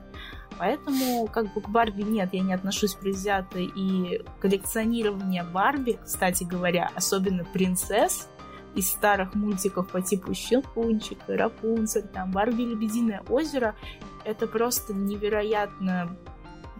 Поэтому 0.57 1.27
как 1.27 1.53
бы 1.53 1.61
к 1.61 1.69
Барби 1.69 2.01
нет, 2.01 2.29
я 2.33 2.41
не 2.41 2.53
отношусь 2.53 2.93
предвзято. 2.93 3.59
И 3.59 4.21
коллекционирование 4.39 5.43
Барби, 5.43 5.99
кстати 6.03 6.43
говоря, 6.43 6.89
особенно 6.95 7.43
принцесс, 7.43 8.29
из 8.75 8.89
старых 8.89 9.33
мультиков 9.33 9.89
по 9.89 10.01
типу 10.01 10.35
Щелкунчика, 10.35 11.35
Рапунцель, 11.35 12.03
там, 12.03 12.31
Барби 12.31 12.61
Лебединое 12.61 13.23
озеро, 13.27 13.75
это 14.23 14.45
просто 14.45 14.93
невероятно 14.93 16.15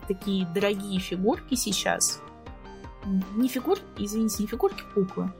такие 0.07 0.45
дорогие 0.53 0.99
фигурки 0.99 1.55
сейчас 1.55 2.21
не 3.35 3.47
фигурки, 3.47 3.83
извините, 3.97 4.43
не 4.43 4.47
фигурки, 4.47 4.83
куклы. 4.93 5.31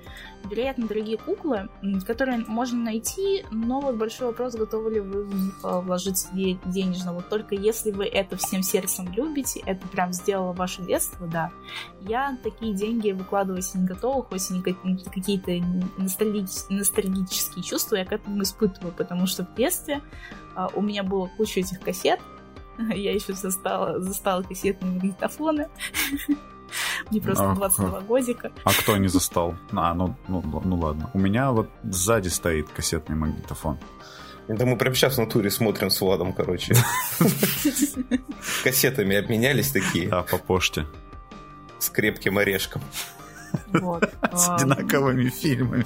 Вероятно, 0.49 0.87
дорогие 0.87 1.17
куклы, 1.17 1.69
которые 2.05 2.39
можно 2.47 2.79
найти, 2.79 3.45
но 3.51 3.81
вот 3.81 3.95
большой 3.95 4.27
вопрос, 4.27 4.55
готовы 4.55 4.93
ли 4.93 4.99
вы 4.99 5.23
в 5.23 5.35
них 5.35 5.53
э, 5.63 5.79
вложить 5.81 6.27
денежно. 6.33 7.13
Вот 7.13 7.27
только 7.27 7.55
если 7.55 7.91
вы 7.91 8.05
это 8.05 8.37
всем 8.37 8.63
сердцем 8.63 9.11
любите, 9.13 9.61
это 9.65 9.85
прям 9.87 10.13
сделало 10.13 10.53
ваше 10.53 10.81
детство, 10.83 11.27
да. 11.27 11.51
Я 12.01 12.37
такие 12.43 12.73
деньги 12.73 13.11
выкладывать 13.11 13.69
не 13.75 13.85
готова, 13.85 14.23
хоть 14.23 14.49
и 14.51 14.61
какие-то 14.61 15.51
ностальгические 15.97 17.63
чувства 17.63 17.97
я 17.97 18.05
к 18.05 18.13
этому 18.13 18.43
испытываю, 18.43 18.93
потому 18.93 19.27
что 19.27 19.43
в 19.43 19.53
детстве 19.55 20.01
э, 20.55 20.67
у 20.75 20.81
меня 20.81 21.03
было 21.03 21.29
куча 21.35 21.59
этих 21.59 21.81
кассет, 21.81 22.19
я 22.77 23.13
еще 23.13 23.33
застала, 23.33 23.99
застала 23.99 24.43
кассетные 24.43 24.93
магнитофоны. 24.93 25.67
Мне 27.09 27.21
просто 27.21 27.51
а, 27.51 27.55
22 27.55 28.01
годика. 28.01 28.51
А 28.63 28.71
кто 28.71 28.97
не 28.97 29.07
застал? 29.07 29.55
А, 29.71 29.93
ну, 29.93 30.15
ну, 30.27 30.41
ну 30.63 30.77
ладно. 30.77 31.09
У 31.13 31.19
меня 31.19 31.51
вот 31.51 31.69
сзади 31.83 32.29
стоит 32.29 32.69
кассетный 32.69 33.15
магнитофон. 33.15 33.77
Это 34.47 34.65
мы 34.65 34.77
прямо 34.77 34.95
сейчас 34.95 35.15
в 35.15 35.19
натуре 35.19 35.51
смотрим 35.51 35.89
с 35.89 35.99
Владом, 35.99 36.31
короче. 36.31 36.73
Кассетами 38.63 39.17
обменялись 39.17 39.71
такие. 39.71 40.07
Да, 40.07 40.23
по 40.23 40.37
почте. 40.37 40.85
С 41.79 41.89
крепким 41.89 42.37
орешком. 42.37 42.81
Вот. 43.67 44.09
С 44.33 44.49
одинаковыми 44.49 45.29
фильмами. 45.29 45.85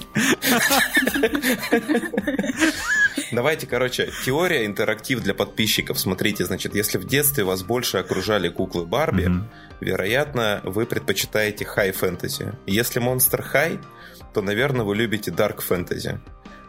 Давайте, 3.31 3.65
короче, 3.65 4.11
теория 4.25 4.65
интерактив 4.65 5.21
для 5.21 5.33
подписчиков. 5.33 5.99
Смотрите, 5.99 6.45
значит, 6.45 6.75
если 6.75 6.97
в 6.97 7.05
детстве 7.05 7.43
вас 7.43 7.63
больше 7.63 7.97
окружали 7.97 8.49
куклы 8.49 8.85
Барби, 8.85 9.23
mm-hmm. 9.23 9.43
Вероятно, 9.81 10.61
вы 10.63 10.85
предпочитаете 10.85 11.65
хай-фэнтези. 11.65 12.53
Если 12.65 12.99
монстр 12.99 13.41
хай, 13.41 13.79
то, 14.33 14.41
наверное, 14.41 14.85
вы 14.85 14.95
любите 14.95 15.31
дарк 15.31 15.61
фэнтези. 15.61 16.21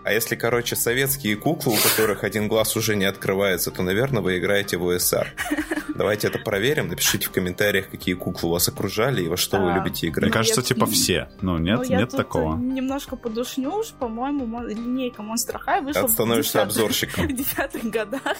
А 0.04 0.12
если, 0.12 0.34
короче, 0.34 0.76
советские 0.76 1.36
куклы, 1.36 1.74
у 1.74 1.76
которых 1.76 2.24
один 2.24 2.48
глаз 2.48 2.76
уже 2.76 2.96
не 2.96 3.04
открывается, 3.04 3.70
то, 3.70 3.82
наверное, 3.82 4.22
вы 4.22 4.38
играете 4.38 4.76
в 4.76 4.84
УСР. 4.84 5.32
Давайте 5.94 6.28
это 6.28 6.38
проверим. 6.38 6.88
Напишите 6.88 7.26
в 7.26 7.30
комментариях, 7.30 7.88
какие 7.88 8.14
куклы 8.14 8.50
вас 8.50 8.68
окружали 8.68 9.22
и 9.22 9.28
во 9.28 9.36
что 9.36 9.58
а, 9.58 9.60
вы 9.60 9.72
любите 9.74 10.08
играть. 10.08 10.24
Мне 10.24 10.32
кажется, 10.32 10.60
я... 10.60 10.66
типа 10.66 10.86
все. 10.86 11.28
Ну, 11.40 11.58
нет, 11.58 11.80
ну, 11.88 11.96
нет 11.96 12.10
такого. 12.10 12.56
немножко 12.56 13.16
подушню 13.16 13.76
уж, 13.76 13.88
по-моему, 13.90 14.66
линейка 14.66 15.22
Monster 15.22 15.58
High 15.64 15.82
вышла 15.82 16.08
становишься 16.08 16.62
обзорщиком. 16.62 17.28
в 17.28 17.32
десятых 17.32 17.84
годах. 17.84 18.36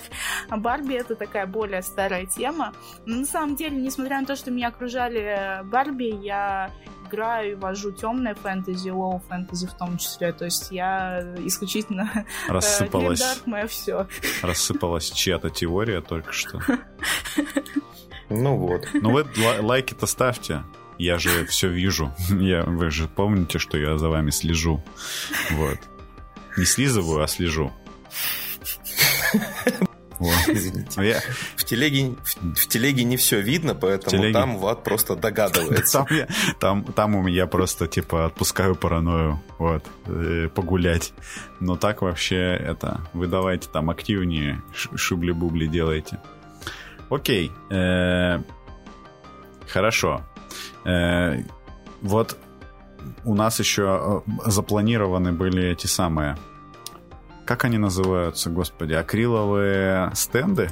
А 0.49 0.57
Барби 0.57 0.95
это 0.95 1.15
такая 1.15 1.47
более 1.47 1.83
старая 1.83 2.27
тема. 2.27 2.73
Но 3.07 3.19
на 3.19 3.27
самом 3.27 3.55
деле, 3.57 3.77
несмотря 3.77 4.21
на 4.21 4.27
то, 4.27 4.35
что 4.35 4.51
меня 4.51 4.69
окружали 4.69 5.61
Барби, 5.65 6.15
я 6.25 6.71
играю 7.13 7.53
и 7.53 7.55
вожу 7.55 7.93
темное 7.93 8.35
фэнтези, 8.35 8.91
low 8.91 9.23
фэнтези 9.29 9.67
в 9.67 9.75
том 9.75 9.99
числе. 9.99 10.33
То 10.33 10.47
есть 10.47 10.71
я 10.71 11.35
исключительно 11.39 12.11
э, 12.15 12.25
рассыпалась. 12.49 13.21
Dark 13.21 13.47
мое 13.47 13.67
все. 13.67 14.07
Рассыпалась 14.43 15.11
чья-то 15.11 15.51
теория 15.51 16.01
только 16.01 16.33
что. 16.33 16.61
Ну 18.29 18.57
вот. 18.57 18.89
Ну 18.95 19.11
вы 19.11 19.27
лайки-то 19.61 20.07
ставьте. 20.07 20.63
Я 20.99 21.19
же 21.19 21.47
все 21.47 21.69
вижу. 21.69 22.13
Я, 22.31 22.63
вы 22.65 22.91
же 22.91 23.09
помните, 23.09 23.59
что 23.59 23.77
я 23.77 23.99
за 23.99 24.09
вами 24.09 24.31
слежу. 24.31 24.83
Вот. 25.51 25.79
Не 26.57 26.65
слизываю, 26.65 27.23
а 27.23 27.29
слежу. 27.29 27.73
Извините. 30.49 31.05
Я... 31.05 31.21
В, 31.57 31.65
телеге, 31.65 32.15
в, 32.23 32.55
в 32.55 32.67
телеге 32.69 33.05
не 33.05 33.17
все 33.17 33.41
видно, 33.41 33.75
поэтому 33.75 34.11
телеге... 34.11 34.33
там 34.33 34.59
Влад 34.59 34.83
просто 34.85 35.17
догадывается. 35.17 36.07
Там, 36.61 36.85
я, 37.27 37.43
там, 37.47 37.51
просто, 37.51 37.87
типа, 37.87 38.27
отпускаю 38.27 38.75
паранойю, 38.75 39.41
вот, 39.59 39.85
э, 40.07 40.49
погулять. 40.55 41.13
Но 41.61 41.77
так 41.77 42.03
вообще 42.03 42.37
это... 42.37 43.01
Вы 43.13 43.27
давайте 43.27 43.69
там 43.69 43.91
активнее 43.91 44.63
шибли-бубли 44.75 45.67
делайте. 45.67 46.21
Окей. 47.11 47.53
Э, 47.71 48.43
хорошо. 49.69 50.23
Э, 50.85 51.43
вот 52.01 52.37
у 53.25 53.35
нас 53.35 53.59
еще 53.59 54.23
запланированы 54.45 55.33
были 55.33 55.71
эти 55.71 55.87
самые 55.87 56.37
как 57.45 57.65
они 57.65 57.79
называются, 57.79 58.51
господи, 58.51 58.95
акриловые 58.95 60.11
стенды? 60.15 60.71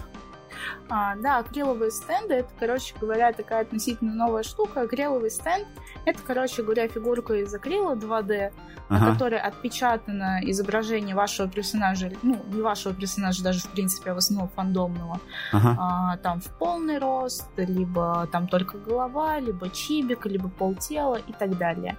А, 0.88 1.14
да, 1.16 1.38
акриловые 1.38 1.92
стенды 1.92 2.34
это, 2.34 2.48
короче 2.58 2.94
говоря, 3.00 3.32
такая 3.32 3.62
относительно 3.62 4.12
новая 4.12 4.42
штука. 4.42 4.82
Акриловый 4.82 5.30
стенд 5.30 5.66
это, 6.04 6.18
короче 6.26 6.62
говоря, 6.62 6.88
фигурка 6.88 7.34
из 7.34 7.54
акрила 7.54 7.94
2D, 7.94 8.52
ага. 8.88 9.04
на 9.04 9.12
которой 9.12 9.38
отпечатано 9.38 10.40
изображение 10.42 11.14
вашего 11.14 11.48
персонажа, 11.48 12.10
ну, 12.22 12.42
не 12.48 12.60
вашего 12.60 12.92
персонажа, 12.92 13.44
даже 13.44 13.60
в 13.60 13.68
принципе, 13.68 14.10
а 14.10 14.14
в 14.14 14.18
основном 14.18 14.48
фандомного. 14.48 15.20
Ага. 15.52 15.76
А, 15.78 16.16
там 16.18 16.40
в 16.40 16.48
полный 16.58 16.98
рост, 16.98 17.48
либо 17.56 18.28
там 18.32 18.48
только 18.48 18.76
голова, 18.76 19.38
либо 19.38 19.70
чибик, 19.70 20.26
либо 20.26 20.48
полтела 20.48 21.16
и 21.16 21.32
так 21.32 21.56
далее. 21.56 21.96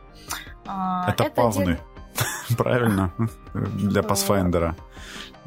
А, 0.65 1.09
это, 1.11 1.23
это 1.23 1.35
павны. 1.35 1.61
Отдель... 1.61 1.79
Правильно? 2.57 3.11
Для 3.53 4.01
Pathfinder. 4.01 4.75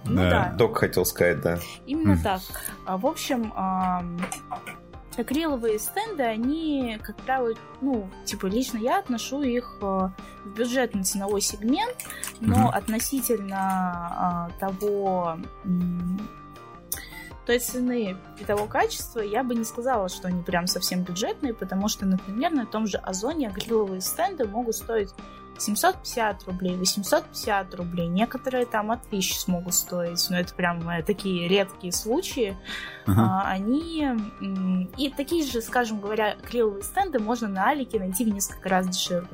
Ну, 0.07 0.17
да. 0.17 0.55
Док 0.59 0.79
хотел 0.79 1.05
сказать, 1.05 1.41
да. 1.41 1.59
Именно 1.87 2.19
так. 2.23 2.41
А, 2.85 2.99
в 2.99 3.07
общем, 3.07 3.53
акриловые 5.17 5.79
стенды, 5.79 6.23
они, 6.23 6.99
как 7.03 7.17
правило, 7.17 7.55
ну, 7.81 8.11
типа, 8.25 8.47
лично 8.47 8.79
я 8.79 8.99
отношу 8.99 9.43
их 9.43 9.79
а, 9.81 10.13
в 10.45 10.55
бюджетный 10.55 11.05
ценовой 11.05 11.41
сегмент, 11.41 11.97
но 12.41 12.69
относительно 12.69 13.57
а, 13.57 14.51
того 14.59 15.39
той 17.47 17.59
цены 17.59 18.17
и 18.39 18.45
того 18.45 18.67
качества 18.67 19.21
я 19.21 19.45
бы 19.45 19.55
не 19.55 19.65
сказала, 19.65 20.09
что 20.09 20.29
они 20.29 20.43
прям 20.43 20.67
совсем 20.67 21.03
бюджетные, 21.03 21.53
потому 21.53 21.89
что, 21.89 22.07
например, 22.07 22.53
на 22.53 22.65
том 22.65 22.87
же 22.87 22.97
Озоне 22.99 23.49
акриловые 23.49 24.01
стенды 24.01 24.47
могут 24.47 24.77
стоить 24.77 25.11
750 25.59 26.45
рублей, 26.45 26.77
850 26.77 27.75
рублей. 27.75 28.09
Некоторые 28.09 28.67
там 28.67 28.91
от 28.91 29.03
тысячи 29.09 29.35
смогут 29.35 29.75
стоить, 29.75 30.25
но 30.31 30.39
это 30.39 30.55
прям 30.55 30.89
э, 30.89 31.03
такие 31.03 31.49
редкие 31.49 31.93
случаи. 31.93 32.57
Uh-huh. 33.07 33.15
А, 33.17 33.43
они... 33.47 34.09
И 34.97 35.11
такие 35.11 35.45
же, 35.45 35.61
скажем 35.61 36.01
говоря, 36.01 36.33
акриловые 36.33 36.83
стенды 36.83 37.19
можно 37.19 37.49
на 37.49 37.71
Алике 37.71 37.99
найти 37.99 38.25
в 38.25 38.29
несколько 38.29 38.69
раз 38.69 38.89
дешевле. 38.89 39.29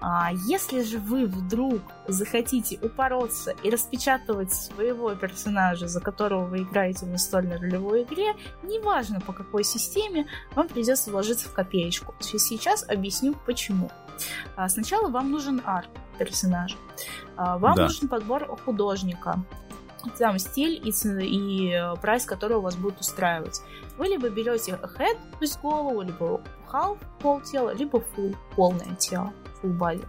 А, 0.00 0.30
если 0.46 0.82
же 0.82 0.98
вы 0.98 1.26
вдруг 1.26 1.80
захотите 2.06 2.78
упороться 2.82 3.54
и 3.62 3.70
распечатывать 3.70 4.52
своего 4.52 5.14
персонажа, 5.14 5.88
за 5.88 6.00
которого 6.00 6.46
вы 6.46 6.58
играете 6.58 7.06
в 7.06 7.08
настольной 7.08 7.58
ролевой 7.58 8.02
игре, 8.02 8.34
неважно 8.62 9.20
по 9.20 9.32
какой 9.32 9.64
системе, 9.64 10.26
вам 10.54 10.68
придется 10.68 11.10
вложиться 11.10 11.48
в 11.48 11.52
копеечку. 11.52 12.14
Сейчас 12.20 12.86
объясню 12.88 13.34
почему. 13.46 13.90
А, 14.56 14.68
сначала 14.68 15.08
вам 15.08 15.30
нужен 15.30 15.62
арт 15.64 15.90
персонажа. 16.18 16.76
Вам 17.36 17.74
да. 17.74 17.84
нужен 17.84 18.08
подбор 18.08 18.56
художника. 18.64 19.44
Там 20.18 20.38
стиль 20.38 20.80
и, 20.82 20.90
и 21.24 21.72
э, 21.72 21.96
прайс, 21.96 22.24
который 22.24 22.56
у 22.56 22.60
вас 22.60 22.76
будет 22.76 23.00
устраивать. 23.00 23.60
Вы 23.98 24.06
либо 24.06 24.28
берете 24.28 24.72
head, 24.72 25.16
то 25.16 25.38
есть 25.40 25.60
голову, 25.60 26.00
либо 26.00 26.40
half, 26.70 26.98
пол 27.20 27.40
тела, 27.40 27.74
либо 27.74 27.98
full, 27.98 28.36
полное 28.54 28.94
тело, 28.96 29.32
full 29.60 29.76
body. 29.76 30.06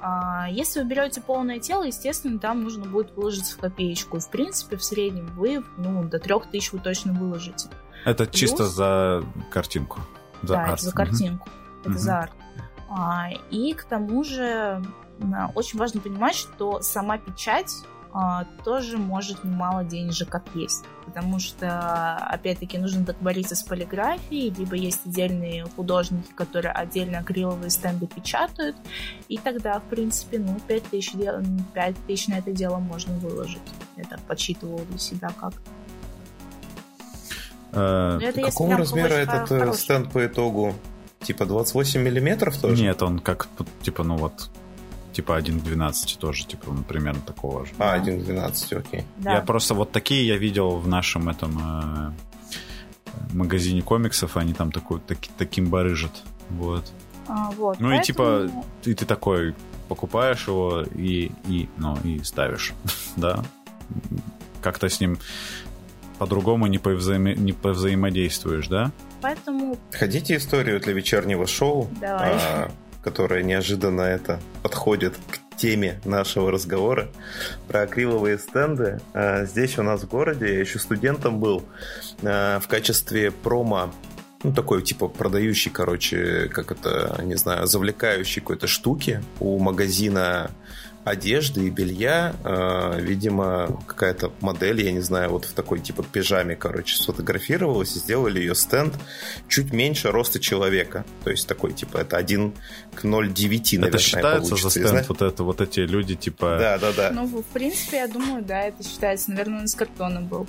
А, 0.00 0.48
если 0.50 0.80
вы 0.80 0.86
берете 0.86 1.20
полное 1.20 1.60
тело, 1.60 1.84
естественно, 1.84 2.38
там 2.38 2.62
нужно 2.62 2.84
будет 2.84 3.12
выложиться 3.12 3.56
в 3.56 3.60
копеечку. 3.60 4.18
В 4.18 4.28
принципе, 4.28 4.76
в 4.76 4.82
среднем 4.82 5.26
вы 5.36 5.64
ну, 5.78 6.04
до 6.04 6.18
3000 6.18 6.72
вы 6.72 6.80
точно 6.80 7.12
выложите. 7.12 7.68
Это 8.04 8.24
Плюс... 8.24 8.34
чисто 8.34 8.66
за 8.66 9.24
картинку. 9.50 10.00
За 10.42 10.54
да, 10.54 10.64
арт. 10.64 10.74
это 10.74 10.82
за 10.82 10.92
картинку. 10.92 11.48
Угу. 11.48 11.80
Это 11.80 11.90
угу. 11.90 11.98
за 11.98 12.18
арт. 12.18 12.32
А, 12.94 13.30
и 13.50 13.72
к 13.72 13.84
тому 13.84 14.22
же 14.22 14.82
очень 15.54 15.78
важно 15.78 16.00
понимать, 16.00 16.34
что 16.34 16.82
сама 16.82 17.16
печать 17.16 17.72
а, 18.12 18.44
тоже 18.64 18.98
может 18.98 19.44
немало 19.44 19.84
денежек 19.84 20.36
есть. 20.54 20.84
Потому 21.06 21.38
что, 21.38 22.16
опять-таки, 22.16 22.78
нужно 22.78 23.04
договориться 23.04 23.56
с 23.56 23.62
полиграфией, 23.62 24.50
либо 24.50 24.76
есть 24.76 25.00
отдельные 25.06 25.64
художники, 25.64 26.30
которые 26.34 26.72
отдельно 26.72 27.18
акриловые 27.18 27.70
стенды 27.70 28.06
печатают, 28.06 28.76
и 29.28 29.38
тогда, 29.38 29.80
в 29.80 29.84
принципе, 29.84 30.38
ну, 30.38 30.58
5 30.66 30.82
тысяч, 30.84 31.12
5 31.12 31.96
тысяч 32.06 32.28
на 32.28 32.34
это 32.38 32.52
дело 32.52 32.78
можно 32.78 33.14
выложить. 33.14 33.62
Я 33.96 34.04
так 34.04 34.20
подсчитывала 34.20 34.84
для 34.84 34.98
себя 34.98 35.30
как. 35.40 35.54
Э, 37.72 38.20
какого 38.42 38.76
размера 38.76 39.14
этот 39.14 39.50
э, 39.50 39.58
хороший. 39.58 39.80
стенд 39.80 40.12
по 40.12 40.24
итогу? 40.26 40.74
Типа 41.22 41.46
28 41.46 42.00
миллиметров 42.00 42.56
тоже? 42.56 42.82
Нет, 42.82 43.02
он 43.02 43.18
как, 43.18 43.48
типа, 43.82 44.04
ну 44.04 44.16
вот, 44.16 44.50
типа 45.12 45.36
1 45.36 45.60
к 45.60 45.64
12 45.64 46.18
тоже, 46.18 46.46
типа, 46.46 46.72
ну, 46.72 46.82
примерно 46.82 47.20
такого 47.20 47.64
же. 47.64 47.72
А, 47.78 47.92
1 47.94 48.22
к 48.22 48.24
12, 48.24 48.72
окей. 48.72 49.04
Да. 49.18 49.34
Я 49.34 49.40
просто 49.40 49.74
вот 49.74 49.92
такие 49.92 50.26
я 50.26 50.36
видел 50.36 50.76
в 50.78 50.88
нашем 50.88 51.28
этом 51.28 51.58
э, 51.58 52.12
магазине 53.32 53.82
комиксов, 53.82 54.36
они 54.36 54.54
там 54.54 54.72
такой, 54.72 55.00
таки, 55.00 55.30
таким 55.38 55.70
барыжат, 55.70 56.22
вот. 56.50 56.90
А, 57.28 57.50
вот. 57.52 57.78
Ну 57.78 57.88
поэтому... 57.88 58.00
и 58.00 58.04
типа, 58.04 58.50
и 58.84 58.94
ты 58.94 59.06
такой 59.06 59.54
покупаешь 59.88 60.48
его 60.48 60.82
и, 60.94 61.30
и, 61.46 61.68
ну, 61.76 61.96
и 62.04 62.22
ставишь, 62.22 62.72
да? 63.16 63.44
Как-то 64.60 64.88
с 64.88 65.00
ним 65.00 65.18
по-другому 66.22 66.68
не, 66.68 66.78
повзаимо... 66.78 67.34
не 67.34 67.52
повзаимодействуешь, 67.52 68.68
да? 68.68 68.92
Поэтому... 69.22 69.76
Хотите 69.90 70.36
историю 70.36 70.78
для 70.78 70.92
вечернего 70.92 71.48
шоу? 71.48 71.90
Давай. 72.00 72.34
А, 72.34 72.70
которая 73.02 73.42
неожиданно 73.42 74.02
это 74.02 74.38
подходит 74.62 75.16
к 75.16 75.56
теме 75.56 76.00
нашего 76.04 76.52
разговора 76.52 77.08
про 77.66 77.82
акриловые 77.82 78.38
стенды. 78.38 79.00
А, 79.12 79.46
здесь 79.46 79.78
у 79.78 79.82
нас 79.82 80.02
в 80.02 80.08
городе, 80.08 80.46
я 80.46 80.60
еще 80.60 80.78
студентом 80.78 81.40
был, 81.40 81.64
а, 82.22 82.60
в 82.60 82.68
качестве 82.68 83.32
промо 83.32 83.92
ну, 84.44 84.52
такой, 84.52 84.82
типа, 84.82 85.08
продающий, 85.08 85.72
короче, 85.72 86.48
как 86.52 86.70
это, 86.70 87.20
не 87.24 87.34
знаю, 87.34 87.66
завлекающий 87.66 88.40
какой-то 88.40 88.68
штуки 88.68 89.22
у 89.40 89.58
магазина 89.58 90.52
одежды 91.04 91.66
и 91.66 91.70
белья, 91.70 92.34
э, 92.44 93.00
видимо, 93.00 93.80
какая-то 93.86 94.32
модель, 94.40 94.82
я 94.84 94.92
не 94.92 95.00
знаю, 95.00 95.30
вот 95.30 95.44
в 95.44 95.52
такой 95.52 95.80
типа 95.80 96.04
пижаме, 96.04 96.54
короче, 96.54 96.96
сфотографировалась 96.96 97.96
и 97.96 97.98
сделали 97.98 98.38
ее 98.38 98.54
стенд 98.54 98.94
чуть 99.48 99.72
меньше 99.72 100.10
роста 100.10 100.38
человека. 100.38 101.04
То 101.24 101.30
есть 101.30 101.48
такой, 101.48 101.72
типа, 101.72 101.98
это 101.98 102.16
1 102.16 102.52
к 102.94 103.04
0,9, 103.04 103.78
наверное, 103.78 103.88
Это 103.88 103.98
считается 103.98 104.50
получится. 104.50 104.80
за 104.80 104.88
стенд 104.88 105.08
вот 105.08 105.22
это, 105.22 105.42
вот 105.44 105.60
эти 105.60 105.80
люди, 105.80 106.14
типа... 106.14 106.56
Да, 106.58 106.78
да, 106.78 106.92
да. 106.92 107.10
Ну, 107.12 107.26
в 107.26 107.44
принципе, 107.52 107.98
я 107.98 108.08
думаю, 108.08 108.44
да, 108.44 108.62
это 108.62 108.82
считается. 108.84 109.30
Наверное, 109.30 109.60
он 109.60 109.64
из 109.64 109.74
картона 109.74 110.20
был. 110.20 110.46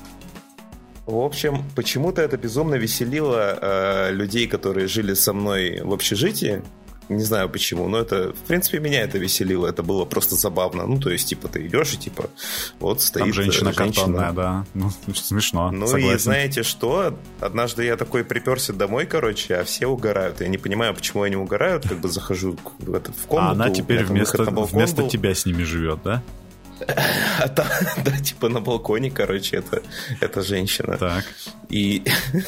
В 1.05 1.17
общем, 1.17 1.65
почему-то 1.75 2.21
это 2.21 2.37
безумно 2.37 2.75
веселило 2.75 3.57
э, 3.59 4.11
людей, 4.11 4.47
которые 4.47 4.87
жили 4.87 5.15
со 5.15 5.33
мной 5.33 5.81
в 5.81 5.91
общежитии. 5.91 6.61
Не 7.09 7.23
знаю 7.23 7.49
почему, 7.49 7.87
но 7.87 7.99
это, 7.99 8.33
в 8.33 8.47
принципе, 8.47 8.79
меня 8.79 9.01
это 9.01 9.17
веселило. 9.17 9.67
Это 9.67 9.83
было 9.83 10.05
просто 10.05 10.35
забавно. 10.35 10.85
Ну, 10.85 10.99
то 10.99 11.09
есть, 11.09 11.27
типа, 11.27 11.47
ты 11.47 11.65
идешь 11.67 11.93
и, 11.93 11.97
типа, 11.97 12.29
вот 12.79 13.01
стоит 13.01 13.23
Там 13.25 13.33
женщина, 13.33 13.69
э, 13.69 13.73
женщина. 13.73 13.93
картонная, 13.93 14.31
да. 14.31 14.65
Ну, 14.73 14.89
смешно, 15.13 15.71
Ну 15.71 15.87
согласен. 15.87 16.15
и 16.15 16.19
знаете 16.19 16.63
что? 16.63 17.17
Однажды 17.39 17.83
я 17.83 17.97
такой 17.97 18.23
приперся 18.23 18.73
домой, 18.73 19.05
короче, 19.05 19.55
а 19.55 19.63
все 19.63 19.87
угорают. 19.87 20.41
Я 20.41 20.47
не 20.47 20.57
понимаю, 20.57 20.93
почему 20.93 21.23
они 21.23 21.35
угорают. 21.35 21.87
Как 21.87 21.99
бы 21.99 22.09
захожу 22.09 22.57
в, 22.79 22.93
этот, 22.93 23.15
в 23.15 23.25
комнату. 23.27 23.49
А 23.49 23.51
она 23.51 23.69
теперь 23.69 24.03
вместо, 24.03 24.43
вместо 24.43 25.01
был. 25.03 25.09
тебя 25.09 25.35
с 25.35 25.45
ними 25.45 25.63
живет, 25.63 25.99
да? 26.03 26.23
А 27.39 27.47
там, 27.47 27.67
да, 28.03 28.17
типа 28.17 28.49
на 28.49 28.61
балконе, 28.61 29.11
короче, 29.11 29.57
это, 29.57 29.81
это 30.21 30.41
женщина. 30.41 30.97
Так. 30.97 31.25
И 31.69 32.03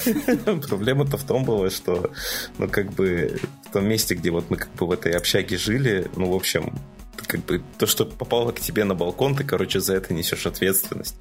проблема-то 0.69 1.17
в 1.17 1.23
том 1.23 1.43
была, 1.43 1.69
что, 1.69 2.11
ну, 2.57 2.67
как 2.67 2.91
бы, 2.93 3.39
в 3.69 3.73
том 3.73 3.85
месте, 3.85 4.15
где 4.15 4.31
вот 4.31 4.49
мы 4.49 4.57
как 4.57 4.73
бы 4.73 4.87
в 4.87 4.91
этой 4.91 5.13
общаге 5.13 5.57
жили, 5.57 6.09
ну, 6.15 6.31
в 6.31 6.35
общем, 6.35 6.73
как 7.25 7.43
бы 7.45 7.61
то, 7.77 7.87
что 7.87 8.05
попало 8.05 8.51
к 8.51 8.59
тебе 8.59 8.83
на 8.83 8.95
балкон, 8.95 9.35
ты, 9.35 9.43
короче, 9.43 9.79
за 9.79 9.95
это 9.95 10.13
несешь 10.13 10.45
ответственность. 10.45 11.15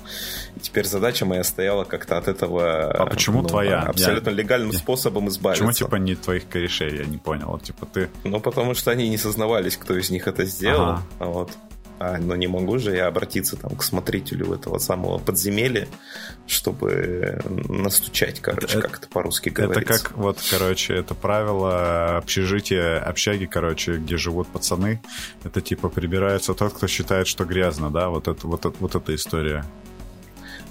И 0.57 0.61
теперь 0.61 0.85
задача 0.85 1.25
моя 1.25 1.45
стояла 1.45 1.85
как-то 1.85 2.19
от 2.19 2.29
этого... 2.29 2.91
А 2.91 3.07
почему 3.07 3.43
ну, 3.43 3.49
твоя? 3.49 3.81
Абсолютно 3.81 4.31
Я- 4.31 4.37
легальным 4.37 4.73
способом 4.73 5.29
избавиться. 5.29 5.65
Почему, 5.65 5.87
типа, 5.87 5.97
не 5.97 6.15
твоих 6.15 6.49
корешей? 6.49 6.99
Я 6.99 7.05
не 7.05 7.19
понял. 7.19 7.49
Вот, 7.49 7.63
типа, 7.65 7.87
ты... 7.87 8.11
Ну, 8.25 8.41
потому 8.41 8.75
что 8.75 8.91
они 8.91 9.09
не 9.09 9.19
сознавались, 9.19 9.77
кто 9.77 9.97
из 9.97 10.11
них 10.11 10.27
это 10.27 10.45
сделал. 10.45 10.91
Ага. 10.91 11.03
А 11.19 11.25
вот. 11.27 11.51
А, 12.01 12.19
но 12.19 12.35
не 12.35 12.49
могу 12.49 12.79
же 12.79 12.95
я 12.95 13.07
обратиться 13.07 13.57
там 13.57 13.77
к 13.77 13.83
смотрителю 13.83 14.53
этого 14.53 14.79
самого 14.79 15.19
подземелья, 15.19 15.87
чтобы 16.47 17.41
настучать, 17.69 18.41
короче, 18.41 18.79
Это- 18.79 18.89
как 18.89 18.99
это 18.99 19.09
по-русски 19.09 19.49
Это 19.51 19.63
говорится. 19.63 20.03
как, 20.05 20.17
вот, 20.17 20.39
короче, 20.51 20.95
это 20.95 21.15
правило 21.15 22.17
общежития, 22.19 22.99
общаги, 22.99 23.45
короче, 23.47 23.99
где 23.99 24.17
живут 24.17 24.49
пацаны. 24.49 25.01
Это, 25.45 25.61
типа, 25.61 25.89
прибирается 25.89 26.55
тот, 26.55 26.73
кто 26.73 26.89
считает, 26.89 27.29
что 27.29 27.45
грязно, 27.45 27.91
да? 27.91 28.09
Вот, 28.09 28.27
это, 28.27 28.47
вот, 28.47 28.67
это, 28.67 28.75
вот 28.81 28.95
эта 28.97 29.15
история. 29.15 29.65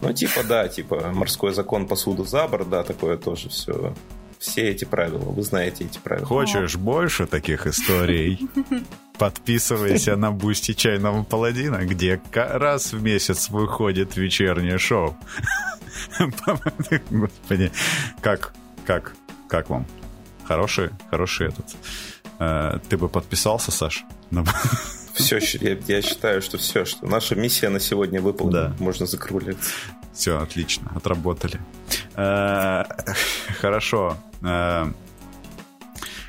Ну, 0.02 0.12
типа, 0.12 0.44
да, 0.44 0.68
типа, 0.68 1.12
морской 1.14 1.54
закон 1.54 1.88
посуду 1.88 2.26
за 2.26 2.46
борт, 2.50 2.70
да, 2.70 2.84
такое 2.84 3.16
тоже 3.18 3.48
все. 3.48 3.94
Все 4.40 4.64
эти 4.70 4.84
правила, 4.84 5.20
вы 5.20 5.42
знаете 5.42 5.86
эти 5.86 6.00
правила. 6.00 6.26
Хочешь 6.26 6.76
больше 6.76 7.26
таких 7.28 7.66
историй? 7.66 8.42
Подписывайся 9.18 10.16
на 10.16 10.32
Бусти 10.32 10.74
Чайного 10.74 11.24
Паладина, 11.24 11.86
где 11.86 12.20
раз 12.34 12.94
в 12.94 13.02
месяц 13.02 13.50
выходит 13.50 14.18
вечернее 14.18 14.78
шоу. 14.78 15.16
Господи, 17.12 17.72
как, 18.22 18.54
как, 18.86 19.14
как 19.48 19.70
вам? 19.70 19.86
Хороший, 20.46 20.90
хороший 21.10 21.48
этот. 21.50 21.66
Э, 22.40 22.80
Ты 22.90 22.98
бы 22.98 23.08
подписался, 23.08 23.72
Саш? 23.72 24.04
Все, 25.14 25.38
я, 25.62 25.78
я 25.88 26.02
считаю, 26.02 26.42
что 26.42 26.58
все, 26.58 26.86
что 26.86 27.06
наша 27.06 27.36
миссия 27.36 27.70
на 27.70 27.80
сегодня 27.80 28.20
выполнена, 28.20 28.70
Да. 28.70 28.76
можно 28.84 29.06
закругляться. 29.06 29.70
Все, 30.12 30.40
отлично, 30.40 30.92
отработали. 30.96 31.60
Э, 32.16 32.84
Хорошо. 33.62 34.18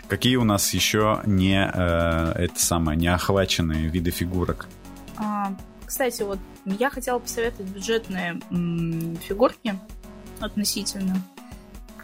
Какие 0.09 0.37
у 0.37 0.45
нас 0.45 0.73
еще 0.75 1.21
не 1.25 1.57
э, 1.57 2.33
это 2.45 2.61
самое 2.61 2.99
не 2.99 3.09
охваченные 3.09 3.89
виды 3.89 4.11
фигурок? 4.11 4.69
А, 5.17 5.55
кстати, 5.87 6.23
вот 6.23 6.39
я 6.65 6.91
хотела 6.91 7.19
посоветовать 7.19 7.71
бюджетные 7.71 8.41
м, 8.51 9.17
фигурки 9.17 9.79
относительно, 10.41 11.17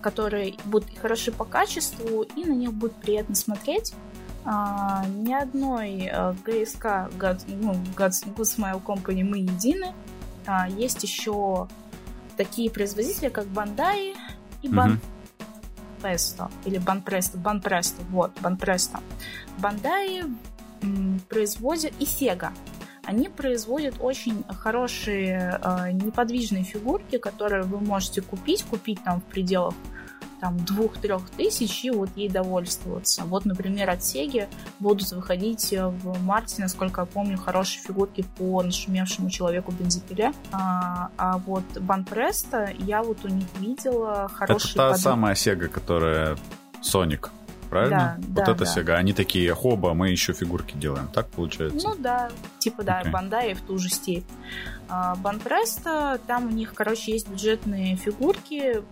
которые 0.01 0.55
будут 0.65 0.97
хороши 0.99 1.31
по 1.31 1.45
качеству, 1.45 2.23
и 2.23 2.45
на 2.45 2.53
них 2.53 2.73
будет 2.73 2.95
приятно 2.95 3.35
смотреть. 3.35 3.93
А, 4.45 5.05
ни 5.07 5.35
одной 5.35 6.09
э, 6.11 6.35
ГСК, 6.45 7.13
God, 7.19 7.43
ну, 7.49 7.75
God's 7.97 8.25
Good 8.35 8.37
Smile 8.37 8.83
Company 8.83 9.23
мы 9.23 9.39
едины. 9.39 9.93
А, 10.47 10.69
есть 10.69 11.03
еще 11.03 11.69
такие 12.39 12.71
производители, 12.71 13.29
как 13.29 13.45
Bandai 13.47 14.17
и 14.63 14.69
Ban 14.69 14.89
Мгм. 14.89 15.01
Presto, 16.01 16.51
или 16.65 16.79
Banpresto, 16.79 17.39
Banpresto, 17.39 18.03
вот. 18.11 18.33
Bandai 19.59 20.25
м, 20.83 21.21
производят 21.29 21.93
и 21.99 22.05
Sega. 22.05 22.51
Они 23.05 23.29
производят 23.29 23.97
очень 24.01 24.45
хорошие 24.49 25.59
э, 25.63 25.93
неподвижные 25.93 26.65
фигурки, 26.65 27.19
которые 27.19 27.65
вы 27.65 27.81
можете 27.81 28.23
купить, 28.23 28.63
купить 28.65 29.03
там 29.03 29.21
в 29.21 29.25
пределах 29.25 29.75
там 30.41 30.57
двух-трех 30.65 31.29
тысяч 31.31 31.85
и 31.85 31.91
вот 31.91 32.09
ей 32.17 32.29
довольствоваться. 32.29 33.25
Вот, 33.25 33.45
например, 33.45 33.91
от 33.91 34.01
Sega 34.01 34.49
будут 34.79 35.11
выходить 35.13 35.73
э, 35.73 35.87
в 35.87 36.23
марте, 36.23 36.63
насколько 36.63 37.03
я 37.03 37.07
помню, 37.07 37.37
хорошие 37.37 37.83
фигурки 37.83 38.25
по 38.37 38.63
нашумевшему 38.63 39.31
человеку 39.31 39.73
бензопиле. 39.73 40.33
А, 40.53 41.11
а 41.17 41.39
вот 41.39 41.65
Банпреста 41.79 42.71
я 42.79 43.03
вот 43.03 43.25
у 43.25 43.29
них 43.29 43.47
видела 43.59 44.29
хорошие 44.33 44.71
это 44.71 44.77
та 44.77 44.89
подвижки. 44.89 45.05
самая 45.05 45.35
Sega, 45.35 45.69
которая 45.69 46.37
Sonic, 46.83 47.29
правильно? 47.69 48.17
Да, 48.19 48.27
вот 48.27 48.35
да, 48.35 48.43
это 48.43 48.55
да. 48.55 48.65
Sega. 48.65 48.93
Они 48.95 49.13
такие, 49.13 49.55
хоба, 49.55 49.93
мы 49.95 50.09
еще 50.09 50.33
фигурки 50.33 50.75
делаем. 50.77 51.09
Так 51.13 51.29
получается? 51.29 51.87
Ну 51.87 51.95
да, 51.99 52.31
типа 52.59 52.83
да, 52.83 53.01
Окей. 53.01 53.13
Бандай 53.13 53.55
в 53.55 53.61
ту 53.61 53.79
же 53.79 53.91
степь. 53.91 54.25
А, 54.89 55.15
Банпреста, 55.17 56.19
там 56.27 56.47
у 56.47 56.51
них, 56.51 56.75
короче, 56.75 57.13
есть 57.13 57.29
бюджетные 57.29 57.97
фигурки. 57.97 58.83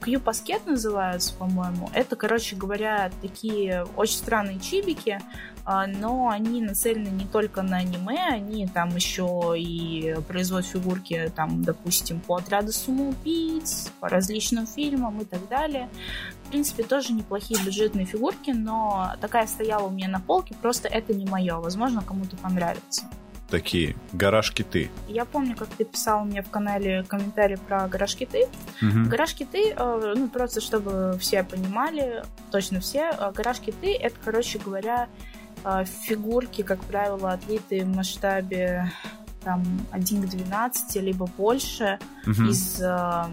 Q-паскет 0.00 0.66
называются, 0.66 1.34
по-моему. 1.34 1.90
Это, 1.92 2.16
короче 2.16 2.56
говоря, 2.56 3.10
такие 3.20 3.84
очень 3.96 4.16
странные 4.16 4.60
чибики, 4.60 5.20
а, 5.64 5.86
но 5.86 6.28
они 6.30 6.62
нацелены 6.62 7.08
не 7.08 7.26
только 7.26 7.62
на 7.62 7.78
аниме, 7.78 8.26
они 8.30 8.66
там 8.66 8.94
еще 8.96 9.54
и 9.56 10.16
производят 10.26 10.66
фигурки, 10.66 11.30
там, 11.36 11.62
допустим, 11.62 12.20
по 12.20 12.36
отряду 12.36 12.72
самоубийц, 12.72 13.92
по 14.00 14.08
различным 14.08 14.66
фильмам 14.66 15.20
и 15.20 15.24
так 15.24 15.46
далее. 15.48 15.90
В 16.44 16.48
принципе, 16.50 16.84
тоже 16.84 17.12
неплохие 17.12 17.62
бюджетные 17.62 18.06
фигурки, 18.06 18.50
но 18.50 19.12
такая 19.20 19.46
стояла 19.46 19.88
у 19.88 19.90
меня 19.90 20.08
на 20.08 20.20
полке, 20.20 20.54
просто 20.54 20.88
это 20.88 21.12
не 21.12 21.26
мое. 21.26 21.56
Возможно, 21.56 22.02
кому-то 22.02 22.36
понравится. 22.38 23.04
Такие, 23.48 23.96
гараж-киты. 24.12 24.90
Я 25.08 25.24
помню, 25.24 25.56
как 25.56 25.68
ты 25.68 25.84
писал 25.84 26.24
мне 26.24 26.42
в 26.42 26.50
канале 26.50 27.02
комментарий 27.04 27.56
про 27.56 27.88
гараж 27.88 28.14
киты. 28.14 28.46
Мгм. 28.82 29.08
Гараж 29.08 29.34
киты, 29.34 29.72
э, 29.74 30.14
ну 30.16 30.28
просто 30.28 30.60
чтобы 30.60 31.16
все 31.18 31.42
понимали, 31.44 32.24
точно 32.50 32.80
все, 32.80 33.10
э, 33.18 33.32
гараж 33.32 33.60
киты 33.60 33.94
это, 33.94 34.16
короче 34.22 34.58
говоря, 34.58 35.08
э, 35.64 35.84
фигурки, 36.02 36.60
как 36.62 36.80
правило, 36.84 37.32
отлитые 37.32 37.84
в 37.84 37.96
масштабе 37.96 38.92
там 39.42 39.64
1 39.92 40.22
к 40.24 40.28
12, 40.28 41.00
либо 41.00 41.26
больше, 41.26 41.98
Мгм. 42.26 42.50
из 42.50 42.82
э, 42.82 43.24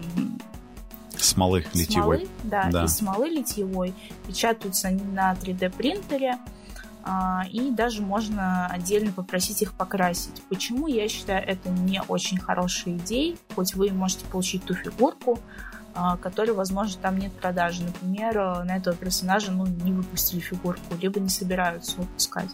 Смолы 1.18 1.64
литьевой. 1.74 2.20
смолы, 2.20 2.28
да, 2.44 2.68
Да. 2.70 2.84
из 2.84 2.96
смолы 2.96 3.28
литьевой. 3.28 3.92
Печатаются 4.26 4.88
они 4.88 5.02
на 5.04 5.34
3D 5.34 5.68
принтере. 5.70 6.36
А, 7.08 7.44
И 7.50 7.70
даже 7.70 8.02
можно 8.02 8.66
отдельно 8.66 9.12
попросить 9.12 9.62
их 9.62 9.74
покрасить. 9.74 10.42
Почему 10.48 10.88
я 10.88 11.08
считаю 11.08 11.46
это 11.46 11.68
не 11.70 12.02
очень 12.08 12.38
хорошей 12.38 12.96
идеей, 12.96 13.38
хоть 13.54 13.74
вы 13.74 13.90
можете 13.92 14.26
получить 14.26 14.64
ту 14.64 14.74
фигурку, 14.74 15.38
а, 15.94 16.16
которой, 16.16 16.50
возможно, 16.50 17.00
там 17.00 17.16
нет 17.16 17.32
продажи. 17.32 17.84
Например, 17.84 18.64
на 18.64 18.76
этого 18.76 18.96
персонажа 18.96 19.52
ну, 19.52 19.66
не 19.66 19.92
выпустили 19.92 20.40
фигурку, 20.40 20.96
либо 21.00 21.20
не 21.20 21.28
собираются 21.28 21.96
выпускать. 21.98 22.50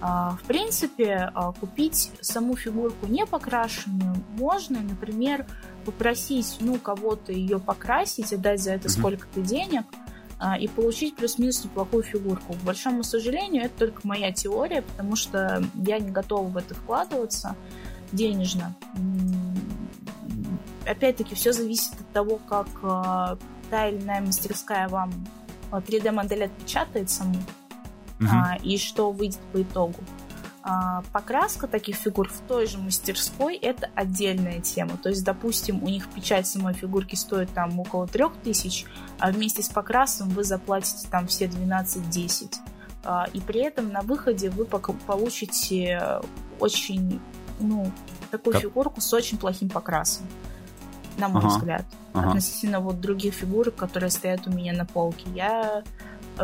А, 0.00 0.30
В 0.42 0.46
принципе, 0.46 1.30
купить 1.60 2.10
саму 2.22 2.56
фигурку 2.56 3.06
не 3.06 3.26
покрашенную 3.26 4.16
можно, 4.38 4.80
например, 4.80 5.44
попросить 5.84 6.56
ну, 6.60 6.78
кого-то 6.78 7.32
ее 7.32 7.58
покрасить, 7.60 8.32
отдать 8.32 8.62
за 8.62 8.72
это 8.72 8.88
Мгм. 8.88 8.98
сколько-то 8.98 9.40
денег, 9.42 9.84
и 10.58 10.68
получить 10.68 11.16
плюс-минус 11.16 11.64
неплохую 11.64 12.02
фигурку. 12.02 12.54
К 12.54 12.64
большому 12.64 13.02
сожалению, 13.02 13.64
это 13.64 13.78
только 13.78 14.06
моя 14.06 14.32
теория, 14.32 14.82
потому 14.82 15.14
что 15.16 15.62
я 15.74 15.98
не 15.98 16.10
готова 16.10 16.48
в 16.48 16.56
это 16.56 16.74
вкладываться 16.74 17.56
денежно. 18.12 18.74
Опять-таки, 20.86 21.34
все 21.34 21.52
зависит 21.52 21.92
от 21.92 22.12
того, 22.12 22.40
как 22.48 22.68
а, 22.82 23.36
та 23.70 23.88
или 23.88 24.02
иная 24.02 24.20
мастерская 24.22 24.88
вам 24.88 25.12
а, 25.70 25.80
3D-модель 25.80 26.44
отпечатает 26.44 27.10
саму, 27.10 27.36
а, 28.20 28.56
и 28.62 28.76
что 28.78 29.12
выйдет 29.12 29.40
по 29.52 29.62
итогу. 29.62 29.98
А, 30.62 31.02
покраска 31.12 31.66
таких 31.66 31.96
фигур 31.96 32.28
в 32.28 32.40
той 32.46 32.66
же 32.66 32.78
мастерской– 32.78 33.56
это 33.62 33.88
отдельная 33.94 34.60
тема. 34.60 34.98
То 34.98 35.08
есть, 35.08 35.24
допустим, 35.24 35.82
у 35.82 35.88
них 35.88 36.06
печать 36.08 36.46
самой 36.46 36.74
фигурки 36.74 37.14
стоит 37.14 37.50
там 37.50 37.78
около 37.80 38.06
3000, 38.06 38.86
а 39.18 39.30
вместе 39.30 39.62
с 39.62 39.70
покрасом 39.70 40.28
вы 40.28 40.44
заплатите 40.44 41.08
там 41.08 41.26
все 41.28 41.46
12-10. 41.46 42.56
А, 43.04 43.26
и 43.32 43.40
при 43.40 43.60
этом 43.60 43.90
на 43.90 44.02
выходе 44.02 44.50
вы 44.50 44.66
получите 44.66 46.20
очень, 46.58 47.20
ну, 47.58 47.90
такую 48.30 48.52
как? 48.52 48.62
фигурку 48.62 49.00
с 49.00 49.12
очень 49.14 49.38
плохим 49.38 49.70
покрасом, 49.70 50.26
на 51.16 51.28
мой 51.28 51.40
ага. 51.40 51.48
взгляд. 51.48 51.84
Ага. 52.12 52.28
Относительно 52.28 52.80
вот 52.80 53.00
других 53.00 53.32
фигурок, 53.32 53.76
которые 53.76 54.10
стоят 54.10 54.46
у 54.46 54.50
меня 54.50 54.74
на 54.74 54.84
полке. 54.84 55.24
Я 55.34 55.84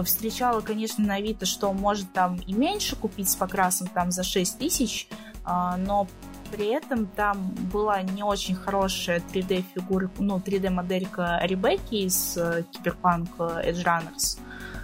встречала, 0.05 0.61
конечно, 0.61 1.05
на 1.05 1.15
Авито, 1.15 1.47
что 1.47 1.73
может 1.73 2.13
там 2.13 2.37
и 2.37 2.53
меньше 2.53 2.97
купить 2.97 3.31
с 3.31 3.37
покрасом 3.37 3.89
там 3.89 4.11
за 4.11 4.23
6 4.23 4.59
тысяч, 4.59 5.09
а, 5.45 5.77
но 5.77 6.07
при 6.51 6.67
этом 6.67 7.07
там 7.07 7.51
была 7.73 8.03
не 8.03 8.23
очень 8.23 8.55
хорошая 8.55 9.21
3D 9.21 9.65
фигура, 9.75 10.11
ну, 10.19 10.39
3D 10.39 10.71
моделька 10.71 11.41
Ребекки 11.43 11.97
из 12.07 12.37
э, 12.37 12.63
Киберпанк 12.73 13.29
Edge 13.39 13.85
Runners. 13.85 14.39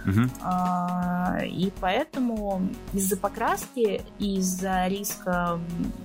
Uh-huh. 0.05 1.47
И 1.47 1.71
поэтому 1.79 2.61
из-за 2.91 3.15
покраски 3.15 4.01
и 4.19 4.35
из-за 4.35 4.87
риска, 4.87 5.57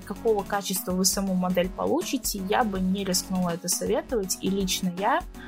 какого 0.04 0.44
качества 0.44 0.92
вы 0.92 1.04
саму 1.04 1.34
модель 1.34 1.68
получите, 1.68 2.40
я 2.48 2.62
бы 2.62 2.78
не 2.78 3.04
рискнула 3.04 3.50
это 3.50 3.66
советовать. 3.66 4.38
И 4.40 4.50
лично 4.50 4.92
я 4.98 5.20
Э, 5.20 5.47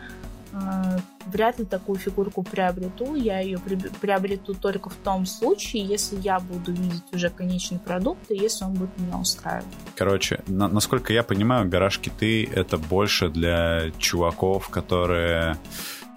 вряд 1.26 1.59
ли 1.59 1.64
такую 1.64 1.98
фигурку 1.98 2.42
приобрету. 2.42 3.14
Я 3.14 3.40
ее 3.40 3.59
приобрету 4.01 4.55
только 4.55 4.90
в 4.90 4.94
том 4.94 5.26
случае, 5.26 5.84
если 5.84 6.16
я 6.20 6.40
буду 6.40 6.72
видеть 6.72 7.05
уже 7.12 7.30
конечный 7.30 7.78
продукт, 7.78 8.30
и 8.30 8.36
если 8.36 8.64
он 8.64 8.74
будет 8.74 8.98
меня 8.98 9.18
устраивать. 9.18 9.66
Короче, 9.96 10.40
на- 10.46 10.68
насколько 10.68 11.12
я 11.12 11.22
понимаю, 11.22 11.68
гараж 11.68 11.98
киты 11.98 12.44
это 12.44 12.78
больше 12.78 13.28
для 13.28 13.90
чуваков, 13.98 14.68
которые 14.68 15.57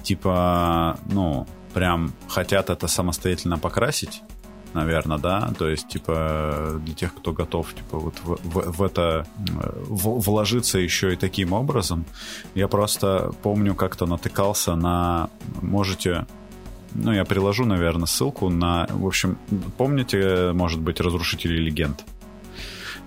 типа, 0.03 0.97
ну, 1.05 1.47
прям 1.73 2.13
хотят 2.27 2.69
это 2.69 2.87
самостоятельно 2.87 3.57
покрасить 3.57 4.21
наверное, 4.73 5.17
да, 5.17 5.53
то 5.57 5.67
есть, 5.67 5.87
типа, 5.87 6.79
для 6.85 6.93
тех, 6.93 7.13
кто 7.13 7.31
готов, 7.31 7.73
типа, 7.73 7.97
вот 7.97 8.15
в, 8.23 8.37
в, 8.43 8.77
в 8.77 8.83
это 8.83 9.25
в, 9.87 10.19
вложиться 10.19 10.79
еще 10.79 11.13
и 11.13 11.15
таким 11.15 11.53
образом. 11.53 12.05
Я 12.55 12.67
просто 12.67 13.31
помню, 13.41 13.75
как-то 13.75 14.05
натыкался 14.05 14.75
на, 14.75 15.29
можете 15.61 16.25
ну, 16.95 17.11
я 17.11 17.25
приложу, 17.25 17.65
наверное, 17.65 18.05
ссылку 18.05 18.49
на... 18.49 18.85
В 18.91 19.07
общем, 19.07 19.37
помните, 19.77 20.51
может 20.53 20.79
быть, 20.79 20.99
«Разрушители 20.99 21.57
легенд»? 21.57 22.03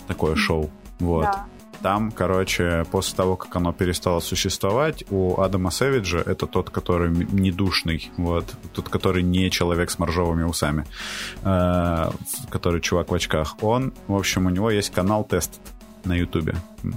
Такое 0.08 0.34
шоу. 0.34 0.70
Вот. 0.98 1.22
Да. 1.22 1.46
Там, 1.82 2.10
короче, 2.10 2.84
после 2.90 3.16
того, 3.16 3.36
как 3.36 3.54
оно 3.56 3.72
перестало 3.72 4.20
существовать, 4.20 5.04
у 5.10 5.40
Адама 5.40 5.70
Сэвиджа, 5.70 6.18
это 6.18 6.46
тот, 6.46 6.70
который 6.70 7.10
недушный, 7.10 8.10
вот, 8.16 8.44
тот, 8.72 8.88
который 8.88 9.22
не 9.22 9.50
человек 9.50 9.90
с 9.90 9.98
моржовыми 9.98 10.44
усами, 10.44 10.84
э, 11.42 12.10
который 12.50 12.80
чувак 12.80 13.10
в 13.10 13.14
очках, 13.14 13.56
он, 13.62 13.92
в 14.08 14.16
общем, 14.16 14.46
у 14.46 14.50
него 14.50 14.70
есть 14.70 14.90
канал 14.90 15.24
Тест 15.24 15.60
на 16.04 16.14
Ютубе, 16.14 16.54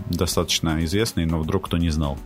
достаточно 0.09 0.83
известный, 0.85 1.25
но 1.25 1.39
вдруг 1.39 1.65
кто 1.65 1.77
не 1.77 1.89
знал. 1.89 2.17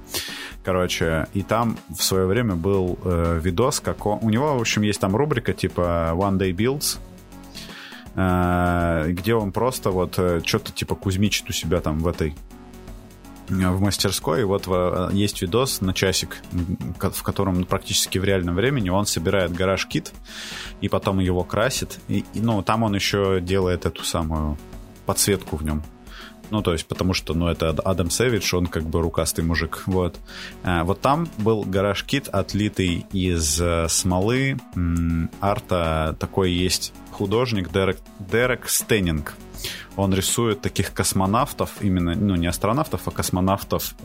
Короче, 0.64 1.28
и 1.34 1.42
там 1.42 1.78
в 1.90 2.04
свое 2.04 2.26
время 2.26 2.56
был 2.56 2.98
э, 3.04 3.40
видос, 3.42 3.80
как 3.80 4.06
он... 4.06 4.20
У 4.22 4.30
него, 4.30 4.58
в 4.58 4.62
общем, 4.62 4.82
есть 4.84 5.00
там 5.00 5.16
рубрика 5.16 5.54
типа 5.54 6.12
One 6.14 6.38
Day 6.38 6.52
Builds, 6.52 7.00
где 8.16 9.34
он 9.34 9.52
просто 9.52 9.90
вот 9.90 10.20
э, 10.20 10.42
что-то 10.46 10.72
типа 10.72 10.94
кузьмичит 10.94 11.50
у 11.50 11.54
себя 11.54 11.82
там 11.82 11.98
в 11.98 12.08
этой 12.08 12.36
э, 13.50 13.54
в 13.54 13.82
мастерской. 13.82 14.42
И 14.42 14.44
вот 14.44 14.68
есть 15.12 15.42
видос 15.42 15.82
на 15.82 15.96
часик, 15.96 16.38
в 16.52 17.24
котором 17.24 17.64
практически 17.64 18.20
в 18.20 18.24
реальном 18.24 18.54
времени 18.54 18.90
он 18.90 19.08
собирает 19.08 19.52
гараж-кит 19.54 20.12
и 20.82 20.90
потом 20.90 21.20
его 21.20 21.44
красит. 21.44 22.00
И, 22.08 22.24
ну, 22.36 22.62
там 22.62 22.84
он 22.84 22.94
еще 22.94 23.40
делает 23.42 23.88
эту 23.88 24.04
самую 24.04 24.60
подсветку 25.08 25.56
в 25.56 25.64
нем. 25.64 25.82
Ну, 26.52 26.62
то 26.62 26.74
есть, 26.74 26.86
потому 26.86 27.16
что, 27.16 27.34
ну, 27.34 27.48
это 27.48 27.70
Адам 27.70 28.12
Сэвидж, 28.12 28.56
он 28.56 28.68
как 28.68 28.84
бы 28.84 29.02
рукастый 29.02 29.44
мужик, 29.44 29.84
вот. 29.88 30.20
Вот 30.64 31.02
там 31.02 31.28
был 31.40 31.64
гараж-кит, 31.64 32.28
отлитый 32.28 33.08
из 33.12 33.60
смолы, 33.88 34.60
арта 35.42 36.16
такой 36.20 36.52
есть 36.52 36.94
художник 37.14 37.72
Дерек, 37.72 37.98
Дерек 38.20 38.68
Стеннинг. 38.70 39.36
Он 39.96 40.14
рисует 40.14 40.62
таких 40.62 40.94
космонавтов, 40.94 41.70
именно, 41.82 42.16
ну, 42.16 42.36
не 42.36 42.48
астронавтов, 42.48 43.08
а 43.08 43.12
космонавтов, 43.12 43.96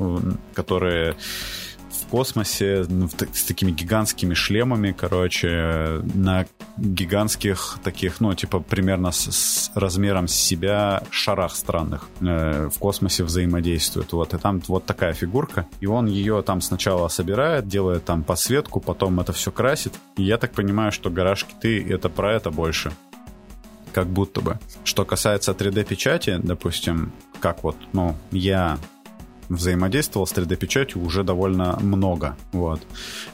которые 0.54 1.16
космосе 2.08 2.84
ну, 2.88 3.08
с 3.08 3.44
такими 3.44 3.70
гигантскими 3.70 4.34
шлемами, 4.34 4.92
короче, 4.92 6.00
на 6.14 6.46
гигантских 6.76 7.78
таких, 7.82 8.20
ну, 8.20 8.34
типа, 8.34 8.60
примерно 8.60 9.12
с, 9.12 9.30
с 9.30 9.70
размером 9.74 10.28
себя 10.28 11.02
шарах 11.10 11.54
странных 11.54 12.08
э, 12.20 12.68
в 12.72 12.78
космосе 12.78 13.24
взаимодействуют. 13.24 14.12
Вот, 14.12 14.34
и 14.34 14.38
там 14.38 14.60
вот 14.68 14.86
такая 14.86 15.12
фигурка. 15.12 15.66
И 15.80 15.86
он 15.86 16.06
ее 16.06 16.42
там 16.42 16.60
сначала 16.60 17.08
собирает, 17.08 17.68
делает 17.68 18.04
там 18.04 18.24
подсветку, 18.24 18.80
потом 18.80 19.20
это 19.20 19.32
все 19.32 19.50
красит. 19.50 19.94
И 20.16 20.22
я 20.22 20.38
так 20.38 20.52
понимаю, 20.52 20.92
что 20.92 21.10
гараж 21.10 21.44
киты 21.44 21.84
это 21.88 22.08
про 22.08 22.32
это 22.34 22.50
больше 22.50 22.92
как 23.92 24.06
будто 24.06 24.40
бы. 24.40 24.58
Что 24.84 25.04
касается 25.04 25.52
3D-печати, 25.52 26.38
допустим, 26.42 27.12
как 27.40 27.64
вот, 27.64 27.76
ну, 27.92 28.14
я 28.30 28.78
взаимодействовал 29.48 30.26
с 30.26 30.32
3D-печатью 30.32 31.02
уже 31.02 31.24
довольно 31.24 31.78
много. 31.80 32.36
Вот. 32.52 32.80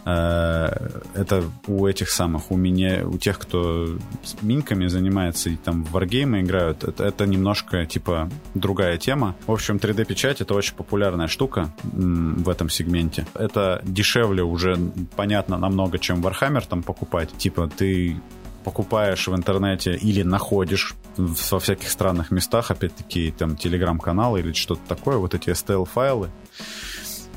Э, 0.05 0.91
это 1.15 1.45
у 1.67 1.87
этих 1.87 2.11
самых, 2.11 2.51
у 2.51 2.57
меня, 2.57 3.07
у 3.07 3.19
тех, 3.19 3.39
кто 3.39 3.87
с 4.23 4.43
минками 4.43 4.87
занимается 4.87 5.51
и 5.51 5.57
там 5.57 5.85
в 5.85 5.93
варгеймы 5.93 6.41
играют, 6.41 6.85
это, 6.85 7.05
это 7.05 7.27
немножко, 7.27 7.87
типа, 7.87 8.31
другая 8.55 8.99
тема. 8.99 9.35
В 9.47 9.53
общем, 9.53 9.77
3D-печать— 9.77 10.41
это 10.43 10.55
очень 10.55 10.75
популярная 10.75 11.29
штука 11.29 11.73
в 11.83 12.49
этом 12.49 12.69
сегменте. 12.69 13.27
Это 13.35 13.81
дешевле 13.85 14.43
уже, 14.43 14.79
понятно, 15.17 15.59
намного, 15.59 15.99
чем 15.99 16.21
Warhammer 16.21 16.65
там 16.69 16.83
покупать. 16.83 17.31
Типа, 17.37 17.69
ты 17.69 18.17
покупаешь 18.65 19.29
в 19.29 19.35
интернете 19.35 19.95
или 19.95 20.23
находишь 20.23 20.95
во 21.17 21.59
всяких 21.61 21.91
странных 21.91 22.31
местах, 22.31 22.71
опять-таки, 22.71 23.31
там, 23.31 23.57
телеграм-каналы 23.57 24.41
или 24.41 24.53
что-то 24.53 24.81
такое, 24.89 25.19
вот 25.19 25.35
эти 25.35 25.51
STL-файлы, 25.51 26.31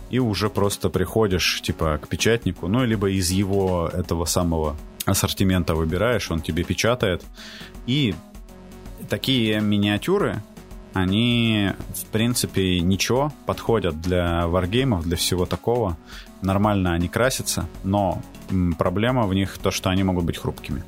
и 0.10 0.20
уже 0.20 0.50
просто 0.50 0.90
приходишь, 0.90 1.62
типа, 1.62 2.00
к 2.02 2.08
печатнику, 2.08 2.68
ну, 2.68 2.86
либо 2.86 3.10
из 3.10 3.30
его 3.30 3.90
этого 3.94 4.26
самого 4.26 4.76
ассортимента 5.06 5.76
выбираешь, 5.76 6.32
он 6.32 6.42
тебе 6.42 6.64
печатает, 6.64 7.24
и 7.86 8.16
такие 9.10 9.60
миниатюры, 9.60 10.42
они, 10.94 11.74
в 11.94 12.06
принципе, 12.08 12.80
ничего, 12.80 13.32
подходят 13.46 14.02
для 14.02 14.48
варгеймов, 14.48 15.04
для 15.04 15.16
всего 15.16 15.46
такого. 15.46 15.96
Нормально 16.42 16.94
они 16.94 17.08
красятся, 17.08 17.68
но 17.84 18.22
проблема 18.80 19.28
в 19.28 19.34
них 19.34 19.58
то, 19.60 19.70
что 19.70 19.90
они 19.90 20.04
могут 20.04 20.24
быть 20.26 20.38
хрупкими. 20.38 20.84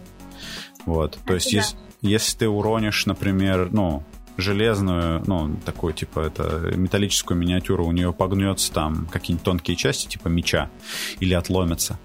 Вот. 0.85 1.17
То 1.25 1.33
есть, 1.33 1.53
если, 1.53 1.77
если 2.01 2.37
ты 2.37 2.49
уронишь, 2.49 3.05
например, 3.05 3.69
ну, 3.71 4.03
железную, 4.37 5.23
ну, 5.27 5.55
такую, 5.65 5.93
типа, 5.93 6.21
это 6.21 6.71
металлическую 6.75 7.37
миниатюру, 7.37 7.85
у 7.85 7.91
нее 7.91 8.13
погнется 8.13 8.71
там 8.71 9.07
какие-нибудь 9.11 9.43
тонкие 9.43 9.75
части, 9.75 10.07
типа 10.07 10.27
меча, 10.27 10.69
или 11.19 11.33
отломится. 11.33 11.99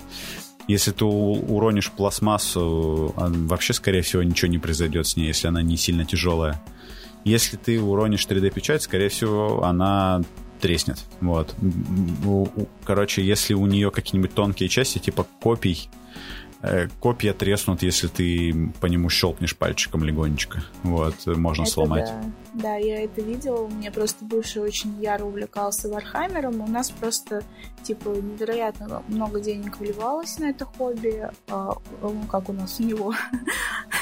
Если 0.66 0.92
ты 0.92 1.04
уронишь 1.04 1.90
пластмассу, 1.90 3.12
а, 3.16 3.28
вообще, 3.28 3.72
скорее 3.74 4.00
всего, 4.02 4.22
ничего 4.22 4.50
не 4.50 4.58
произойдет 4.58 5.06
с 5.06 5.16
ней, 5.16 5.26
если 5.26 5.46
она 5.46 5.62
не 5.62 5.76
сильно 5.76 6.04
тяжелая. 6.04 6.62
Если 7.24 7.56
ты 7.56 7.80
уронишь 7.80 8.26
3D-печать, 8.26 8.82
скорее 8.82 9.08
всего, 9.08 9.62
она 9.64 10.22
треснет. 10.60 11.04
Вот. 11.20 11.54
Короче, 12.84 13.22
если 13.22 13.52
у 13.52 13.66
нее 13.66 13.90
какие-нибудь 13.90 14.34
тонкие 14.34 14.70
части, 14.70 14.98
типа 14.98 15.26
копий, 15.40 15.88
копья 17.00 17.32
треснут, 17.32 17.82
если 17.82 18.08
ты 18.08 18.72
по 18.80 18.86
нему 18.86 19.08
щелкнешь 19.10 19.56
пальчиком 19.56 20.04
легонечко. 20.04 20.62
Вот, 20.82 21.14
можно 21.26 21.62
это 21.62 21.70
сломать. 21.70 22.12
Да. 22.54 22.62
да, 22.62 22.76
я 22.76 23.04
это 23.04 23.20
видела. 23.20 23.62
У 23.62 23.68
меня 23.68 23.90
просто 23.90 24.24
бывший 24.24 24.62
очень 24.62 25.00
яро 25.02 25.24
увлекался 25.24 25.88
Вархаммером. 25.88 26.60
У 26.60 26.66
нас 26.66 26.90
просто, 26.90 27.42
типа, 27.82 28.08
невероятно 28.08 29.02
много 29.08 29.40
денег 29.40 29.78
вливалось 29.78 30.38
на 30.38 30.46
это 30.46 30.64
хобби. 30.64 31.28
А, 31.48 31.76
ну, 32.02 32.22
как 32.30 32.48
у 32.48 32.52
нас 32.52 32.80
у 32.80 32.82
него. 32.82 33.14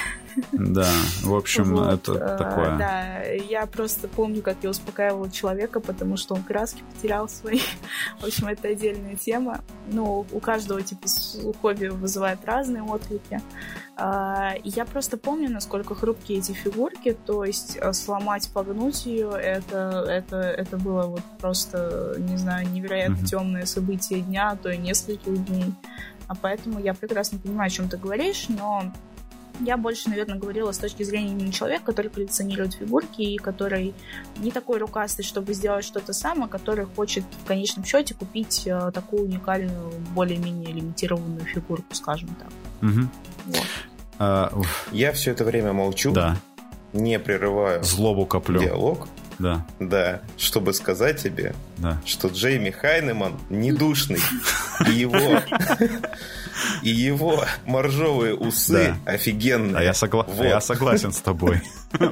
Да, 0.52 0.90
в 1.22 1.34
общем, 1.34 1.74
вот, 1.74 2.08
это 2.08 2.12
э, 2.12 2.38
такое. 2.38 2.78
Да, 2.78 3.22
я 3.22 3.66
просто 3.66 4.08
помню, 4.08 4.42
как 4.42 4.56
я 4.62 4.70
успокаивала 4.70 5.30
человека, 5.30 5.80
потому 5.80 6.16
что 6.16 6.34
он 6.34 6.42
краски 6.42 6.82
потерял 6.94 7.28
свои. 7.28 7.60
в 8.20 8.24
общем, 8.24 8.48
это 8.48 8.68
отдельная 8.68 9.16
тема. 9.16 9.60
Ну, 9.90 10.26
у 10.30 10.40
каждого 10.40 10.82
типа 10.82 11.06
хобби 11.60 11.86
вызывает 11.86 12.44
разные 12.44 12.82
отклики. 12.82 13.40
А, 13.96 14.54
я 14.64 14.84
просто 14.84 15.18
помню, 15.18 15.50
насколько 15.50 15.94
хрупкие 15.94 16.38
эти 16.38 16.52
фигурки, 16.52 17.16
то 17.26 17.44
есть 17.44 17.76
э, 17.80 17.92
сломать, 17.92 18.50
погнуть 18.52 19.04
ее, 19.04 19.30
это, 19.30 20.04
это, 20.08 20.36
это 20.38 20.78
было 20.78 21.02
вот 21.02 21.22
просто, 21.38 22.14
не 22.18 22.38
знаю, 22.38 22.68
невероятно 22.70 23.16
mm-hmm. 23.16 23.26
темное 23.26 23.66
событие 23.66 24.20
дня, 24.20 24.50
а 24.50 24.56
то 24.56 24.70
и 24.70 24.78
нескольких 24.78 25.44
дней. 25.44 25.74
А 26.26 26.34
поэтому 26.34 26.80
я 26.80 26.94
прекрасно 26.94 27.38
понимаю, 27.38 27.66
о 27.66 27.70
чем 27.70 27.88
ты 27.90 27.98
говоришь, 27.98 28.46
но 28.48 28.90
я 29.64 29.76
больше, 29.76 30.08
наверное, 30.08 30.38
говорила 30.38 30.72
с 30.72 30.78
точки 30.78 31.02
зрения 31.02 31.32
именно 31.32 31.52
человека, 31.52 31.84
который 31.86 32.10
коллекционирует 32.10 32.74
фигурки 32.74 33.22
и 33.22 33.36
который 33.36 33.94
не 34.36 34.50
такой 34.50 34.78
рукастый, 34.78 35.24
чтобы 35.24 35.54
сделать 35.54 35.84
что-то 35.84 36.12
сам, 36.12 36.44
а 36.44 36.48
который 36.48 36.86
хочет 36.86 37.24
в 37.44 37.46
конечном 37.46 37.84
счете 37.84 38.14
купить 38.14 38.66
э, 38.66 38.90
такую 38.92 39.24
уникальную, 39.24 39.92
более-менее 40.14 40.72
лимитированную 40.72 41.44
фигурку, 41.44 41.94
скажем 41.94 42.30
так. 42.38 42.48
Угу. 42.82 43.08
Вот. 43.46 43.66
А, 44.18 44.52
я 44.92 45.12
все 45.12 45.32
это 45.32 45.44
время 45.44 45.72
молчу, 45.72 46.12
да. 46.12 46.36
не 46.92 47.18
прерываю 47.18 47.82
злобу 47.82 48.26
коплю. 48.26 48.60
диалог. 48.60 49.08
Да. 49.42 49.66
Да, 49.80 50.22
чтобы 50.38 50.72
сказать 50.72 51.20
тебе, 51.20 51.54
да. 51.78 52.00
что 52.06 52.28
Джейми 52.28 52.70
Хайнеман 52.70 53.38
недушный. 53.50 54.20
И 54.86 54.92
его, 54.92 55.40
и 56.82 56.90
его 56.90 57.44
моржовые 57.66 58.34
усы 58.36 58.94
да. 59.04 59.12
офигенные. 59.12 59.76
А 59.76 59.82
я, 59.82 59.94
согла... 59.94 60.22
вот. 60.22 60.40
а 60.40 60.46
я 60.46 60.60
согласен 60.60 61.12
с 61.12 61.20
тобой. 61.20 61.60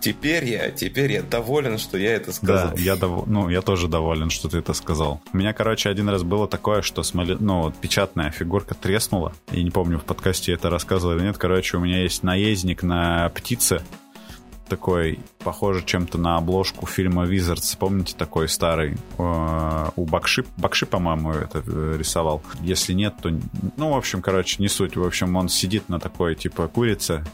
Теперь 0.00 0.46
я, 0.46 0.70
теперь 0.70 1.12
я 1.12 1.22
доволен, 1.22 1.78
что 1.78 1.98
я 1.98 2.14
это 2.14 2.32
сказал. 2.32 2.70
Да, 2.70 2.80
я 2.80 2.96
дов... 2.96 3.26
ну, 3.26 3.50
я 3.50 3.60
тоже 3.60 3.86
доволен, 3.86 4.30
что 4.30 4.48
ты 4.48 4.58
это 4.58 4.72
сказал. 4.72 5.20
У 5.32 5.36
меня, 5.36 5.52
короче, 5.52 5.90
один 5.90 6.08
раз 6.08 6.22
было 6.22 6.48
такое, 6.48 6.80
что 6.80 7.02
смоли... 7.02 7.36
ну, 7.38 7.62
вот 7.62 7.76
печатная 7.76 8.30
фигурка 8.30 8.74
треснула. 8.74 9.34
Я 9.50 9.62
не 9.62 9.70
помню, 9.70 9.98
в 9.98 10.04
подкасте 10.04 10.52
это 10.52 10.70
рассказывал 10.70 11.16
или 11.16 11.24
нет. 11.24 11.36
Короче, 11.36 11.76
у 11.76 11.80
меня 11.80 12.02
есть 12.02 12.22
наездник 12.22 12.82
на 12.82 13.28
птице, 13.28 13.82
такой, 14.70 15.18
похоже 15.40 15.84
чем-то 15.84 16.16
на 16.16 16.36
обложку 16.36 16.86
фильма 16.86 17.26
Wizards. 17.26 17.76
Помните 17.78 18.14
такой 18.16 18.48
старый? 18.48 18.96
Э, 19.18 19.88
у 19.96 20.06
Бакши, 20.06 20.44
Бакши, 20.56 20.86
по-моему, 20.86 21.32
это 21.32 21.62
э, 21.66 21.96
рисовал. 21.98 22.42
Если 22.60 22.94
нет, 22.94 23.14
то... 23.20 23.30
Ну, 23.76 23.92
в 23.92 23.96
общем, 23.96 24.22
короче, 24.22 24.62
не 24.62 24.68
суть. 24.68 24.96
В 24.96 25.04
общем, 25.04 25.36
он 25.36 25.48
сидит 25.48 25.88
на 25.88 25.98
такой, 25.98 26.36
типа, 26.36 26.68
курице, 26.68 27.24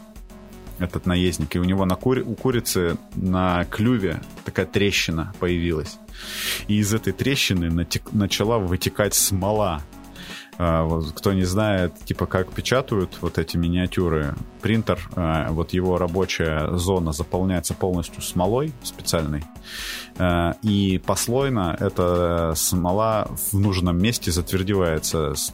этот 0.79 1.05
наездник, 1.05 1.55
и 1.55 1.59
у 1.59 1.63
него 1.63 1.85
на 1.85 1.95
кури... 1.95 2.21
у 2.21 2.35
курицы 2.35 2.97
на 3.15 3.65
клюве 3.65 4.21
такая 4.43 4.65
трещина 4.65 5.33
появилась. 5.39 5.99
И 6.67 6.77
из 6.77 6.93
этой 6.93 7.13
трещины 7.13 7.69
натек... 7.69 8.13
начала 8.13 8.57
вытекать 8.59 9.13
смола. 9.13 9.81
А, 10.59 11.01
кто 11.15 11.33
не 11.33 11.43
знает, 11.43 11.93
типа, 12.05 12.25
как 12.25 12.51
печатают 12.51 13.17
вот 13.21 13.37
эти 13.37 13.57
миниатюры, 13.57 14.33
принтер, 14.61 14.99
а, 15.15 15.51
вот 15.51 15.73
его 15.73 15.97
рабочая 15.97 16.75
зона 16.77 17.11
заполняется 17.11 17.73
полностью 17.73 18.21
смолой 18.21 18.73
специальной, 18.83 19.43
а, 20.17 20.55
и 20.63 20.99
послойно 21.05 21.77
эта 21.79 22.53
смола 22.55 23.29
в 23.51 23.59
нужном 23.59 23.99
месте 23.99 24.31
затвердевается 24.31 25.35
с, 25.35 25.53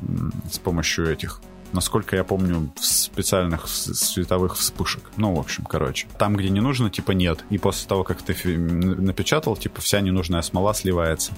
с 0.51 0.59
помощью 0.59 1.11
этих 1.11 1.41
насколько 1.73 2.15
я 2.15 2.23
помню, 2.23 2.71
в 2.75 2.85
специальных 2.85 3.67
световых 3.67 4.55
вспышек. 4.55 5.11
Ну, 5.17 5.33
в 5.35 5.39
общем, 5.39 5.65
короче. 5.65 6.07
Там, 6.17 6.35
где 6.35 6.49
не 6.49 6.61
нужно, 6.61 6.89
типа 6.89 7.11
нет. 7.11 7.43
И 7.49 7.57
после 7.57 7.87
того, 7.87 8.03
как 8.03 8.21
ты 8.21 8.57
напечатал, 8.57 9.57
типа 9.57 9.81
вся 9.81 10.01
ненужная 10.01 10.41
смола 10.41 10.73
сливается. 10.73 11.33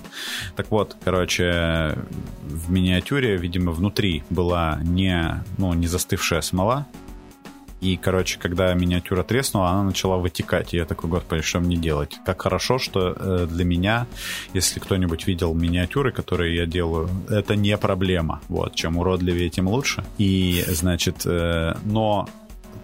Так 0.55 0.71
вот, 0.71 0.95
короче, 1.03 1.97
в 2.43 2.71
миниатюре, 2.71 3.37
видимо, 3.37 3.71
внутри 3.71 4.23
была 4.29 4.79
не, 4.83 5.43
ну, 5.57 5.73
не 5.73 5.87
застывшая 5.87 6.41
смола, 6.41 6.87
и, 7.81 7.97
короче, 7.97 8.39
когда 8.39 8.73
миниатюра 8.73 9.23
треснула, 9.23 9.69
она 9.69 9.83
начала 9.83 10.17
вытекать. 10.17 10.73
И 10.73 10.77
я 10.77 10.85
такой, 10.85 11.09
господи, 11.09 11.41
что 11.41 11.59
мне 11.59 11.75
делать? 11.75 12.17
Как 12.25 12.41
хорошо, 12.41 12.79
что 12.79 13.15
э, 13.15 13.47
для 13.49 13.65
меня, 13.65 14.07
если 14.53 14.79
кто-нибудь 14.79 15.27
видел 15.27 15.53
миниатюры, 15.53 16.11
которые 16.11 16.55
я 16.55 16.65
делаю, 16.65 17.09
это 17.29 17.55
не 17.55 17.77
проблема. 17.77 18.41
Вот, 18.47 18.75
чем 18.75 18.97
уродливее, 18.97 19.49
тем 19.49 19.67
лучше. 19.67 20.05
И, 20.17 20.63
значит, 20.67 21.25
э, 21.25 21.75
но 21.83 22.29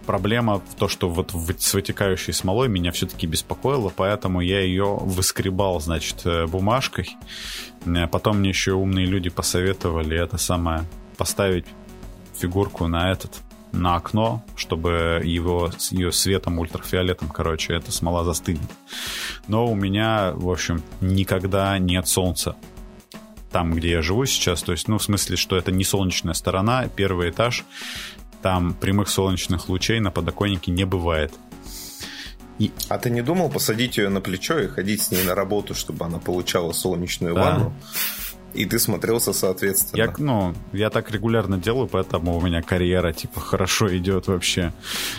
проблема 0.06 0.60
в 0.60 0.74
том, 0.74 0.88
что 0.88 1.08
вот 1.08 1.32
с 1.58 1.74
вытекающей 1.74 2.32
смолой 2.32 2.68
меня 2.68 2.92
все-таки 2.92 3.26
беспокоило, 3.26 3.90
поэтому 3.94 4.40
я 4.40 4.60
ее 4.60 4.98
выскребал, 5.00 5.80
значит, 5.80 6.22
э, 6.24 6.46
бумажкой. 6.46 7.16
Потом 8.10 8.38
мне 8.38 8.50
еще 8.50 8.72
умные 8.74 9.06
люди 9.06 9.30
посоветовали 9.30 10.16
это 10.16 10.38
самое 10.38 10.84
поставить 11.16 11.64
фигурку 12.34 12.86
на 12.86 13.10
этот 13.10 13.40
на 13.72 13.96
окно, 13.96 14.44
чтобы 14.56 15.20
его, 15.24 15.70
ее 15.90 16.12
светом 16.12 16.58
ультрафиолетом, 16.58 17.28
короче, 17.28 17.74
эта 17.74 17.90
смола 17.90 18.24
застынет. 18.24 18.70
Но 19.48 19.66
у 19.66 19.74
меня, 19.74 20.32
в 20.34 20.50
общем, 20.50 20.82
никогда 21.00 21.78
нет 21.78 22.06
солнца 22.06 22.56
там, 23.50 23.74
где 23.74 23.90
я 23.90 24.02
живу 24.02 24.24
сейчас. 24.26 24.62
То 24.62 24.72
есть, 24.72 24.88
ну, 24.88 24.98
в 24.98 25.02
смысле, 25.02 25.36
что 25.36 25.56
это 25.56 25.70
не 25.70 25.84
солнечная 25.84 26.34
сторона, 26.34 26.88
первый 26.88 27.30
этаж, 27.30 27.64
там 28.40 28.74
прямых 28.74 29.08
солнечных 29.08 29.68
лучей 29.68 30.00
на 30.00 30.10
подоконнике 30.10 30.72
не 30.72 30.84
бывает. 30.84 31.32
И... 32.58 32.72
А 32.88 32.98
ты 32.98 33.10
не 33.10 33.22
думал 33.22 33.50
посадить 33.50 33.96
ее 33.98 34.08
на 34.08 34.20
плечо 34.20 34.58
и 34.58 34.68
ходить 34.68 35.02
с 35.02 35.10
ней 35.10 35.24
на 35.24 35.34
работу, 35.34 35.74
чтобы 35.74 36.04
она 36.04 36.18
получала 36.18 36.72
солнечную 36.72 37.34
да. 37.34 37.40
ванну? 37.40 37.74
И 38.54 38.66
ты 38.66 38.78
смотрелся 38.78 39.32
соответственно. 39.32 39.98
Я, 39.98 40.14
ну, 40.18 40.54
я 40.72 40.90
так 40.90 41.10
регулярно 41.10 41.58
делаю, 41.58 41.88
поэтому 41.88 42.36
у 42.36 42.40
меня 42.40 42.62
карьера, 42.62 43.12
типа, 43.12 43.40
хорошо 43.40 43.96
идет 43.96 44.28
вообще. 44.28 44.72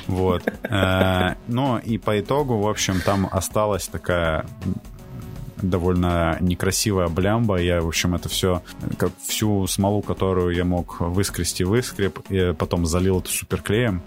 Вот. 0.07 0.43
Э, 0.63 1.35
ну, 1.47 1.77
и 1.77 1.97
по 1.97 2.19
итогу, 2.19 2.59
в 2.59 2.67
общем, 2.67 3.01
там 3.01 3.27
осталась 3.31 3.87
такая 3.87 4.45
довольно 5.63 6.37
некрасивая 6.41 7.07
блямба. 7.07 7.57
Я, 7.57 7.81
в 7.81 7.87
общем, 7.87 8.15
это 8.15 8.29
все, 8.29 8.61
как 8.97 9.11
всю 9.25 9.65
смолу, 9.67 10.01
которую 10.01 10.55
я 10.55 10.65
мог 10.65 10.99
выскрести, 10.99 11.63
выскреб, 11.63 12.19
и 12.29 12.53
потом 12.53 12.85
залил 12.85 13.19
это 13.19 13.29
суперклеем. 13.29 14.01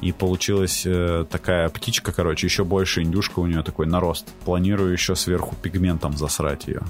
И 0.00 0.12
получилась 0.12 0.82
э, 0.86 1.24
такая 1.30 1.68
птичка, 1.70 2.12
короче, 2.12 2.46
еще 2.46 2.64
больше 2.64 3.02
индюшка 3.02 3.40
у 3.40 3.46
нее 3.46 3.62
такой 3.62 3.86
нарост. 3.86 4.26
Планирую 4.44 4.92
еще 4.92 5.16
сверху 5.16 5.56
пигментом 5.56 6.16
засрать 6.16 6.66
ее 6.66 6.82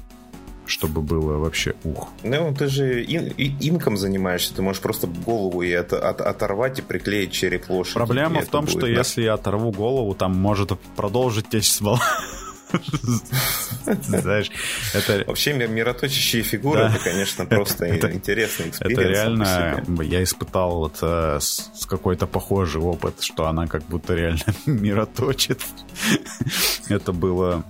чтобы 0.69 1.03
было 1.03 1.39
вообще 1.39 1.75
ух. 1.85 2.09
Ну, 2.23 2.55
ты 2.55 2.69
же 2.69 3.03
ин, 3.03 3.33
инком 3.61 3.97
занимаешься, 3.97 4.55
ты 4.55 4.63
можешь 4.63 4.83
просто 4.83 5.07
голову 5.07 5.63
и 5.63 5.73
от, 5.73 5.93
от, 5.93 6.21
оторвать 6.21 6.79
и 6.79 6.83
приклеить 6.83 7.33
череп 7.33 7.69
лошади. 7.69 7.95
Проблема 7.95 8.43
в 8.43 8.49
том, 8.49 8.65
будет, 8.65 8.71
что 8.71 8.81
да? 8.83 8.89
если 8.89 9.23
я 9.23 9.35
оторву 9.35 9.73
голову, 9.73 10.15
там 10.15 10.37
может 10.37 10.79
продолжить 10.97 11.49
течь 11.49 11.71
смола. 11.71 12.01
Знаешь, 14.03 14.51
это... 14.95 15.25
Вообще 15.27 15.55
мироточащие 15.55 16.43
фигуры, 16.43 16.83
это, 16.83 16.99
конечно, 16.99 17.47
просто 17.47 17.89
интересный 18.13 18.69
experience. 18.69 19.01
Это 19.01 19.09
реально, 19.09 19.85
я 20.03 20.23
испытал 20.23 20.79
вот 20.79 20.99
э, 21.01 21.39
с 21.41 21.87
какой-то 21.89 22.27
похожий 22.27 22.83
опыт, 22.83 23.23
что 23.23 23.47
она 23.47 23.67
как 23.67 23.85
будто 23.85 24.15
реально 24.15 24.45
мироточит. 24.67 25.61
Это 26.89 27.13
было 27.13 27.65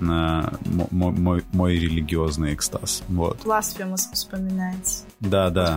мой, 0.00 1.12
мой, 1.12 1.44
мой 1.52 1.74
религиозный 1.78 2.54
экстаз. 2.54 3.02
Вот. 3.08 3.38
Blasphemous 3.44 4.12
вспоминается. 4.12 5.04
Да, 5.20 5.50
да. 5.50 5.76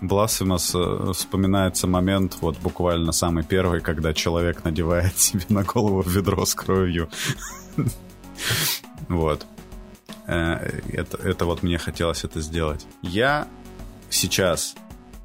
Blasphemous 0.00 1.10
э, 1.10 1.12
вспоминается 1.12 1.86
момент, 1.86 2.38
вот 2.40 2.56
буквально 2.58 3.12
самый 3.12 3.42
первый, 3.42 3.80
когда 3.80 4.14
человек 4.14 4.64
надевает 4.64 5.18
себе 5.18 5.42
на 5.48 5.64
голову 5.64 6.02
ведро 6.02 6.44
с 6.44 6.54
кровью. 6.54 7.08
Вот. 9.08 9.46
Э, 10.26 10.80
это, 10.92 11.16
это 11.16 11.46
вот 11.46 11.62
мне 11.62 11.78
хотелось 11.78 12.22
это 12.22 12.40
сделать. 12.40 12.86
Я 13.02 13.48
сейчас 14.10 14.76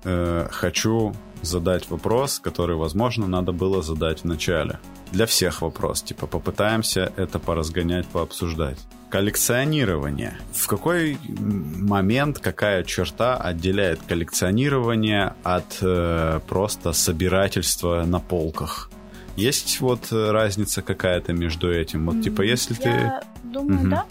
э, 0.04 0.48
хочу 0.50 1.14
задать 1.42 1.90
вопрос, 1.90 2.40
который, 2.40 2.76
возможно, 2.76 3.28
надо 3.28 3.52
было 3.52 3.84
задать 3.84 4.22
в 4.22 4.26
начале 4.26 4.80
для 5.14 5.26
всех 5.26 5.62
вопрос. 5.62 6.02
Типа 6.02 6.28
попытаемся 6.28 7.14
это 7.16 7.40
поразгонять, 7.40 8.08
пообсуждать. 8.08 8.80
Коллекционирование. 9.10 10.34
В 10.54 10.68
какой 10.68 11.18
момент, 11.30 12.40
какая 12.40 12.84
черта 12.84 13.38
отделяет 13.38 14.00
коллекционирование 14.08 15.36
от 15.44 15.78
э, 15.82 16.40
просто 16.48 16.94
собирательства 16.94 18.04
на 18.06 18.20
полках? 18.20 18.90
Есть 19.36 19.82
вот 19.82 20.12
разница 20.12 20.82
какая-то 20.82 21.32
между 21.34 21.72
этим? 21.72 22.08
Вот 22.08 22.24
типа 22.24 22.42
если 22.42 22.76
Я 22.84 23.22
ты... 23.22 23.48
думаю, 23.48 23.82
угу. 23.82 23.90
да. 23.90 24.06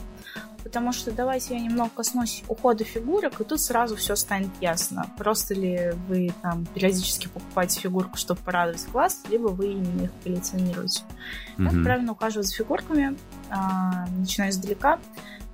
Потому 0.63 0.93
что 0.93 1.11
давайте 1.13 1.55
я 1.55 1.61
немного 1.61 1.91
коснусь 1.91 2.43
ухода 2.49 2.85
фигурок, 2.85 3.41
и 3.41 3.45
тут 3.45 3.61
сразу 3.61 3.97
все 3.97 4.17
станет 4.17 4.51
ясно. 4.61 5.11
Просто 5.17 5.55
ли 5.55 5.93
вы 6.09 6.33
там 6.43 6.67
периодически 6.67 7.29
покупаете 7.29 7.81
фигурку, 7.81 8.17
чтобы 8.17 8.41
порадовать 8.41 8.85
класс, 8.87 9.21
либо 9.29 9.49
вы 9.49 9.73
именно 9.73 10.05
их 10.05 10.11
коллекционируете. 10.23 11.03
Mm-hmm. 11.57 11.71
Как 11.71 11.83
правильно 11.83 12.13
ухаживать 12.13 12.47
за 12.47 12.55
фигурками? 12.55 13.17
А, 13.51 14.07
начинаю 14.17 14.51
издалека. 14.51 14.99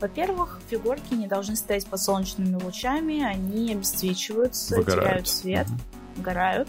Во-первых, 0.01 0.61
фигурки 0.69 1.15
не 1.15 1.27
должны 1.27 1.57
стоять 1.57 1.87
под 1.87 2.01
солнечными 2.01 2.55
лучами, 2.63 3.23
они 3.23 3.73
обесцвечиваются, 3.73 4.77
Выгорают. 4.77 5.05
теряют 5.05 5.29
цвет, 5.29 5.67
угу. 5.67 6.23
горают. 6.23 6.69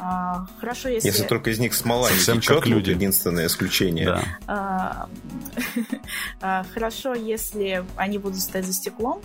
А, 0.00 0.46
хорошо, 0.60 0.88
если... 0.88 1.08
Если 1.08 1.24
только 1.24 1.50
из 1.50 1.58
них 1.58 1.74
смола 1.74 2.08
Совсем 2.08 2.36
не 2.36 2.40
течет, 2.40 2.56
как 2.58 2.66
люди. 2.66 2.90
единственное 2.90 3.46
исключение. 3.46 4.06
Да. 4.06 4.22
А, 4.46 5.08
а, 6.40 6.64
хорошо, 6.72 7.14
если 7.14 7.84
они 7.96 8.18
будут 8.18 8.40
стоять 8.40 8.66
за 8.66 8.72
стеклом. 8.72 9.20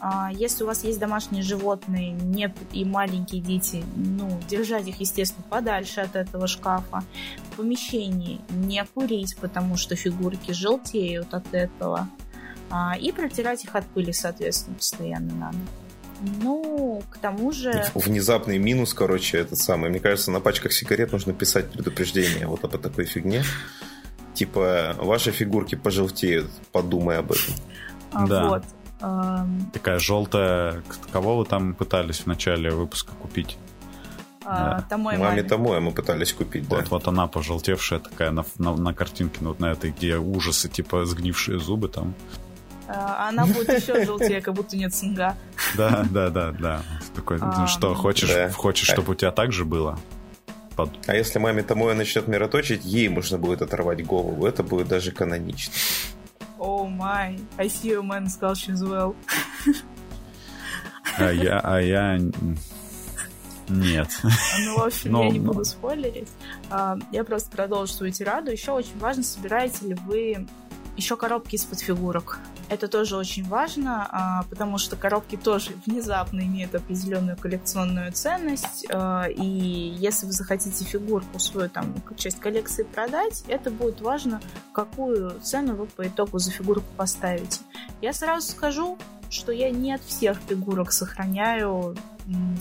А, 0.00 0.30
если 0.32 0.62
у 0.62 0.68
вас 0.68 0.84
есть 0.84 1.00
домашние 1.00 1.42
животные 1.42 2.12
не, 2.12 2.54
и 2.72 2.84
маленькие 2.84 3.40
дети, 3.40 3.84
ну, 3.96 4.40
держать 4.48 4.86
их, 4.86 5.00
естественно, 5.00 5.44
подальше 5.48 6.00
от 6.00 6.14
этого 6.14 6.46
шкафа. 6.46 7.02
В 7.52 7.56
помещении 7.56 8.40
не 8.50 8.84
курить, 8.94 9.36
потому 9.40 9.76
что 9.76 9.96
фигурки 9.96 10.52
желтеют 10.52 11.34
от 11.34 11.52
этого. 11.52 12.08
И 13.00 13.12
протирать 13.12 13.64
их 13.64 13.74
от 13.74 13.86
пыли, 13.86 14.12
соответственно, 14.12 14.76
постоянно 14.76 15.34
надо. 15.34 15.58
Ну, 16.20 17.02
к 17.10 17.18
тому 17.18 17.52
же... 17.52 17.84
Внезапный 17.94 18.58
минус, 18.58 18.94
короче, 18.94 19.38
этот 19.38 19.58
самый. 19.58 19.90
Мне 19.90 20.00
кажется, 20.00 20.30
на 20.30 20.40
пачках 20.40 20.72
сигарет 20.72 21.12
нужно 21.12 21.32
писать 21.32 21.70
предупреждение 21.70 22.46
вот 22.46 22.64
об 22.64 22.76
такой 22.78 23.04
фигне. 23.04 23.44
Типа, 24.34 24.94
ваши 24.98 25.30
фигурки 25.30 25.74
пожелтеют, 25.74 26.50
подумай 26.72 27.18
об 27.18 27.32
этом. 27.32 27.54
А, 28.12 28.26
да. 28.26 28.48
Вот. 28.48 28.64
Такая 29.72 29.98
желтая. 29.98 30.82
Кого 31.12 31.36
вы 31.36 31.44
там 31.44 31.74
пытались 31.74 32.20
в 32.20 32.26
начале 32.26 32.70
выпуска 32.70 33.12
купить? 33.12 33.56
А, 34.44 34.78
да. 34.78 34.86
Томой 34.88 35.18
маме. 35.18 35.42
Томоя 35.42 35.80
мы 35.80 35.92
пытались 35.92 36.32
купить, 36.32 36.66
вот, 36.68 36.80
да. 36.80 36.86
Вот 36.88 37.06
она 37.06 37.26
пожелтевшая 37.26 38.00
такая 38.00 38.30
на, 38.30 38.44
на, 38.58 38.74
на 38.74 38.94
картинке, 38.94 39.38
ну, 39.40 39.50
вот 39.50 39.60
на 39.60 39.72
этой, 39.72 39.90
где 39.90 40.16
ужасы, 40.16 40.68
типа 40.68 41.04
сгнившие 41.04 41.60
зубы 41.60 41.88
там. 41.88 42.14
А, 42.88 43.28
она 43.28 43.44
будет 43.44 43.68
еще 43.68 44.04
желтее, 44.04 44.40
как 44.40 44.54
будто 44.54 44.76
нет 44.76 44.94
цинга. 44.94 45.36
Да, 45.76 46.06
да, 46.10 46.30
да, 46.30 46.52
да. 46.52 46.82
Такой, 47.14 47.38
а, 47.40 47.66
что, 47.66 47.94
хочешь, 47.94 48.30
да. 48.30 48.50
хочешь, 48.50 48.88
чтобы 48.88 49.12
у 49.12 49.14
тебя 49.14 49.30
так 49.30 49.52
же 49.52 49.66
было? 49.66 49.98
Под... 50.74 50.90
А 51.06 51.14
если 51.14 51.38
маме 51.38 51.62
Томоя 51.62 51.94
начнет 51.94 52.28
мироточить, 52.28 52.84
ей 52.84 53.08
можно 53.08 53.36
будет 53.36 53.60
оторвать 53.60 54.04
голову. 54.06 54.46
Это 54.46 54.62
будет 54.62 54.88
даже 54.88 55.12
канонично. 55.12 55.74
О 56.58 56.86
май, 56.86 57.38
I 57.58 57.66
see 57.66 57.90
you 57.90 58.02
man 58.02 58.26
sculpture 58.26 58.72
as 58.72 58.82
well. 58.82 59.14
А 61.18 61.30
я, 61.30 61.60
а 61.60 61.80
я 61.80 62.18
нет. 63.68 64.08
Ну, 64.60 64.78
в 64.78 64.82
общем, 64.82 65.12
но, 65.12 65.24
я 65.24 65.30
не 65.30 65.40
буду 65.40 65.64
спойлерить. 65.64 66.28
А, 66.70 66.96
я 67.12 67.24
просто 67.24 67.50
продолжу 67.50 67.92
свою 67.92 68.12
тираду. 68.12 68.50
Еще 68.50 68.72
очень 68.72 68.98
важно, 68.98 69.22
собираете 69.22 69.88
ли 69.88 69.94
вы 69.94 70.46
еще 70.98 71.16
коробки 71.16 71.54
из-под 71.54 71.78
фигурок. 71.78 72.40
Это 72.68 72.88
тоже 72.88 73.16
очень 73.16 73.46
важно, 73.48 74.06
а, 74.10 74.42
потому 74.50 74.78
что 74.78 74.96
коробки 74.96 75.36
тоже 75.36 75.70
внезапно 75.86 76.40
имеют 76.40 76.74
определенную 76.74 77.36
коллекционную 77.36 78.12
ценность. 78.12 78.84
А, 78.90 79.26
и 79.26 79.46
если 79.46 80.26
вы 80.26 80.32
захотите 80.32 80.84
фигурку 80.84 81.38
свою 81.38 81.70
там 81.70 81.94
часть 82.16 82.40
коллекции 82.40 82.82
продать, 82.82 83.44
это 83.46 83.70
будет 83.70 84.00
важно, 84.00 84.40
какую 84.72 85.38
цену 85.40 85.76
вы 85.76 85.86
по 85.86 86.06
итогу 86.06 86.38
за 86.38 86.50
фигурку 86.50 86.86
поставите. 86.96 87.60
Я 88.02 88.12
сразу 88.12 88.48
скажу, 88.48 88.98
что 89.30 89.52
я 89.52 89.70
не 89.70 89.94
от 89.94 90.02
всех 90.02 90.38
фигурок 90.48 90.90
сохраняю 90.90 91.96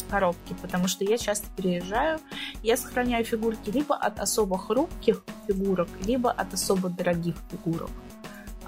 коробки, 0.09 0.55
потому 0.61 0.87
что 0.87 1.03
я 1.03 1.17
часто 1.17 1.47
переезжаю, 1.55 2.19
я 2.63 2.77
сохраняю 2.77 3.25
фигурки 3.25 3.69
либо 3.69 3.95
от 3.95 4.19
особо 4.19 4.57
хрупких 4.57 5.23
фигурок, 5.47 5.89
либо 6.05 6.31
от 6.31 6.53
особо 6.53 6.89
дорогих 6.89 7.35
фигурок. 7.51 7.89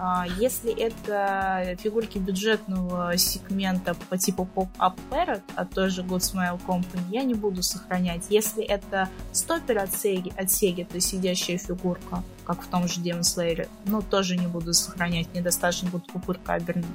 А, 0.02 0.26
если 0.38 0.72
это 0.72 1.76
фигурки 1.78 2.20
бюджетного 2.20 3.18
сегмента 3.18 3.94
по 4.10 4.18
типу 4.18 4.48
Pop-Up 4.56 4.98
Parrot 5.12 5.42
от 5.56 5.70
той 5.72 5.90
же 5.90 6.04
Good 6.04 6.20
Smile 6.20 6.60
Company, 6.66 7.02
я 7.12 7.24
не 7.24 7.34
буду 7.34 7.62
сохранять. 7.62 8.24
Если 8.30 8.64
это 8.64 9.10
стопер 9.34 9.80
от 9.80 9.90
Sega, 9.90 10.32
от 10.40 10.48
Sega, 10.48 10.86
то 10.86 11.02
сидящая 11.02 11.58
фигурка, 11.58 12.24
как 12.46 12.62
в 12.62 12.68
том 12.68 12.88
же 12.88 13.02
Demon 13.02 13.22
Slayer, 13.22 13.68
ну, 13.84 14.02
тоже 14.02 14.38
не 14.38 14.48
буду 14.48 14.74
сохранять, 14.74 15.34
недостаточно 15.34 15.90
будет 15.90 16.08
пупырка 16.08 16.54
обернуть. 16.54 16.88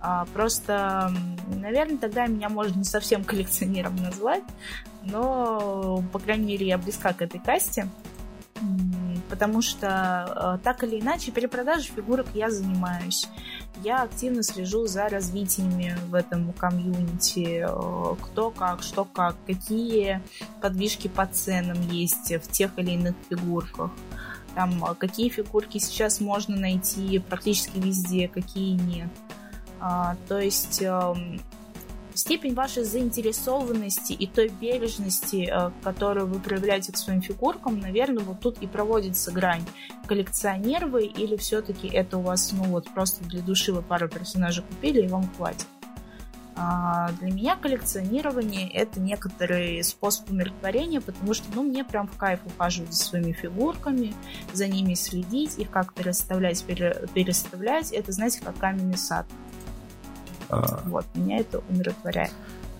А, 0.00 0.24
просто, 0.32 1.12
наверное, 1.48 1.98
тогда 1.98 2.26
меня 2.26 2.48
можно 2.48 2.78
не 2.78 2.84
совсем 2.84 3.24
коллекционером 3.24 3.96
назвать, 3.96 4.44
но, 5.02 6.02
по 6.12 6.18
крайней 6.18 6.46
мере, 6.46 6.66
я 6.66 6.78
близка 6.78 7.12
к 7.12 7.20
этой 7.20 7.40
касте, 7.40 7.88
потому 9.32 9.62
что 9.62 10.58
э, 10.60 10.62
так 10.62 10.84
или 10.84 11.00
иначе 11.00 11.32
перепродажей 11.32 11.90
фигурок 11.96 12.26
я 12.34 12.50
занимаюсь. 12.50 13.30
Я 13.82 14.02
активно 14.02 14.42
слежу 14.42 14.86
за 14.86 15.08
развитиями 15.08 15.96
в 16.08 16.14
этом 16.14 16.52
комьюнити, 16.52 17.64
э, 17.66 18.14
кто 18.20 18.50
как, 18.50 18.82
что 18.82 19.06
как, 19.06 19.36
какие 19.46 20.20
подвижки 20.60 21.08
по 21.08 21.24
ценам 21.24 21.80
есть 21.88 22.30
в 22.44 22.52
тех 22.52 22.72
или 22.76 22.90
иных 22.90 23.14
фигурках 23.30 23.90
там, 24.54 24.84
какие 24.98 25.30
фигурки 25.30 25.78
сейчас 25.78 26.20
можно 26.20 26.54
найти 26.54 27.18
практически 27.18 27.78
везде, 27.78 28.28
какие 28.28 28.74
нет. 28.74 29.08
А, 29.80 30.14
то 30.28 30.38
есть 30.38 30.82
эм, 30.82 31.40
степень 32.14 32.54
вашей 32.54 32.84
заинтересованности 32.84 34.12
и 34.12 34.26
той 34.26 34.48
бережности, 34.48 35.48
э, 35.50 35.70
которую 35.82 36.26
вы 36.26 36.40
проявляете 36.40 36.92
к 36.92 36.96
своим 36.96 37.20
фигуркам, 37.20 37.78
наверное, 37.78 38.24
вот 38.24 38.40
тут 38.40 38.58
и 38.62 38.66
проводится 38.66 39.32
грань. 39.32 39.64
Коллекционер 40.06 40.86
вы 40.86 41.04
или 41.04 41.36
все-таки 41.36 41.88
это 41.88 42.18
у 42.18 42.22
вас, 42.22 42.52
ну 42.52 42.64
вот, 42.64 42.90
просто 42.90 43.24
для 43.24 43.42
души 43.42 43.72
вы 43.72 43.82
пару 43.82 44.08
персонажей 44.08 44.64
купили 44.64 45.02
и 45.02 45.08
вам 45.08 45.28
хватит? 45.36 45.66
А 46.54 47.10
для 47.20 47.32
меня 47.32 47.56
коллекционирование 47.56 48.70
это 48.70 49.00
некоторый 49.00 49.82
способ 49.82 50.30
умиротворения, 50.30 51.00
потому 51.00 51.32
что 51.32 51.46
ну, 51.54 51.62
мне 51.62 51.82
прям 51.82 52.06
в 52.06 52.16
кайф 52.16 52.40
ухаживать 52.44 52.92
за 52.92 53.04
своими 53.04 53.32
фигурками, 53.32 54.14
за 54.52 54.68
ними 54.68 54.94
следить, 54.94 55.58
их 55.58 55.70
как-то 55.70 56.02
расставлять, 56.02 56.62
пере, 56.64 57.08
переставлять. 57.14 57.90
Это, 57.92 58.12
знаете, 58.12 58.42
как 58.42 58.56
каменный 58.58 58.98
сад. 58.98 59.26
А. 60.52 60.82
Вот, 60.84 61.06
меня 61.14 61.38
это 61.38 61.62
умиротворяет. 61.68 62.30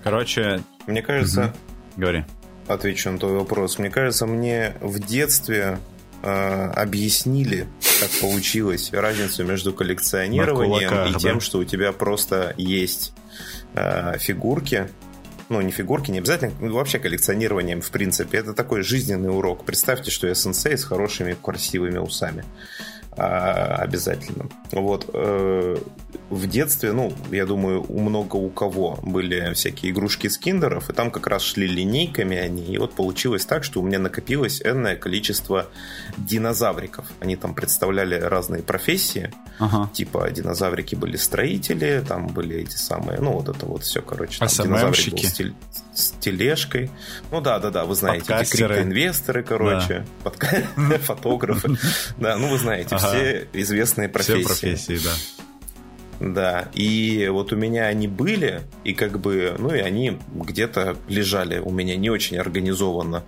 Короче, 0.05 0.63
мне 0.87 1.03
кажется... 1.03 1.45
Угу. 1.45 1.53
Говори. 1.97 2.25
Отвечу 2.69 3.11
на 3.11 3.19
твой 3.19 3.33
вопрос. 3.33 3.79
Мне 3.79 3.91
кажется, 3.91 4.27
мне 4.27 4.77
в 4.81 5.01
детстве 5.01 5.79
э, 6.23 6.73
объяснили, 6.77 7.67
как 8.01 8.11
получилось, 8.21 8.93
разницу 8.93 9.45
между 9.45 9.73
коллекционированием 9.73 10.89
кулаках, 10.91 11.17
и 11.17 11.19
тем, 11.19 11.39
да? 11.39 11.41
что 11.41 11.59
у 11.59 11.65
тебя 11.65 11.93
просто 11.93 12.55
есть 12.57 13.13
э, 13.75 14.19
фигурки, 14.19 14.89
ну, 15.49 15.61
не 15.61 15.71
фигурки, 15.73 16.11
не 16.11 16.19
обязательно, 16.19 16.53
ну, 16.61 16.75
вообще 16.75 16.99
коллекционированием, 16.99 17.81
в 17.81 17.91
принципе. 17.91 18.39
Это 18.39 18.55
такой 18.55 18.83
жизненный 18.83 19.35
урок. 19.35 19.65
Представьте, 19.65 20.11
что 20.11 20.27
я 20.27 20.35
сенсей 20.35 20.79
с 20.79 20.85
хорошими, 20.85 21.37
красивыми 21.41 21.99
усами. 21.99 22.45
А, 23.17 23.77
обязательно. 23.77 24.49
Вот. 24.71 25.11
Э, 25.13 25.77
в 26.31 26.47
детстве, 26.47 26.93
ну, 26.93 27.13
я 27.31 27.45
думаю, 27.45 27.85
у 27.87 28.01
много 28.01 28.37
у 28.37 28.49
кого 28.49 28.99
были 29.03 29.53
всякие 29.53 29.93
игрушки 29.93 30.29
с 30.29 30.39
киндеров, 30.39 30.89
и 30.89 30.95
там 30.95 31.11
как 31.11 31.27
раз 31.27 31.43
шли 31.43 31.67
линейками 31.67 32.39
они, 32.39 32.65
и 32.73 32.79
вот 32.79 32.95
получилось 32.95 33.45
так, 33.45 33.65
что 33.65 33.81
у 33.81 33.83
меня 33.83 33.99
накопилось 33.99 34.63
энное 34.63 34.97
количество 34.97 35.67
динозавриков. 36.17 37.05
Они 37.21 37.37
там 37.37 37.55
представляли 37.55 38.15
разные 38.15 38.63
профессии, 38.63 39.31
ага. 39.59 39.91
типа 39.93 40.31
динозаврики 40.31 40.95
были 40.95 41.17
строители, 41.17 42.03
там 42.07 42.29
были 42.29 42.57
эти 42.57 42.77
самые, 42.77 43.21
ну, 43.21 43.33
вот 43.33 43.51
это 43.51 43.67
вот 43.67 43.83
все, 43.83 44.01
короче. 44.01 44.39
Там 44.39 44.49
динозаврик 44.49 45.13
был 45.13 45.23
с, 45.23 45.33
тель... 45.33 45.55
с 45.95 46.11
тележкой. 46.21 46.91
Ну, 47.31 47.41
да-да-да, 47.41 47.85
вы 47.85 47.95
знаете, 47.95 48.35
эти 48.41 48.51
криптоинвесторы, 48.51 49.43
короче, 49.43 50.05
фотографы. 51.03 51.77
Да, 52.17 52.37
ну, 52.37 52.49
вы 52.49 52.59
знаете, 52.59 52.97
все 52.97 53.49
известные 53.53 54.09
профессии. 54.09 54.43
Все 54.43 54.47
профессии, 54.47 55.01
да. 55.05 55.13
Да, 56.21 56.69
и 56.73 57.29
вот 57.33 57.53
у 57.53 57.57
меня 57.57 57.87
они 57.87 58.07
были, 58.07 58.63
и 58.85 58.95
как 58.95 59.19
бы, 59.19 59.57
ну 59.59 59.75
и 59.75 59.81
они 59.81 60.19
где-то 60.33 60.97
лежали 61.09 61.59
у 61.59 61.73
меня 61.73 61.97
не 61.97 62.11
очень 62.11 62.39
организованно. 62.39 63.25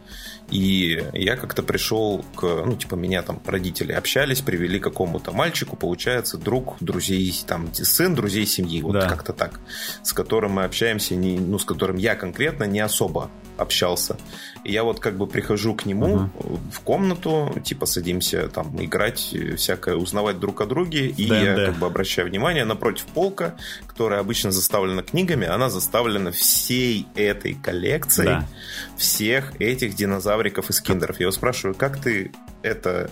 И 0.50 1.02
я 1.14 1.36
как-то 1.36 1.62
пришел 1.62 2.24
к, 2.36 2.42
ну, 2.42 2.76
типа, 2.76 2.94
меня 2.94 3.22
там 3.22 3.40
родители 3.44 3.92
общались, 3.92 4.40
привели 4.40 4.78
к 4.78 4.84
какому-то 4.84 5.32
мальчику, 5.32 5.76
получается, 5.76 6.38
друг 6.38 6.76
друзей, 6.80 7.34
там, 7.46 7.72
сын 7.72 8.14
друзей 8.14 8.46
семьи, 8.46 8.82
вот 8.82 8.92
да. 8.92 9.08
как-то 9.08 9.32
так, 9.32 9.60
с 10.02 10.12
которым 10.12 10.52
мы 10.52 10.64
общаемся, 10.64 11.16
не, 11.16 11.38
ну, 11.38 11.58
с 11.58 11.64
которым 11.64 11.96
я 11.96 12.14
конкретно 12.14 12.64
не 12.64 12.80
особо 12.80 13.30
общался. 13.56 14.16
И 14.64 14.72
я 14.72 14.82
вот 14.82 15.00
как 15.00 15.16
бы 15.16 15.26
прихожу 15.26 15.74
к 15.74 15.86
нему 15.86 16.06
uh-huh. 16.06 16.58
в 16.72 16.80
комнату, 16.80 17.54
типа 17.64 17.86
садимся 17.86 18.48
там 18.48 18.82
играть, 18.82 19.34
всякое, 19.56 19.96
узнавать 19.96 20.40
друг 20.40 20.60
о 20.60 20.66
друге, 20.66 21.08
и 21.08 21.28
да, 21.28 21.40
я 21.40 21.56
да. 21.56 21.66
как 21.66 21.76
бы 21.76 21.86
обращаю 21.86 22.28
внимание, 22.28 22.64
напротив 22.64 23.04
полка, 23.06 23.54
которая 23.86 24.20
обычно 24.20 24.50
заставлена 24.50 25.02
книгами, 25.02 25.46
она 25.46 25.68
заставлена 25.68 26.32
всей 26.32 27.06
этой 27.14 27.54
коллекцией 27.54 28.28
да. 28.28 28.48
всех 28.96 29.60
этих 29.60 29.94
динозавриков 29.94 30.70
из 30.70 30.80
киндеров. 30.80 31.20
Я 31.20 31.24
его 31.24 31.32
спрашиваю, 31.32 31.74
как 31.74 32.00
ты 32.00 32.32
это 32.62 33.10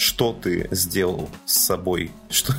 что 0.00 0.32
ты 0.32 0.66
сделал 0.70 1.28
с 1.44 1.66
собой, 1.66 2.10
что 2.30 2.54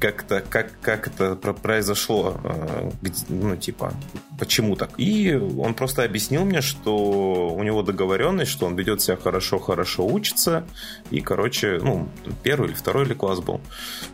как-то 0.00 0.42
как 0.48 0.72
как 0.80 1.06
это 1.06 1.36
произошло, 1.52 2.40
э, 2.42 2.90
ну 3.28 3.56
типа 3.56 3.94
почему 4.40 4.74
так? 4.74 4.90
И 4.96 5.32
он 5.34 5.74
просто 5.74 6.02
объяснил 6.02 6.44
мне, 6.44 6.60
что 6.60 7.50
у 7.50 7.62
него 7.62 7.82
договоренность, 7.82 8.50
что 8.50 8.66
он 8.66 8.74
ведет 8.74 9.00
себя 9.00 9.16
хорошо, 9.16 9.60
хорошо 9.60 10.04
учится 10.04 10.66
и 11.12 11.20
короче, 11.20 11.78
ну 11.80 12.08
первый 12.42 12.70
или 12.70 12.74
второй 12.74 13.06
или 13.06 13.14
класс 13.14 13.38
был. 13.38 13.60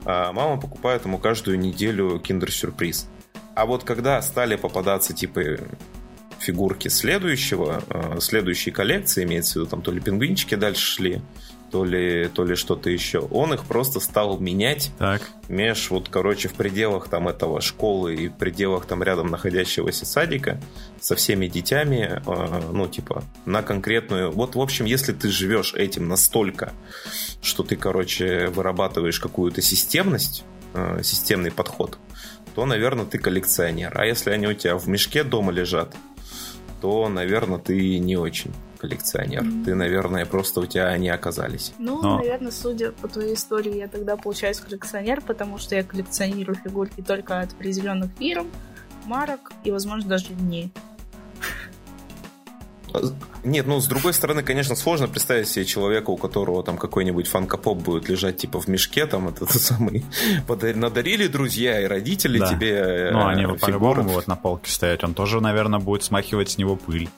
А 0.05 0.32
мама 0.32 0.61
покупает 0.61 1.07
ему 1.07 1.16
каждую 1.16 1.59
неделю 1.59 2.19
киндер 2.19 2.53
сюрприз. 2.53 3.09
А 3.55 3.65
вот 3.65 3.85
когда 3.85 4.20
стали 4.20 4.57
попадаться 4.57 5.15
типа 5.15 5.40
фигурки 6.40 6.89
следующего, 6.89 7.82
э, 7.89 8.20
следующей 8.20 8.70
коллекции, 8.70 9.24
имеется 9.24 9.55
в 9.55 9.57
виду, 9.57 9.66
там 9.66 9.81
то 9.81 9.93
ли 9.93 10.01
пингвинчики 10.01 10.57
дальше 10.57 10.82
шли, 10.82 11.23
то 11.71 11.85
ли, 11.85 12.29
то 12.29 12.45
ли 12.45 12.55
что-то 12.55 12.91
еще. 12.91 13.21
Он 13.31 13.53
их 13.55 13.65
просто 13.65 14.01
стал 14.01 14.39
менять 14.39 14.93
так. 14.99 15.23
меж, 15.49 15.91
вот, 15.91 16.09
короче, 16.09 16.49
в 16.49 16.55
пределах 16.55 17.09
там 17.09 17.29
этого 17.29 17.61
школы 17.61 18.15
и 18.15 18.29
в 18.29 18.35
пределах 18.35 18.87
там 18.87 19.03
рядом 19.03 19.29
находящегося 19.29 20.07
садика 20.07 20.61
со 21.01 21.17
всеми 21.17 21.47
детьми, 21.47 22.09
э, 22.09 22.63
ну, 22.73 22.87
типа, 22.87 23.25
на 23.45 23.63
конкретную... 23.63 24.31
Вот, 24.31 24.55
в 24.55 24.61
общем, 24.61 24.85
если 24.85 25.13
ты 25.13 25.29
живешь 25.29 25.75
этим 25.75 26.09
настолько, 26.09 26.73
что 27.43 27.63
ты, 27.63 27.77
короче, 27.77 28.49
вырабатываешь 28.49 29.21
какую-то 29.21 29.63
системность, 29.63 30.45
э, 30.75 31.01
системный 31.03 31.51
подход, 31.51 31.99
то, 32.55 32.65
наверное, 32.65 33.05
ты 33.05 33.19
коллекционер. 33.19 33.93
А 33.99 34.07
если 34.07 34.31
они 34.31 34.47
у 34.47 34.55
тебя 34.55 34.77
в 34.77 34.89
мешке 34.89 35.25
дома 35.25 35.53
лежат, 35.53 35.95
то, 36.81 37.09
наверное, 37.09 37.59
ты 37.59 37.99
не 37.99 38.17
очень 38.17 38.53
коллекционер. 38.77 39.43
Mm-hmm. 39.43 39.65
Ты, 39.65 39.74
наверное, 39.74 40.27
просто 40.27 40.61
у 40.61 40.66
тебя 40.66 40.86
они 40.89 41.09
оказались. 41.09 41.73
Ну, 41.78 42.01
Но... 42.03 42.19
наверное, 42.19 42.53
судя 42.53 42.93
по 42.93 43.09
твоей 43.09 43.35
истории, 43.35 43.77
я 43.77 43.89
тогда 43.89 44.16
получаюсь 44.16 44.61
коллекционер, 44.61 45.20
потому 45.20 45.59
что 45.59 45.74
я 45.74 45.82
коллекционирую 45.82 46.57
фигурки 46.57 47.01
только 47.01 47.40
от 47.40 47.53
определенных 47.53 48.11
фирм, 48.19 48.51
марок 49.05 49.53
и, 49.65 49.70
возможно, 49.70 50.09
даже 50.09 50.28
дней. 50.28 50.73
Нет, 53.44 53.66
ну, 53.66 53.81
с 53.81 53.86
другой 53.86 54.12
стороны, 54.12 54.43
конечно, 54.43 54.74
сложно 54.74 55.07
представить 55.07 55.48
себе 55.48 55.65
человека, 55.65 56.11
у 56.11 56.16
которого 56.16 56.62
там 56.62 56.78
какой-нибудь 56.78 57.28
фанкопоп 57.28 57.78
будет 57.78 58.09
лежать 58.09 58.39
типа 58.39 58.61
в 58.61 58.66
мешке, 58.69 59.07
там, 59.07 59.28
этот 59.28 59.51
самый, 59.53 60.05
надарили 60.74 61.27
друзья 61.27 61.81
и 61.81 61.85
родители 61.85 62.39
да. 62.39 62.48
тебе 62.48 63.11
Ну, 63.12 63.27
они 63.27 63.44
э, 63.44 63.55
по-любому 63.55 64.11
вот 64.11 64.27
на 64.27 64.36
полке 64.36 64.70
стоять, 64.70 65.05
он 65.05 65.15
тоже, 65.15 65.40
наверное, 65.40 65.78
будет 65.78 66.03
смахивать 66.03 66.51
с 66.51 66.59
него 66.59 66.77
пыль. 66.77 67.09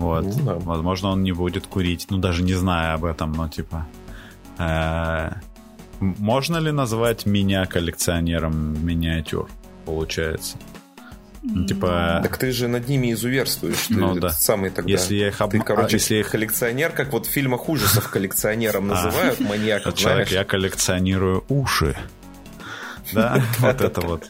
Вот. 0.00 0.24
Ну, 0.24 0.44
да. 0.44 0.54
Возможно, 0.54 1.10
он 1.10 1.22
не 1.22 1.32
будет 1.32 1.66
курить. 1.66 2.06
Ну, 2.08 2.16
даже 2.16 2.42
не 2.42 2.54
зная 2.54 2.94
об 2.94 3.04
этом, 3.04 3.32
но 3.32 3.48
типа... 3.48 3.86
Э, 4.58 5.32
можно 6.00 6.56
ли 6.56 6.72
назвать 6.72 7.26
меня 7.26 7.66
коллекционером 7.66 8.82
миниатюр, 8.86 9.50
получается? 9.84 10.56
Ну, 11.42 11.66
типа... 11.66 12.20
Так 12.22 12.38
ты 12.38 12.50
же 12.50 12.66
над 12.66 12.88
ними 12.88 13.12
изуверствуешь. 13.12 13.88
Ты 13.88 13.94
ну, 13.94 14.14
да. 14.14 14.30
самый 14.30 14.70
тогда... 14.70 14.90
Если 14.90 15.16
я 15.16 15.28
их 15.28 15.40
об... 15.42 15.50
Ты, 15.50 15.60
короче, 15.60 15.96
а, 15.96 15.98
если 15.98 16.16
их... 16.16 16.30
коллекционер, 16.30 16.92
как 16.92 17.12
вот 17.12 17.26
в 17.26 17.30
фильмах 17.30 17.68
ужасов 17.68 18.08
коллекционером 18.10 18.88
называют, 18.88 19.38
маньяком, 19.40 19.92
Человек, 19.92 20.28
я 20.30 20.44
коллекционирую 20.44 21.44
уши. 21.50 21.94
Да, 23.12 23.42
вот 23.58 23.80
это 23.80 24.00
вот. 24.00 24.28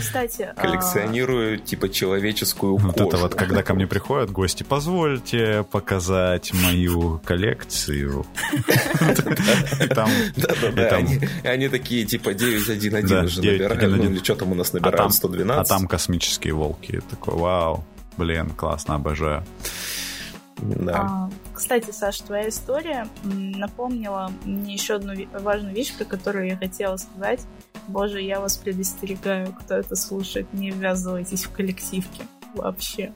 Кстати... 0.00 0.42
А, 0.54 0.60
Коллекционирую, 0.60 1.58
типа, 1.58 1.88
человеческую 1.88 2.76
кожу. 2.76 2.88
Вот 2.88 3.00
это 3.00 3.16
вот, 3.16 3.34
когда 3.34 3.62
ко 3.62 3.74
мне 3.74 3.86
приходят 3.86 4.30
гости, 4.30 4.62
позвольте 4.62 5.64
показать 5.70 6.52
мою 6.52 7.20
коллекцию. 7.24 8.26
Да-да-да, 9.88 11.00
они 11.44 11.68
такие, 11.68 12.04
типа, 12.04 12.34
911 12.34 13.24
уже 13.24 13.42
набирают, 13.42 13.82
ну 13.82 14.10
или 14.10 14.18
что 14.18 14.34
там 14.34 14.52
у 14.52 14.54
нас 14.54 14.72
набирают, 14.72 15.14
112. 15.14 15.60
А 15.60 15.64
там 15.64 15.86
космические 15.86 16.54
волки. 16.54 17.02
Такой, 17.10 17.34
вау, 17.34 17.84
блин, 18.16 18.50
классно, 18.50 18.96
обожаю. 18.96 19.44
Да. 20.58 21.28
Кстати, 21.54 21.90
Саш, 21.92 22.18
твоя 22.18 22.48
история 22.48 23.06
напомнила 23.22 24.32
мне 24.44 24.74
еще 24.74 24.94
одну 24.94 25.14
важную 25.40 25.74
вещь, 25.74 25.96
про 25.96 26.04
которую 26.04 26.46
я 26.46 26.56
хотела 26.56 26.96
сказать. 26.96 27.40
Боже, 27.86 28.20
я 28.20 28.40
вас 28.40 28.56
предостерегаю, 28.56 29.52
кто 29.52 29.74
это 29.74 29.94
слушает, 29.94 30.52
не 30.52 30.70
ввязывайтесь 30.70 31.44
в 31.44 31.52
коллективки 31.52 32.22
вообще. 32.54 33.12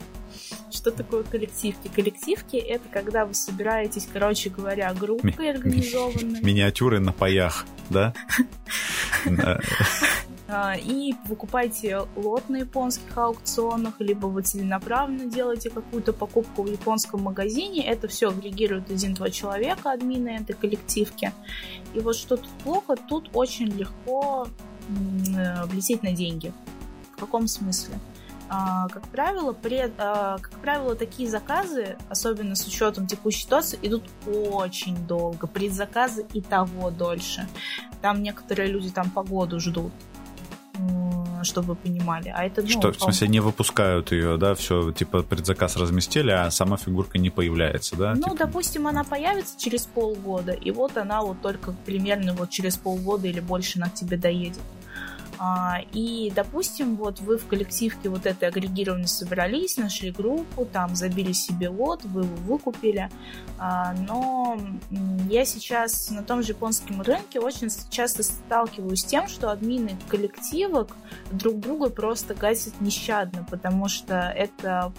Что 0.71 0.91
такое 0.91 1.25
коллективки? 1.25 1.89
Коллективки— 1.89 2.57
это 2.57 2.85
когда 2.93 3.25
вы 3.25 3.35
собираетесь, 3.35 4.09
короче 4.13 4.51
говоря, 4.51 4.93
группой 4.95 5.51
организованной. 5.51 6.41
Миниатюры 6.41 7.01
на 7.01 7.13
паях, 7.13 7.67
да? 7.91 8.15
А, 10.51 10.77
и 10.77 11.15
выкупайте 11.27 12.07
лот 12.17 12.49
на 12.49 12.57
японских 12.57 13.19
аукционах, 13.19 13.95
либо 13.99 14.27
вы 14.27 14.41
целенаправленно 14.41 15.27
делаете 15.27 15.69
какую-то 15.69 16.15
покупку 16.15 16.63
в 16.63 16.71
японском 16.71 17.23
магазине. 17.23 17.87
Это 17.87 18.09
все 18.09 18.31
агрегирует 18.31 18.91
один-два 18.91 19.29
человека, 19.29 19.93
админы 19.93 20.31
этой 20.41 20.55
коллективки. 20.55 21.33
И 21.93 22.01
вот 22.01 22.17
что 22.17 22.39
тут 22.39 22.49
плохо, 22.65 22.97
тут 22.97 23.29
очень 23.35 23.67
легко 23.67 24.49
э, 25.37 25.65
влететь 25.67 26.03
на 26.03 26.13
деньги. 26.13 26.55
В 27.15 27.21
каком 27.21 27.47
смысле? 27.47 27.99
А, 28.49 28.89
как 28.89 29.07
правило, 29.09 29.53
пред, 29.53 29.93
а, 29.99 30.39
как 30.39 30.53
правило, 30.61 30.95
такие 30.95 31.29
заказы, 31.29 31.99
особенно 32.09 32.55
с 32.55 32.67
учетом 32.67 33.07
текущей 33.07 33.43
ситуации, 33.43 33.79
идут 33.83 34.05
очень 34.27 34.97
долго. 35.07 35.47
Предзаказы 35.47 36.25
и 36.33 36.41
того 36.41 36.91
дольше. 36.91 37.47
Там 38.01 38.23
некоторые 38.23 38.71
люди 38.71 38.89
там 38.89 39.11
погоду 39.11 39.61
ждут 39.61 39.93
чтобы 41.43 41.69
вы 41.69 41.75
понимали. 41.77 42.33
А 42.35 42.45
это, 42.45 42.63
ну, 42.63 42.69
Что, 42.69 42.93
в 42.93 43.01
смысле, 43.01 43.29
не 43.29 43.41
выпускают 43.41 44.13
ее, 44.13 44.37
да, 44.37 44.55
все, 44.55 44.93
типа, 44.93 45.23
предзаказ 45.23 45.77
разместили, 45.77 46.31
а 46.31 46.51
сама 46.51 46.77
фигурка 46.77 47.19
не 47.19 47.31
появляется, 47.31 47.97
да? 47.97 48.15
Ну, 48.15 48.25
типа... 48.25 48.37
допустим, 48.39 48.87
она 48.87 49.05
появится 49.05 49.59
через 49.59 49.87
полгода, 49.87 50.53
и 50.53 50.71
вот 50.71 50.97
она 50.97 51.23
вот 51.23 51.41
только 51.41 51.73
примерно 51.87 52.35
вот 52.35 52.51
через 52.51 52.77
полгода 52.77 53.29
или 53.29 53.41
больше 53.41 53.79
она 53.79 53.89
к 53.89 53.95
тебе 53.95 54.17
доедет. 54.17 54.61
А, 55.39 55.81
и, 55.93 56.33
допустим, 56.35 56.97
вот 56.97 57.21
вы 57.21 57.39
в 57.39 57.47
коллективке 57.47 58.09
вот 58.09 58.27
этой 58.27 58.49
агрегированной 58.49 59.07
собрались, 59.07 59.77
нашли 59.77 60.11
группу, 60.11 60.65
там 60.65 60.97
забили 60.97 61.33
себе 61.33 61.69
лот, 61.69 62.05
вы 62.05 62.23
его 62.23 62.37
выкупили. 62.47 63.09
А, 63.59 63.95
но 63.95 64.59
я 65.29 65.45
сейчас 65.45 66.11
на 66.11 66.23
том 66.23 66.43
же 66.43 66.53
японском 66.53 67.03
рынке 67.03 67.41
очень 67.41 67.69
часто 67.91 68.23
сталкиваюсь 68.23 69.01
с 69.01 69.05
тем, 69.05 69.29
что 69.29 69.51
админы 69.51 69.97
коллективок 70.09 70.97
друг 71.31 71.61
друга 71.61 71.91
просто 71.91 72.35
гасят 72.35 72.81
нещадно, 72.81 73.47
потому 73.49 73.89
что 73.89 74.15
это 74.15 74.93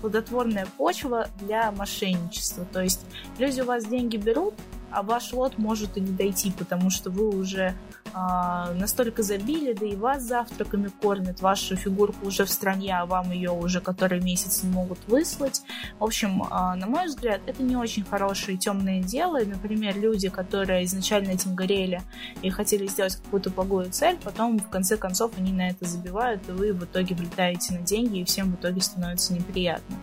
плодотворная 0.00 0.66
почва 0.76 1.28
для 1.40 1.72
мошенничества. 1.72 2.66
То 2.70 2.82
есть 2.82 3.06
люди 3.38 3.60
у 3.62 3.64
вас 3.64 3.86
деньги 3.86 4.16
берут, 4.16 4.54
а 4.96 5.02
ваш 5.02 5.34
лот 5.34 5.58
может 5.58 5.98
и 5.98 6.00
не 6.00 6.10
дойти, 6.10 6.50
потому 6.50 6.88
что 6.88 7.10
вы 7.10 7.28
уже 7.28 7.74
а, 8.14 8.72
настолько 8.72 9.22
забили, 9.22 9.74
да 9.74 9.84
и 9.84 9.94
вас 9.94 10.22
завтраками 10.22 10.88
кормят, 10.88 11.42
вашу 11.42 11.76
фигурку 11.76 12.26
уже 12.26 12.46
в 12.46 12.50
стране, 12.50 12.96
а 12.98 13.04
вам 13.04 13.30
ее 13.30 13.50
уже 13.50 13.82
который 13.82 14.22
месяц 14.22 14.62
не 14.62 14.70
могут 14.70 14.98
выслать. 15.06 15.60
В 15.98 16.04
общем, 16.04 16.44
а, 16.50 16.74
на 16.76 16.86
мой 16.86 17.08
взгляд, 17.08 17.42
это 17.44 17.62
не 17.62 17.76
очень 17.76 18.04
хорошее 18.04 18.56
темное 18.56 19.02
дело. 19.02 19.38
Например, 19.44 19.94
люди, 19.98 20.30
которые 20.30 20.86
изначально 20.86 21.32
этим 21.32 21.54
горели 21.54 22.00
и 22.40 22.48
хотели 22.48 22.86
сделать 22.86 23.16
какую-то 23.16 23.50
благую 23.50 23.90
цель, 23.90 24.16
потом 24.24 24.58
в 24.58 24.70
конце 24.70 24.96
концов 24.96 25.32
они 25.36 25.52
на 25.52 25.68
это 25.68 25.84
забивают, 25.86 26.48
и 26.48 26.52
вы 26.52 26.72
в 26.72 26.84
итоге 26.84 27.14
влетаете 27.14 27.74
на 27.74 27.80
деньги, 27.80 28.20
и 28.20 28.24
всем 28.24 28.50
в 28.50 28.54
итоге 28.54 28.80
становится 28.80 29.34
неприятно. 29.34 29.94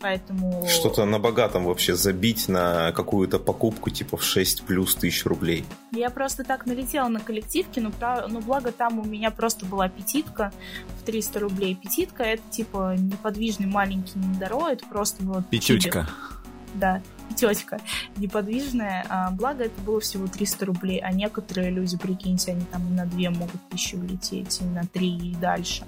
Поэтому... 0.00 0.66
Что-то 0.68 1.04
на 1.04 1.18
богатом 1.18 1.64
вообще 1.64 1.94
забить 1.94 2.48
на 2.48 2.92
какую-то 2.92 3.38
покупку 3.38 3.90
типа 3.90 4.16
в 4.16 4.24
6 4.24 4.64
плюс 4.64 4.94
тысяч 4.94 5.24
рублей. 5.26 5.64
Я 5.92 6.10
просто 6.10 6.44
так 6.44 6.66
налетела 6.66 7.08
на 7.08 7.20
коллектив 7.20 7.36
коллективки, 7.36 7.80
но, 7.80 7.90
но 8.28 8.40
благо 8.40 8.72
там 8.72 8.98
у 8.98 9.04
меня 9.04 9.30
просто 9.30 9.66
была 9.66 9.88
петитка 9.88 10.52
в 11.00 11.06
300 11.06 11.40
рублей. 11.40 11.74
Петитка— 11.74 12.22
это 12.24 12.42
типа 12.50 12.94
неподвижный 12.98 13.66
маленький 13.66 14.18
недороид, 14.18 14.84
просто 14.88 15.22
вот... 15.24 15.48
Петючка. 15.48 16.08
Да, 16.76 17.00
тетка 17.34 17.80
неподвижная. 18.16 19.06
А, 19.08 19.30
благо, 19.30 19.64
это 19.64 19.80
было 19.80 19.98
всего 20.00 20.26
300 20.26 20.66
рублей, 20.66 21.00
а 21.00 21.10
некоторые 21.12 21.70
люди, 21.70 21.96
прикиньте, 21.96 22.52
они 22.52 22.64
там 22.66 22.94
на 22.94 23.06
2 23.06 23.30
могут 23.30 23.60
тысячу 23.70 23.98
улететь, 23.98 24.60
и 24.60 24.64
на 24.64 24.86
3 24.86 25.08
и 25.08 25.34
дальше. 25.36 25.84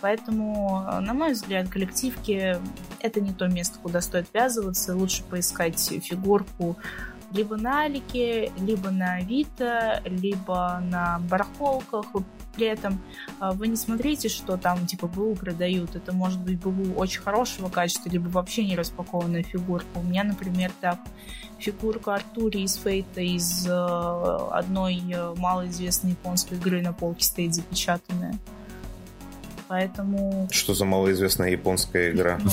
Поэтому, 0.00 0.84
на 1.00 1.14
мой 1.14 1.32
взгляд, 1.32 1.68
коллективки— 1.68 2.58
это 3.00 3.20
не 3.20 3.32
то 3.32 3.46
место, 3.46 3.78
куда 3.80 4.00
стоит 4.00 4.26
ввязываться. 4.32 4.96
Лучше 4.96 5.22
поискать 5.24 5.80
фигурку 6.02 6.76
либо 7.32 7.56
на 7.56 7.82
Алике, 7.82 8.52
либо 8.58 8.90
на 8.90 9.14
Авито, 9.14 10.02
либо 10.04 10.80
на 10.90 11.18
барахолках. 11.30 12.06
При 12.54 12.66
этом 12.66 13.00
а, 13.38 13.52
вы 13.52 13.68
не 13.68 13.76
смотрите, 13.76 14.28
что 14.28 14.56
там 14.56 14.86
типа 14.86 15.06
БУ 15.06 15.34
продают. 15.34 15.94
Это 15.94 16.12
может 16.12 16.40
быть 16.40 16.58
БУ 16.58 16.94
очень 16.94 17.20
хорошего 17.20 17.68
качества, 17.68 18.08
либо 18.08 18.28
вообще 18.28 18.64
не 18.64 18.76
распакованная 18.76 19.42
фигурка. 19.42 19.86
У 19.96 20.02
меня, 20.02 20.24
например, 20.24 20.72
так 20.80 20.98
фигурка 21.58 22.14
Артури 22.14 22.62
из 22.62 22.76
Фейта 22.76 23.20
из 23.20 23.66
э, 23.66 23.72
одной 23.72 25.02
э, 25.10 25.34
малоизвестной 25.36 26.12
японской 26.12 26.54
игры 26.54 26.80
на 26.82 26.92
полке 26.92 27.24
стоит 27.24 27.54
запечатанная. 27.54 28.38
Поэтому... 29.68 30.48
Что 30.50 30.74
за 30.74 30.84
малоизвестная 30.84 31.50
японская 31.50 32.12
игра? 32.12 32.38
Ну, 32.42 32.50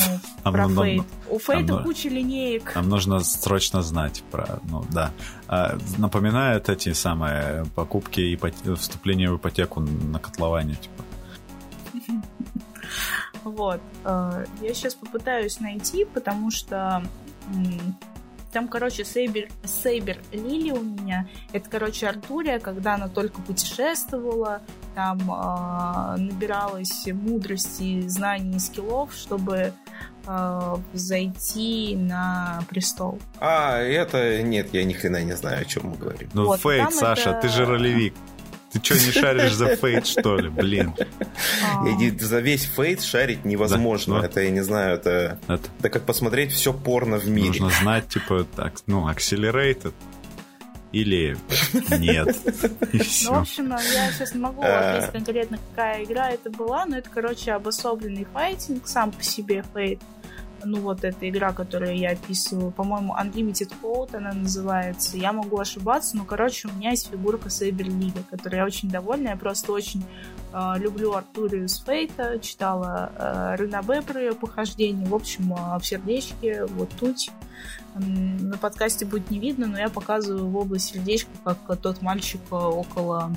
про 0.52 0.68
нам, 0.68 0.76
Фейт. 0.76 1.04
У 1.30 1.40
Фейта 1.40 1.74
нам, 1.74 1.84
куча 1.84 2.10
линеек. 2.10 2.74
Нам 2.76 2.90
нужно 2.90 3.20
срочно 3.20 3.82
знать 3.84 4.24
про... 4.32 4.60
Ну, 4.64 4.84
да. 4.92 5.12
А, 5.48 5.78
напоминает 5.98 6.70
эти 6.70 6.94
самые 6.94 7.66
покупки 7.76 8.20
и 8.20 8.40
вступление 8.76 9.32
в 9.32 9.38
ипотеку 9.38 9.82
на 9.82 10.20
котловане, 10.20 10.76
типа. 10.76 11.04
Вот. 13.44 13.82
Э, 14.06 14.46
я 14.62 14.74
сейчас 14.74 14.96
попытаюсь 14.96 15.60
найти, 15.60 16.06
потому 16.06 16.50
что 16.50 17.04
там, 18.54 18.68
короче, 18.68 19.04
Сейбер, 19.04 19.50
Сейбер 19.66 20.20
Лили 20.32 20.72
у 20.72 20.82
меня. 20.82 21.28
Это, 21.52 21.70
короче, 21.70 22.08
Артурия, 22.08 22.60
когда 22.60 22.94
она 22.94 23.10
только 23.10 23.42
путешествовала, 23.42 24.62
там 24.96 25.20
э, 25.20 26.18
набиралась 26.22 27.08
мудрости, 27.08 28.08
знаний 28.08 28.58
и 28.58 28.60
скиллов, 28.60 29.14
чтобы 29.14 29.74
э, 30.28 30.76
зайти 30.94 31.96
на 31.96 32.64
престол. 32.70 33.20
А, 33.40 33.80
это 33.80 34.44
нет, 34.44 34.74
я 34.74 34.84
ни 34.84 34.94
хрена 34.94 35.24
не 35.24 35.36
знаю, 35.36 35.62
о 35.62 35.66
чем 35.66 35.90
мы 35.90 35.98
говорим. 35.98 36.30
Ну, 36.34 36.46
вот, 36.46 36.62
Фейт, 36.62 36.94
Саша, 36.94 37.32
это... 37.32 37.42
ты 37.42 37.50
же 37.50 37.66
ролевик. 37.66 38.14
Ты 38.74 38.80
что, 38.84 38.94
не 38.96 39.12
шаришь 39.12 39.54
за 39.54 39.76
фейт, 39.76 40.08
что 40.08 40.38
ли? 40.38 40.50
Блин. 40.50 40.94
А. 41.64 41.86
За 42.20 42.40
весь 42.40 42.64
фейт 42.64 43.02
шарить 43.02 43.46
невозможно. 43.46 44.16
Это, 44.18 44.42
я 44.42 44.50
не 44.50 44.62
знаю, 44.62 44.96
это... 44.96 45.40
Это 45.48 45.90
как 45.90 46.04
посмотреть 46.04 46.52
все 46.52 46.74
порно 46.74 47.18
в 47.18 47.28
мире. 47.28 47.48
Нужно 47.48 47.70
знать, 47.70 48.08
типа, 48.10 48.46
так, 48.56 48.74
ну, 48.88 49.10
accelerated 49.10 49.94
или 50.92 51.36
нет. 51.98 52.38
Ну, 52.94 53.34
в 53.34 53.40
общем, 53.40 53.70
я 53.70 54.12
сейчас 54.12 54.34
не 54.34 54.40
могу 54.40 54.62
ответить 54.62 55.12
конкретно, 55.12 55.60
какая 55.70 56.04
игра 56.04 56.30
это 56.30 56.50
была, 56.50 56.86
но 56.86 56.98
это, 56.98 57.10
короче, 57.10 57.52
обособленный 57.52 58.28
файтинг 58.32 58.88
сам 58.88 59.12
по 59.12 59.24
себе 59.24 59.64
фейт 59.74 60.00
ну 60.66 60.80
вот 60.80 61.04
эта 61.04 61.30
игра, 61.30 61.54
которую 61.54 61.98
я 61.98 62.12
описываю, 62.12 62.72
по-моему, 62.72 63.16
Unlimited 63.20 63.72
Code 63.82 64.18
она 64.18 64.34
называется. 64.34 65.18
Я 65.18 65.34
могу 65.34 65.60
ошибаться, 65.60 66.18
но, 66.18 66.26
короче, 66.26 66.68
у 66.68 66.74
меня 66.74 66.92
есть 66.92 67.10
фигурка 67.10 67.50
Сейбер 67.50 67.88
Лига, 67.88 68.24
которой 68.30 68.58
я 68.58 68.66
очень 68.66 68.90
довольна. 68.90 69.30
Я 69.30 69.36
просто 69.36 69.72
очень 69.72 70.04
э, 70.54 70.74
люблю 70.78 71.14
Артурию 71.14 71.68
с 71.68 71.80
Фейта, 71.84 72.40
читала 72.40 73.12
э, 73.16 73.56
Ренабе 73.58 74.02
про 74.02 74.20
ее 74.20 74.34
похождение. 74.34 75.08
В 75.08 75.16
общем, 75.16 75.54
э, 75.54 75.80
в 75.80 75.86
сердечке, 75.86 76.66
вот 76.66 76.90
тут. 77.00 77.18
На 77.96 78.58
подкасте 78.58 79.06
будет 79.06 79.30
не 79.30 79.38
видно, 79.38 79.68
но 79.68 79.78
я 79.78 79.88
показываю 79.88 80.48
в 80.48 80.58
область 80.58 80.94
сердечка, 80.94 81.30
как 81.44 81.78
тот 81.80 82.02
мальчик 82.02 82.42
э, 82.52 82.56
около 82.56 83.32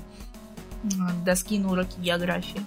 доски 1.25 1.59
на 1.59 1.73
уроке 1.73 2.01
географии. 2.01 2.61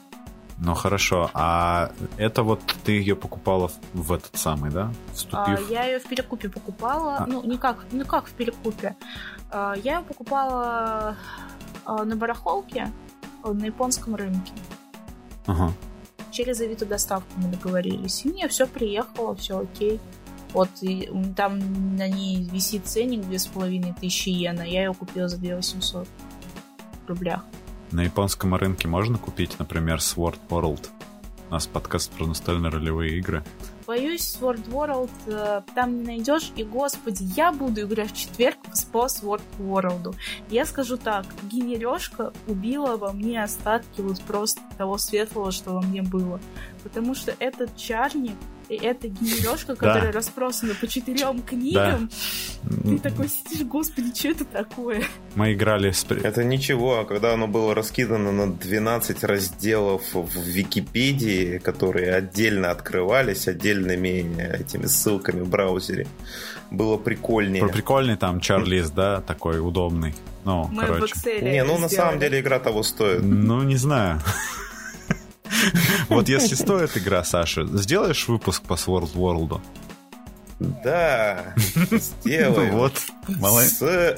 Ну 0.61 0.73
хорошо, 0.73 1.29
а 1.33 1.91
это 2.17 2.43
вот 2.43 2.61
ты 2.83 2.91
ее 2.91 3.15
покупала 3.15 3.71
в, 3.93 4.11
этот 4.11 4.35
самый, 4.35 4.71
да? 4.71 4.91
Вступив... 5.13 5.57
А, 5.69 5.73
я 5.73 5.85
ее 5.85 5.99
в 5.99 6.07
перекупе 6.07 6.49
покупала. 6.49 7.17
А. 7.19 7.25
Ну, 7.25 7.43
не 7.43 7.57
как, 7.57 7.85
ну 7.91 8.05
как 8.05 8.27
в 8.27 8.33
перекупе. 8.33 8.97
А, 9.51 9.73
я 9.83 9.99
ее 9.99 10.03
покупала 10.03 11.15
а, 11.85 12.03
на 12.03 12.15
барахолке 12.17 12.91
на 13.43 13.65
японском 13.65 14.15
рынке. 14.15 14.51
Ага. 15.47 15.71
Через 16.31 16.59
Авито 16.59 16.85
доставку 16.85 17.31
мы 17.37 17.49
договорились. 17.49 18.25
И 18.25 18.29
мне 18.29 18.47
все 18.49 18.67
приехало, 18.67 19.35
все 19.35 19.59
окей. 19.59 19.99
Вот 20.53 20.69
и 20.81 21.09
там 21.35 21.95
на 21.95 22.07
ней 22.07 22.43
висит 22.43 22.85
ценник 22.85 23.21
две 23.21 23.39
с 23.39 23.47
половиной 23.47 23.93
тысячи 23.93 24.29
йен, 24.29 24.59
а 24.59 24.65
я 24.65 24.85
ее 24.85 24.93
купила 24.93 25.27
за 25.29 25.37
2 25.37 25.55
800 25.55 26.07
в 27.05 27.09
рублях. 27.09 27.45
На 27.91 28.03
японском 28.03 28.53
рынке 28.53 28.87
можно 28.87 29.17
купить, 29.17 29.57
например, 29.57 29.97
Sword 29.97 30.37
World? 30.49 30.89
У 31.49 31.53
нас 31.53 31.65
подкаст 31.65 32.11
про 32.11 32.27
настольные 32.27 32.71
ролевые 32.71 33.17
игры. 33.17 33.43
Боюсь, 33.87 34.37
Sword 34.39 34.69
World 34.69 35.09
э, 35.25 35.61
там 35.73 35.97
не 35.97 36.03
найдешь, 36.03 36.51
и, 36.55 36.63
господи, 36.63 37.23
я 37.35 37.51
буду 37.51 37.81
играть 37.81 38.11
в 38.11 38.15
четверг 38.15 38.57
по 38.91 39.07
Sword 39.07 39.41
World. 39.57 40.15
Я 40.51 40.67
скажу 40.67 40.97
так, 40.97 41.25
генережка 41.51 42.31
убила 42.45 42.95
во 42.97 43.11
мне 43.11 43.41
остатки 43.41 44.01
вот 44.01 44.21
просто 44.21 44.61
того 44.77 44.99
светлого, 44.99 45.51
что 45.51 45.73
во 45.73 45.81
мне 45.81 46.03
было. 46.03 46.39
Потому 46.83 47.15
что 47.15 47.35
этот 47.39 47.75
чарник 47.75 48.35
и 48.69 48.75
эта 48.75 49.07
генережка, 49.07 49.75
которая 49.75 50.11
да. 50.11 50.19
распросана 50.19 50.75
по 50.75 50.87
четырем 50.87 51.41
книгам. 51.41 52.09
Да. 52.63 52.89
Ты 52.89 52.99
такой 52.99 53.27
сидишь, 53.27 53.65
господи, 53.65 54.13
что 54.15 54.29
это 54.29 54.45
такое? 54.45 55.03
Мы 55.35 55.53
играли 55.53 55.91
с... 55.91 56.05
Это 56.09 56.43
ничего, 56.43 56.99
а 56.99 57.05
когда 57.05 57.33
оно 57.33 57.47
было 57.47 57.73
раскидано 57.73 58.31
на 58.31 58.51
12 58.51 59.23
разделов 59.23 60.03
в 60.13 60.39
Википедии, 60.39 61.57
которые 61.57 62.13
отдельно 62.13 62.69
открывались 62.69 63.47
отдельными 63.47 64.37
этими 64.59 64.85
ссылками 64.85 65.41
в 65.41 65.49
браузере, 65.49 66.07
было 66.69 66.97
прикольнее. 66.97 67.67
Прикольный 67.67 68.17
там 68.17 68.39
Чарлиз, 68.39 68.91
да, 68.91 69.21
такой 69.21 69.59
удобный. 69.59 70.13
Ну, 70.45 70.67
Мы 70.71 70.85
короче. 70.85 71.41
Не, 71.41 71.63
ну 71.63 71.77
на 71.79 71.89
самом 71.89 72.19
деле 72.19 72.39
игра 72.39 72.59
того 72.59 72.83
стоит. 72.83 73.23
Ну, 73.23 73.63
не 73.63 73.75
знаю. 73.75 74.21
Вот 76.09 76.29
если 76.29 76.55
стоит 76.55 76.97
игра, 76.97 77.23
Саша, 77.23 77.65
сделаешь 77.65 78.27
выпуск 78.27 78.63
по 78.63 78.73
Sword 78.73 79.13
World? 79.13 79.61
Да, 80.59 81.53
сделаем. 81.91 82.71
Вот, 82.71 82.93
молодец. 83.39 83.73
С 83.79 84.15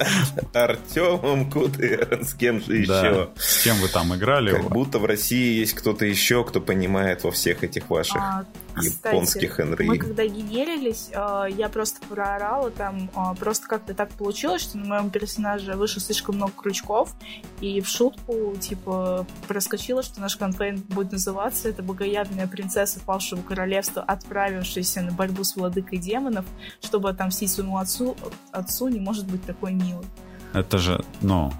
Артемом 0.52 1.50
Кудыром, 1.50 2.24
с 2.24 2.34
кем 2.34 2.60
же 2.60 2.78
еще? 2.78 3.30
С 3.36 3.62
кем 3.64 3.76
вы 3.76 3.88
там 3.88 4.14
играли? 4.14 4.52
Как 4.52 4.70
будто 4.70 4.98
в 4.98 5.04
России 5.04 5.58
есть 5.58 5.74
кто-то 5.74 6.04
еще, 6.04 6.44
кто 6.44 6.60
понимает 6.60 7.24
во 7.24 7.30
всех 7.30 7.64
этих 7.64 7.90
ваших 7.90 8.16
а, 8.16 8.44
японских 8.80 9.56
Кстати, 9.56 9.82
Мы 9.82 9.98
когда 9.98 10.24
генерились, 10.26 11.10
а, 11.14 11.46
я 11.46 11.68
просто 11.68 12.00
проорала 12.08 12.70
там, 12.70 13.10
а, 13.14 13.34
просто 13.34 13.66
как-то 13.68 13.94
так 13.94 14.10
получилось, 14.10 14.62
что 14.62 14.78
на 14.78 14.86
моем 14.86 15.10
персонаже 15.10 15.74
вышло 15.74 16.00
слишком 16.00 16.36
много 16.36 16.52
крючков, 16.52 17.14
и 17.60 17.80
в 17.80 17.88
шутку, 17.88 18.54
типа, 18.60 19.26
проскочило, 19.48 20.02
что 20.02 20.20
наш 20.20 20.36
контент 20.36 20.84
будет 20.86 21.12
называться 21.12 21.68
«Это 21.68 21.82
богоявленная 21.82 22.46
принцесса 22.46 23.00
павшего 23.00 23.42
королевства, 23.42 24.02
отправившаяся 24.02 25.02
на 25.02 25.12
борьбу 25.12 25.44
с 25.44 25.56
владыкой 25.56 25.98
демонов, 25.98 26.44
чтобы 26.82 27.10
отомстить 27.10 27.50
своему 27.50 27.78
отцу, 27.78 28.16
отцу 28.50 28.88
не 28.88 29.00
может 29.02 29.26
быть 29.26 29.44
такой 29.44 29.72
милой». 29.72 30.04
Это 30.52 30.78
же, 30.78 31.04
ну, 31.20 31.52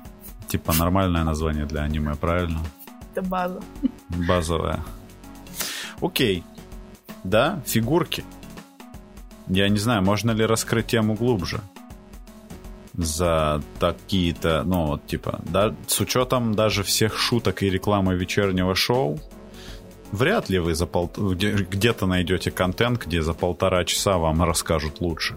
типа 0.48 0.73
нормальное 0.78 1.24
название 1.24 1.66
для 1.66 1.82
аниме, 1.82 2.14
правильно? 2.14 2.60
Это 3.12 3.23
база. 3.23 3.60
Базовая. 4.09 4.81
Окей, 6.01 6.44
да, 7.24 7.62
фигурки. 7.66 8.24
Я 9.48 9.69
не 9.69 9.78
знаю, 9.78 10.02
можно 10.02 10.31
ли 10.31 10.47
раскрыть 10.47 10.86
тему 10.86 11.14
глубже 11.14 11.60
за 12.94 13.62
такие-то, 13.78 14.62
ну, 14.64 14.86
вот, 14.86 15.06
типа, 15.06 15.40
да, 15.44 15.74
с 15.86 16.01
учетом 16.01 16.55
даже 16.55 16.82
всех 16.82 17.19
шуток 17.19 17.62
и 17.62 17.70
рекламы 17.70 18.14
вечернего 18.14 18.74
шоу, 18.74 19.19
вряд 20.10 20.51
ли 20.51 20.59
вы 20.59 20.74
за 20.74 20.86
пол... 20.86 21.10
где-то 21.16 22.06
найдете 22.06 22.51
контент, 22.51 23.05
где 23.05 23.23
за 23.23 23.32
полтора 23.32 23.85
часа 23.85 24.19
вам 24.19 24.43
расскажут 24.43 25.01
лучше. 25.01 25.36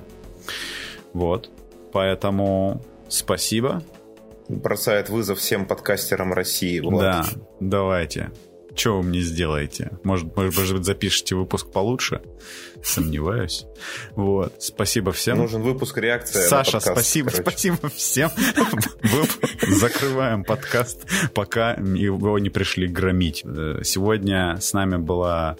Вот. 1.13 1.49
Поэтому 1.95 2.81
спасибо. 3.07 3.81
Бросает 4.49 5.07
вызов 5.07 5.39
всем 5.39 5.65
подкастерам 5.65 6.33
России. 6.33 6.81
Влад. 6.81 7.01
Да, 7.01 7.25
давайте. 7.61 8.31
Что 8.75 8.97
вы 8.97 9.03
мне 9.03 9.21
сделаете? 9.21 9.91
Может, 10.03 10.35
может 10.35 10.75
быть, 10.75 10.83
запишите 10.83 11.35
выпуск 11.35 11.71
получше? 11.71 12.21
Сомневаюсь. 12.83 13.65
Вот. 14.11 14.61
Спасибо 14.61 15.13
всем. 15.13 15.37
Нужен 15.37 15.61
выпуск 15.61 15.97
реакции. 15.97 16.41
Саша, 16.41 16.73
подкаст, 16.73 16.97
спасибо, 16.97 17.29
короче. 17.29 17.49
спасибо 17.49 17.89
всем. 17.95 18.29
Закрываем 19.65 20.43
подкаст, 20.43 21.07
пока 21.33 21.75
его 21.75 22.37
не 22.39 22.49
пришли 22.49 22.89
громить. 22.89 23.45
Сегодня 23.83 24.57
с 24.59 24.73
нами 24.73 24.97
была 24.97 25.55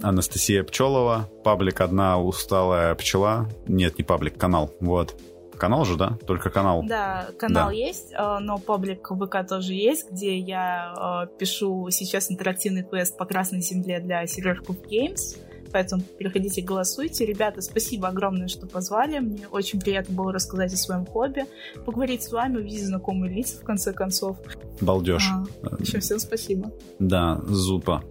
Анастасия 0.00 0.62
Пчелова, 0.62 1.28
паблик 1.42 1.80
«Одна 1.80 2.20
усталая 2.20 2.94
пчела». 2.94 3.50
Нет, 3.66 3.98
не 3.98 4.04
паблик, 4.04 4.38
канал. 4.38 4.72
Вот. 4.78 5.16
Канал 5.62 5.84
же, 5.84 5.96
да? 5.96 6.18
Только 6.26 6.50
канал. 6.50 6.82
Да, 6.82 7.28
канал 7.38 7.68
да. 7.68 7.72
есть, 7.72 8.12
э, 8.12 8.38
но 8.40 8.58
паблик 8.58 9.06
ВК 9.06 9.48
тоже 9.48 9.74
есть, 9.74 10.10
где 10.10 10.36
я 10.36 11.28
э, 11.30 11.38
пишу 11.38 11.88
сейчас 11.90 12.32
интерактивный 12.32 12.82
квест 12.82 13.16
по 13.16 13.26
Красной 13.26 13.60
Земле 13.60 14.00
для 14.00 14.24
Silver 14.24 14.56
Cup 14.66 14.84
Games. 14.90 15.38
Поэтому 15.72 16.02
переходите, 16.18 16.62
голосуйте. 16.62 17.24
Ребята, 17.24 17.60
спасибо 17.60 18.08
огромное, 18.08 18.48
что 18.48 18.66
позвали. 18.66 19.20
Мне 19.20 19.46
очень 19.52 19.80
приятно 19.80 20.16
было 20.16 20.32
рассказать 20.32 20.72
о 20.72 20.76
своем 20.76 21.06
хобби, 21.06 21.44
поговорить 21.86 22.24
с 22.24 22.32
вами, 22.32 22.56
увидеть 22.56 22.84
знакомые 22.86 23.32
лица, 23.32 23.58
в 23.58 23.64
конце 23.64 23.92
концов. 23.92 24.38
Балдеж. 24.80 25.28
А, 25.30 25.44
еще 25.78 26.00
всем 26.00 26.18
спасибо. 26.18 26.72
Да, 26.98 27.40
зупа. 27.46 28.02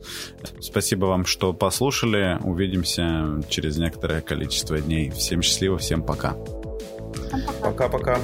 Спасибо 0.62 1.08
вам, 1.08 1.26
что 1.26 1.52
послушали. 1.52 2.40
Увидимся 2.46 3.44
через 3.50 3.78
некоторое 3.78 4.22
количество 4.22 4.80
дней. 4.80 5.10
Всем 5.10 5.42
счастливо, 5.42 5.78
всем 5.78 6.02
пока. 6.02 6.38
Пока-пока. 7.62 8.18